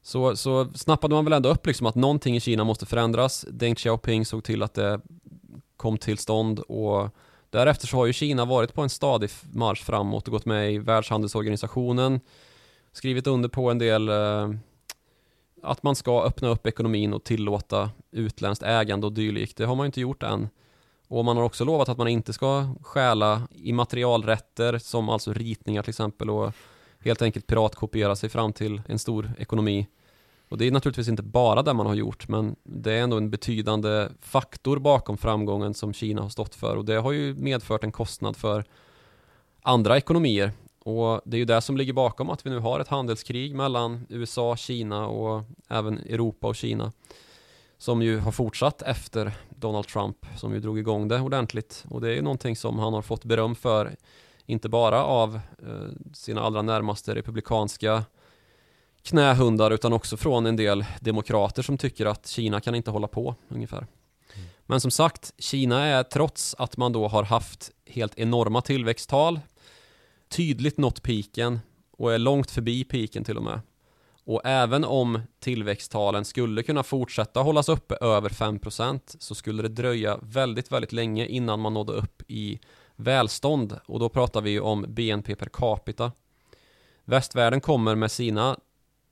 Så, 0.03 0.37
så 0.37 0.69
snappade 0.75 1.15
man 1.15 1.25
väl 1.25 1.33
ändå 1.33 1.49
upp 1.49 1.67
liksom 1.67 1.87
att 1.87 1.95
någonting 1.95 2.37
i 2.37 2.41
Kina 2.41 2.65
måste 2.65 2.87
förändras. 2.87 3.47
Deng 3.51 3.75
Xiaoping 3.75 4.27
såg 4.27 4.45
till 4.45 4.63
att 4.63 4.75
det 4.75 5.01
kom 5.77 5.99
till 5.99 6.19
stånd 6.19 6.59
och 6.59 7.11
därefter 7.53 7.87
så 7.87 7.97
har 7.97 8.07
ju 8.07 8.13
Kina 8.13 8.45
varit 8.45 8.75
på 8.75 8.83
en 8.83 8.89
stadig 8.89 9.31
marsch 9.53 9.85
framåt 9.85 10.29
och 10.29 10.33
gått 10.33 10.45
med 10.45 10.73
i 10.73 10.79
Världshandelsorganisationen, 10.79 12.21
skrivit 12.93 13.27
under 13.27 13.49
på 13.49 13.71
en 13.71 13.79
del 13.79 14.09
eh, 14.09 14.51
att 15.63 15.83
man 15.83 15.97
ska 15.97 16.23
öppna 16.23 16.49
upp 16.49 16.67
ekonomin 16.67 17.13
och 17.13 17.25
tillåta 17.25 17.91
utländskt 18.11 18.63
ägande 18.63 19.07
och 19.07 19.13
dylikt. 19.13 19.57
Det 19.57 19.65
har 19.65 19.77
man 19.77 19.85
ju 19.85 19.87
inte 19.87 20.01
gjort 20.01 20.23
än. 20.23 20.49
Och 21.09 21.25
man 21.25 21.37
har 21.37 21.45
också 21.45 21.65
lovat 21.65 21.89
att 21.89 21.99
man 21.99 22.09
inte 22.09 22.33
ska 22.33 22.75
stjäla 22.83 23.49
immaterialrätter 23.51 24.79
som 24.79 25.09
alltså 25.09 25.33
ritningar 25.33 25.83
till 25.83 25.91
exempel 25.91 26.31
och 26.31 26.53
helt 26.99 27.23
enkelt 27.23 27.47
piratkopiera 27.47 28.17
sig 28.17 28.29
fram 28.29 28.53
till 28.53 28.83
en 28.87 28.99
stor 28.99 29.33
ekonomi. 29.39 29.87
Och 30.53 30.59
det 30.59 30.67
är 30.67 30.71
naturligtvis 30.71 31.09
inte 31.09 31.23
bara 31.23 31.63
det 31.63 31.73
man 31.73 31.87
har 31.87 31.95
gjort, 31.95 32.29
men 32.29 32.57
det 32.63 32.93
är 32.93 33.03
ändå 33.03 33.17
en 33.17 33.31
betydande 33.31 34.09
faktor 34.21 34.79
bakom 34.79 35.19
framgången 35.19 35.75
som 35.75 35.93
Kina 35.93 36.23
har 36.23 36.29
stått 36.29 36.55
för 36.55 36.77
och 36.77 36.85
det 36.85 36.95
har 36.95 37.13
ju 37.13 37.35
medfört 37.35 37.85
en 37.85 37.93
kostnad 37.93 38.37
för 38.37 38.65
andra 39.63 39.97
ekonomier. 39.97 40.53
Och 40.79 41.21
det 41.25 41.37
är 41.37 41.39
ju 41.39 41.45
det 41.45 41.61
som 41.61 41.77
ligger 41.77 41.93
bakom 41.93 42.31
att 42.31 42.47
vi 42.47 42.51
nu 42.51 42.59
har 42.59 42.81
ett 42.81 42.89
handelskrig 42.89 43.55
mellan 43.55 44.07
USA, 44.09 44.57
Kina 44.57 45.07
och 45.07 45.43
även 45.69 45.99
Europa 45.99 46.47
och 46.47 46.57
Kina. 46.57 46.93
Som 47.79 48.03
ju 48.03 48.19
har 48.19 48.33
fortsatt 48.33 48.83
efter 48.83 49.33
Donald 49.49 49.87
Trump 49.87 50.27
som 50.37 50.55
ju 50.55 50.61
drog 50.61 50.79
igång 50.79 51.09
det 51.09 51.21
ordentligt. 51.21 51.85
Och 51.89 52.01
det 52.01 52.09
är 52.09 52.15
ju 52.15 52.23
någonting 52.23 52.57
som 52.57 52.79
han 52.79 52.93
har 52.93 53.03
fått 53.03 53.25
beröm 53.25 53.55
för. 53.55 53.97
Inte 54.47 54.69
bara 54.69 55.05
av 55.05 55.35
eh, 55.35 56.13
sina 56.13 56.41
allra 56.41 56.63
närmaste 56.63 57.15
republikanska 57.15 58.05
knähundar 59.03 59.71
utan 59.71 59.93
också 59.93 60.17
från 60.17 60.47
en 60.47 60.57
del 60.57 60.85
demokrater 61.01 61.63
som 61.63 61.79
tycker 61.79 62.07
att 62.07 62.27
Kina 62.27 62.61
kan 62.61 62.75
inte 62.75 62.91
hålla 62.91 63.09
på 63.09 63.35
ungefär. 63.49 63.79
Mm. 63.79 64.49
Men 64.67 64.81
som 64.81 64.91
sagt, 64.91 65.33
Kina 65.39 65.85
är 65.85 66.03
trots 66.03 66.55
att 66.59 66.77
man 66.77 66.93
då 66.93 67.09
har 67.09 67.23
haft 67.23 67.71
helt 67.87 68.19
enorma 68.19 68.61
tillväxttal 68.61 69.41
tydligt 70.33 70.79
nått 70.79 71.03
piken 71.03 71.61
och 71.91 72.15
är 72.15 72.19
långt 72.19 72.51
förbi 72.51 72.85
piken 72.85 73.25
till 73.25 73.37
och 73.37 73.43
med. 73.43 73.61
Och 74.25 74.41
även 74.45 74.85
om 74.85 75.21
tillväxttalen 75.41 76.25
skulle 76.25 76.63
kunna 76.63 76.83
fortsätta 76.83 77.41
hållas 77.41 77.69
uppe 77.69 77.95
över 78.01 78.29
5% 78.29 79.01
så 79.19 79.35
skulle 79.35 79.63
det 79.63 79.69
dröja 79.69 80.19
väldigt, 80.23 80.73
väldigt 80.73 80.93
länge 80.93 81.27
innan 81.27 81.61
man 81.61 81.75
nådde 81.75 81.93
upp 81.93 82.23
i 82.29 82.61
välstånd 82.97 83.79
och 83.87 84.01
då 84.01 84.09
pratar 84.09 84.41
vi 84.41 84.61
om 84.61 84.85
BNP 84.89 85.35
per 85.35 85.49
capita. 85.53 86.13
Västvärlden 87.05 87.61
kommer 87.61 87.95
med 87.95 88.11
sina 88.11 88.57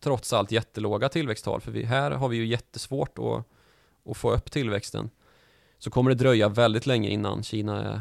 trots 0.01 0.32
allt 0.32 0.53
jättelåga 0.53 1.09
tillväxttal 1.09 1.61
för 1.61 1.72
vi, 1.72 1.84
här 1.84 2.11
har 2.11 2.28
vi 2.28 2.36
ju 2.36 2.46
jättesvårt 2.46 3.18
att, 3.18 3.44
att 4.11 4.16
få 4.16 4.32
upp 4.32 4.51
tillväxten. 4.51 5.11
Så 5.78 5.90
kommer 5.90 6.11
det 6.11 6.14
dröja 6.14 6.48
väldigt 6.48 6.86
länge 6.86 7.09
innan 7.09 7.42
Kina 7.42 7.84
är 7.84 8.01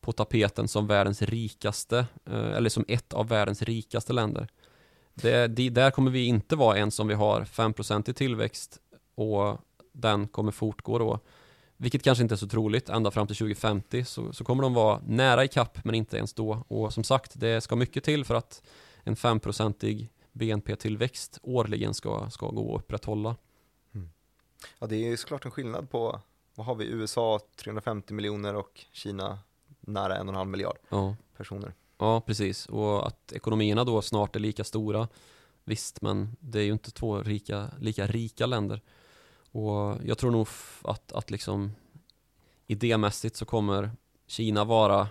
på 0.00 0.12
tapeten 0.12 0.68
som 0.68 0.86
världens 0.86 1.22
rikaste, 1.22 2.06
eh, 2.24 2.50
eller 2.56 2.70
som 2.70 2.84
ett 2.88 3.12
av 3.12 3.28
världens 3.28 3.62
rikaste 3.62 4.12
länder. 4.12 4.48
Det, 5.14 5.46
det, 5.46 5.70
där 5.70 5.90
kommer 5.90 6.10
vi 6.10 6.24
inte 6.24 6.56
vara 6.56 6.76
ens 6.76 6.98
om 7.00 7.08
vi 7.08 7.14
har 7.14 7.40
5% 7.40 8.10
i 8.10 8.12
tillväxt 8.12 8.80
och 9.14 9.58
den 9.92 10.28
kommer 10.28 10.52
fortgå 10.52 10.98
då. 10.98 11.20
Vilket 11.76 12.02
kanske 12.02 12.22
inte 12.22 12.34
är 12.34 12.36
så 12.36 12.48
troligt, 12.48 12.88
ända 12.88 13.10
fram 13.10 13.26
till 13.26 13.36
2050 13.36 14.04
så, 14.04 14.32
så 14.32 14.44
kommer 14.44 14.62
de 14.62 14.74
vara 14.74 15.00
nära 15.06 15.44
i 15.44 15.48
kapp 15.48 15.84
men 15.84 15.94
inte 15.94 16.16
ens 16.16 16.34
då. 16.34 16.64
Och 16.68 16.92
som 16.92 17.04
sagt, 17.04 17.32
det 17.34 17.60
ska 17.60 17.76
mycket 17.76 18.04
till 18.04 18.24
för 18.24 18.34
att 18.34 18.62
en 19.04 19.16
5% 19.16 20.08
BNP-tillväxt 20.36 21.38
årligen 21.42 21.94
ska, 21.94 22.30
ska 22.30 22.48
gå 22.48 22.74
att 22.74 22.82
upprätthålla. 22.82 23.36
Mm. 23.94 24.10
Ja, 24.78 24.86
det 24.86 24.96
är 24.96 25.08
ju 25.10 25.16
såklart 25.16 25.44
en 25.44 25.50
skillnad 25.50 25.90
på, 25.90 26.20
vad 26.54 26.66
har 26.66 26.74
vi, 26.74 26.86
USA 26.86 27.40
350 27.56 28.14
miljoner 28.14 28.54
och 28.54 28.84
Kina 28.92 29.38
nära 29.80 30.16
en 30.16 30.28
och 30.28 30.34
en 30.34 30.38
halv 30.38 30.50
miljard 30.50 30.78
ja. 30.88 31.16
personer. 31.36 31.74
Ja, 31.98 32.20
precis. 32.20 32.66
Och 32.66 33.06
att 33.06 33.32
ekonomierna 33.32 33.84
då 33.84 34.02
snart 34.02 34.36
är 34.36 34.40
lika 34.40 34.64
stora. 34.64 35.08
Visst, 35.64 36.02
men 36.02 36.36
det 36.40 36.58
är 36.58 36.64
ju 36.64 36.72
inte 36.72 36.90
två 36.90 37.18
rika, 37.18 37.70
lika 37.78 38.06
rika 38.06 38.46
länder. 38.46 38.82
Och 39.50 39.96
jag 40.04 40.18
tror 40.18 40.30
nog 40.30 40.48
att, 40.82 41.12
att 41.12 41.30
liksom 41.30 41.72
idémässigt 42.66 43.36
så 43.36 43.44
kommer 43.44 43.90
Kina 44.26 44.64
vara 44.64 45.08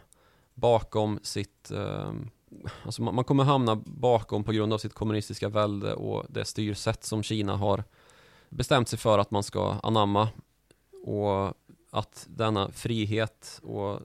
bakom 0.53 1.19
sitt 1.23 1.71
eh, 1.71 2.13
Alltså 2.83 3.01
man, 3.01 3.15
man 3.15 3.23
kommer 3.23 3.43
hamna 3.43 3.75
bakom 3.85 4.43
på 4.43 4.51
grund 4.51 4.73
av 4.73 4.77
sitt 4.77 4.93
kommunistiska 4.93 5.49
välde 5.49 5.93
och 5.93 6.25
det 6.29 6.45
styrsätt 6.45 7.03
som 7.03 7.23
Kina 7.23 7.55
har 7.55 7.83
bestämt 8.49 8.89
sig 8.89 8.99
för 8.99 9.19
att 9.19 9.31
man 9.31 9.43
ska 9.43 9.79
anamma 9.83 10.29
och 11.05 11.53
att 11.91 12.27
denna 12.29 12.71
frihet 12.71 13.59
och 13.63 13.99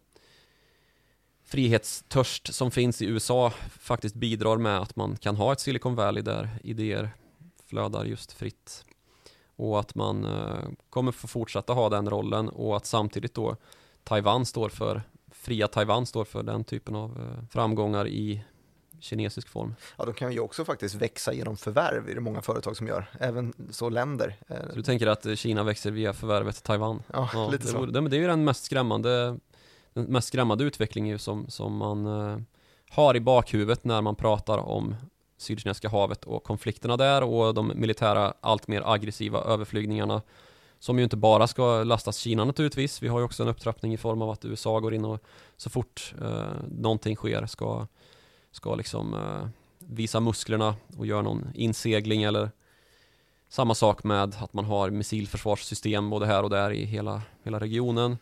frihetstörst 1.44 2.54
som 2.54 2.70
finns 2.70 3.02
i 3.02 3.06
USA 3.06 3.52
faktiskt 3.80 4.14
bidrar 4.14 4.56
med 4.56 4.78
att 4.78 4.96
man 4.96 5.16
kan 5.16 5.36
ha 5.36 5.52
ett 5.52 5.60
Silicon 5.60 5.94
Valley 5.94 6.22
där 6.22 6.48
idéer 6.64 7.10
flödar 7.66 8.04
just 8.04 8.32
fritt. 8.32 8.84
Och 9.56 9.80
att 9.80 9.94
man 9.94 10.24
eh, 10.24 10.68
kommer 10.90 11.12
få 11.12 11.28
fortsätta 11.28 11.72
ha 11.72 11.88
den 11.88 12.10
rollen 12.10 12.48
och 12.48 12.76
att 12.76 12.86
samtidigt 12.86 13.34
då 13.34 13.56
Taiwan 14.04 14.46
står 14.46 14.68
för, 14.68 15.02
fria 15.40 15.68
Taiwan 15.68 16.06
står 16.06 16.24
för 16.24 16.42
den 16.42 16.64
typen 16.64 16.96
av 16.96 17.10
eh, 17.10 17.44
framgångar 17.50 18.08
i 18.08 18.44
kinesisk 19.00 19.48
form. 19.48 19.74
Ja, 19.98 20.04
de 20.04 20.14
kan 20.14 20.32
ju 20.32 20.40
också 20.40 20.64
faktiskt 20.64 20.94
växa 20.94 21.32
genom 21.32 21.56
förvärv, 21.56 22.08
är 22.08 22.14
det 22.14 22.20
många 22.20 22.42
företag 22.42 22.76
som 22.76 22.86
gör, 22.86 23.06
även 23.20 23.52
så 23.70 23.88
länder. 23.88 24.36
Så 24.48 24.76
du 24.76 24.82
tänker 24.82 25.06
att 25.06 25.38
Kina 25.38 25.62
växer 25.62 25.90
via 25.90 26.12
förvärvet 26.12 26.62
Taiwan? 26.62 27.02
Ja, 27.12 27.30
ja 27.34 27.48
lite 27.48 27.64
det, 27.64 27.70
så. 27.70 27.86
Det, 27.86 28.08
det 28.08 28.16
är 28.16 28.20
ju 28.20 28.26
den 28.26 28.44
mest 28.44 28.64
skrämmande 28.64 29.38
den 29.92 30.04
mest 30.04 30.28
skrämmande 30.28 30.64
utvecklingen 30.64 31.18
som, 31.18 31.48
som 31.48 31.76
man 31.76 32.06
eh, 32.06 32.38
har 32.90 33.16
i 33.16 33.20
bakhuvudet 33.20 33.84
när 33.84 34.02
man 34.02 34.16
pratar 34.16 34.58
om 34.58 34.94
Sydkinesiska 35.36 35.88
havet 35.88 36.24
och 36.24 36.44
konflikterna 36.44 36.96
där 36.96 37.22
och 37.22 37.54
de 37.54 37.72
militära 37.74 38.34
allt 38.40 38.68
mer 38.68 38.82
aggressiva 38.86 39.40
överflygningarna 39.40 40.22
som 40.80 40.98
ju 40.98 41.04
inte 41.04 41.16
bara 41.16 41.46
ska 41.46 41.84
lastas 41.84 42.16
Kina 42.16 42.44
naturligtvis. 42.44 43.02
Vi 43.02 43.08
har 43.08 43.18
ju 43.18 43.24
också 43.24 43.42
en 43.42 43.48
upptrappning 43.48 43.92
i 43.92 43.96
form 43.96 44.22
av 44.22 44.30
att 44.30 44.44
USA 44.44 44.80
går 44.80 44.94
in 44.94 45.04
och 45.04 45.20
så 45.56 45.70
fort 45.70 46.14
eh, 46.22 46.52
någonting 46.68 47.16
sker 47.16 47.46
ska, 47.46 47.86
ska 48.50 48.74
liksom 48.74 49.14
eh, 49.14 49.48
visa 49.78 50.20
musklerna 50.20 50.76
och 50.96 51.06
göra 51.06 51.22
någon 51.22 51.50
insegling 51.54 52.22
eller 52.22 52.50
samma 53.48 53.74
sak 53.74 54.04
med 54.04 54.22
att 54.22 54.52
man 54.52 54.64
har 54.64 54.90
missilförsvarssystem 54.90 56.10
både 56.10 56.26
här 56.26 56.42
och 56.42 56.50
där 56.50 56.70
i 56.70 56.84
hela, 56.84 57.22
hela 57.42 57.60
regionen. 57.60 58.18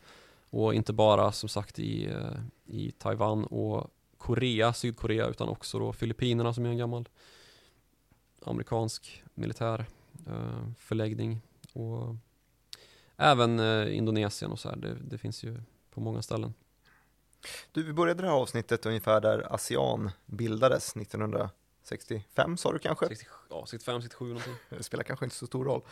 Och 0.50 0.74
inte 0.74 0.92
bara 0.92 1.32
som 1.32 1.48
sagt 1.48 1.78
i, 1.78 2.06
eh, 2.06 2.40
i 2.66 2.90
Taiwan 2.90 3.44
och 3.44 3.90
Korea, 4.18 4.72
Sydkorea 4.72 5.26
utan 5.26 5.48
också 5.48 5.78
då 5.78 5.92
Filippinerna 5.92 6.54
som 6.54 6.66
är 6.66 6.70
en 6.70 6.78
gammal 6.78 7.08
amerikansk 8.44 9.22
militär 9.34 9.86
eh, 10.26 10.72
förläggning 10.78 11.40
och 11.72 12.16
även 13.18 13.58
eh, 13.58 13.96
Indonesien 13.96 14.52
och 14.52 14.58
så 14.58 14.68
här. 14.68 14.76
Det, 14.76 14.94
det, 14.94 15.18
finns 15.18 15.44
ju 15.44 15.60
på 15.90 16.00
många 16.00 16.22
ställen. 16.22 16.54
Du, 17.72 17.82
vi 17.82 17.92
började 17.92 18.22
det 18.22 18.28
här 18.28 18.34
avsnittet 18.34 18.86
ungefär 18.86 19.20
där 19.20 19.54
ASEAN 19.54 20.10
bildades 20.26 20.96
1965 20.96 22.56
sa 22.56 22.72
du 22.72 22.78
kanske? 22.78 23.08
60, 23.08 23.26
ja, 23.50 23.66
65, 23.66 24.02
67 24.02 24.26
någonting. 24.26 24.54
Det 24.68 24.82
spelar 24.82 25.04
kanske 25.04 25.24
inte 25.26 25.36
så 25.36 25.46
stor 25.46 25.64
roll. 25.64 25.82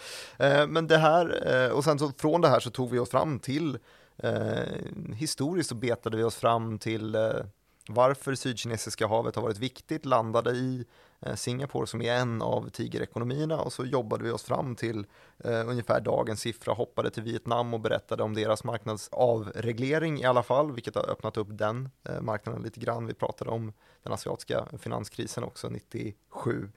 men 0.68 0.86
det 0.86 0.98
här, 0.98 1.72
och 1.72 1.84
sen 1.84 1.98
så 1.98 2.12
från 2.18 2.40
det 2.40 2.48
här 2.48 2.60
så 2.60 2.70
tog 2.70 2.90
vi 2.90 2.98
oss 2.98 3.10
fram 3.10 3.38
till 3.38 3.78
Eh, 4.18 5.14
historiskt 5.14 5.68
så 5.68 5.74
betade 5.74 6.16
vi 6.16 6.22
oss 6.22 6.36
fram 6.36 6.78
till 6.78 7.14
eh, 7.14 7.44
varför 7.88 8.34
Sydkinesiska 8.34 9.06
havet 9.06 9.36
har 9.36 9.42
varit 9.42 9.58
viktigt, 9.58 10.04
landade 10.04 10.50
i 10.50 10.78
eh, 10.78 10.84
Eh, 11.20 11.34
Singapore 11.34 11.86
som 11.86 12.02
är 12.02 12.12
en 12.12 12.42
av 12.42 12.68
tigerekonomierna 12.68 13.60
och 13.60 13.72
så 13.72 13.84
jobbade 13.84 14.24
vi 14.24 14.30
oss 14.30 14.42
fram 14.42 14.76
till 14.76 15.06
eh, 15.44 15.68
ungefär 15.68 16.00
dagens 16.00 16.40
siffra, 16.40 16.72
hoppade 16.72 17.10
till 17.10 17.22
Vietnam 17.22 17.74
och 17.74 17.80
berättade 17.80 18.22
om 18.22 18.34
deras 18.34 18.64
marknadsavreglering 18.64 20.20
i 20.20 20.24
alla 20.24 20.42
fall, 20.42 20.72
vilket 20.72 20.94
har 20.94 21.10
öppnat 21.10 21.36
upp 21.36 21.48
den 21.50 21.88
eh, 22.08 22.20
marknaden 22.20 22.62
lite 22.62 22.80
grann. 22.80 23.06
Vi 23.06 23.14
pratade 23.14 23.50
om 23.50 23.72
den 24.02 24.12
asiatiska 24.12 24.66
finanskrisen 24.78 25.44
också 25.44 25.68
97 25.68 26.70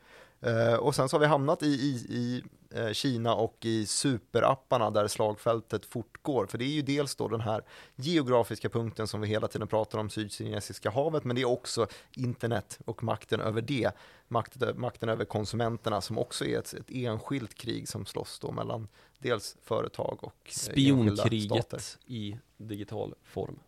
och 0.80 0.96
sen 0.96 1.10
så 1.10 1.16
har 1.16 1.20
vi 1.20 1.26
hamnat 1.26 1.64
i, 1.64 1.66
i, 1.66 2.06
i 2.10 2.44
uh, 2.78 2.92
Kina 2.92 3.36
och 3.36 3.58
i 3.62 3.86
superapparna 3.86 4.92
där 4.92 5.08
slagfältet 5.08 5.86
fortgår. 5.86 6.46
För 6.46 6.58
det 6.58 6.66
är 6.66 6.70
ju 6.70 6.82
dels 6.82 7.16
då 7.16 7.28
den 7.28 7.42
här 7.42 7.62
geografiska 7.96 8.70
punkten 8.70 9.08
som 9.08 9.22
vi 9.22 9.28
hela 9.28 9.48
tiden 9.48 9.68
pratar 9.68 10.00
om, 10.00 10.10
Sydkinesiska 10.10 10.90
havet, 10.90 11.24
men 11.24 11.36
det 11.36 11.42
är 11.42 11.50
också 11.50 11.88
internet 12.12 12.80
och 12.86 13.04
makten 13.04 13.40
över 13.40 13.62
det. 13.62 13.92
Makten, 14.28 14.82
makten 14.82 15.10
över 15.10 15.26
konsumenterna 15.26 16.02
som 16.02 16.18
också 16.18 16.46
är 16.46 16.60
ett, 16.60 16.74
ett 16.74 16.92
enskilt 16.92 17.54
krig 17.54 17.88
som 17.88 18.06
slåss 18.06 18.40
då 18.40 18.52
mellan 18.52 18.88
dels 19.18 19.58
företag 19.64 20.18
och 20.22 20.34
uh, 20.46 20.52
Spionkriget 20.52 21.98
i 22.06 22.38
digital 22.58 23.14
form. 23.24 23.60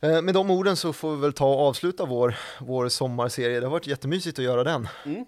Med 0.00 0.34
de 0.34 0.50
orden 0.50 0.76
så 0.76 0.92
får 0.92 1.14
vi 1.14 1.20
väl 1.20 1.32
ta 1.32 1.54
och 1.54 1.60
avsluta 1.60 2.04
vår, 2.04 2.36
vår 2.60 2.88
sommarserie. 2.88 3.60
Det 3.60 3.66
har 3.66 3.70
varit 3.70 3.86
jättemysigt 3.86 4.38
att 4.38 4.44
göra 4.44 4.64
den. 4.64 4.88
Mm. 5.04 5.24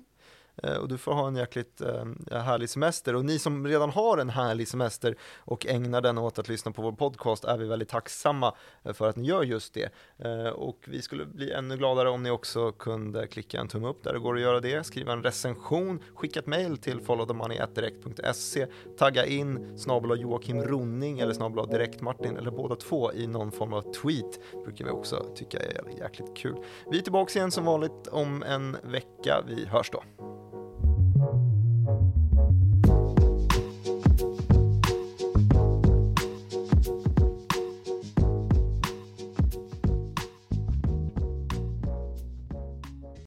Eh, 0.62 0.76
och 0.76 0.88
du 0.88 0.98
får 0.98 1.12
ha 1.12 1.28
en 1.28 1.36
jäkligt 1.36 1.80
eh, 1.80 2.04
härlig 2.30 2.70
semester. 2.70 3.14
Och 3.14 3.24
ni 3.24 3.38
som 3.38 3.66
redan 3.66 3.90
har 3.90 4.18
en 4.18 4.30
härlig 4.30 4.68
semester 4.68 5.16
och 5.38 5.66
ägnar 5.66 6.00
den 6.00 6.18
åt 6.18 6.38
att 6.38 6.48
lyssna 6.48 6.72
på 6.72 6.82
vår 6.82 6.92
podcast 6.92 7.44
är 7.44 7.59
vi 7.59 7.66
väldigt 7.66 7.88
tacksamma 7.88 8.54
eh, 8.82 8.92
för 8.92 9.09
att 9.09 9.16
ni 9.16 9.26
gör 9.26 9.42
just 9.42 9.74
det. 9.74 9.92
Eh, 10.18 10.48
och 10.48 10.78
vi 10.86 11.02
skulle 11.02 11.26
bli 11.26 11.52
ännu 11.52 11.76
gladare 11.76 12.11
om 12.11 12.22
ni 12.22 12.30
också 12.30 12.72
kunde 12.72 13.26
klicka 13.26 13.61
en 13.61 13.68
tumme 13.68 13.88
upp 13.88 14.04
där 14.04 14.12
det 14.12 14.18
går 14.18 14.34
att 14.34 14.40
göra 14.40 14.61
det, 14.61 14.84
skriva 14.84 15.12
en 15.12 15.22
recension, 15.22 16.02
skicka 16.14 16.40
ett 16.40 16.46
mail 16.46 16.76
till 16.76 17.00
followthemoney.direkt.se, 17.00 18.66
tagga 18.98 19.26
in 19.26 19.78
snabel 19.78 20.20
Joakim 20.20 20.62
Ronning 20.62 21.18
eller 21.18 21.32
snabel 21.32 21.66
Direkt 21.66 22.00
Martin 22.00 22.36
eller 22.36 22.50
båda 22.50 22.76
två 22.76 23.12
i 23.12 23.26
någon 23.26 23.52
form 23.52 23.72
av 23.72 23.82
tweet 23.82 24.62
brukar 24.64 24.84
vi 24.84 24.90
också 24.90 25.26
tycka 25.34 25.59
är 25.59 25.98
jäkligt 25.98 26.36
kul. 26.36 26.57
Vi 26.90 26.98
är 26.98 27.02
tillbaka 27.02 27.38
igen 27.38 27.50
som 27.50 27.64
vanligt 27.64 28.07
om 28.11 28.42
en 28.42 28.76
vecka. 28.82 29.44
Vi 29.46 29.66
hörs 29.66 29.90
då. 29.90 30.02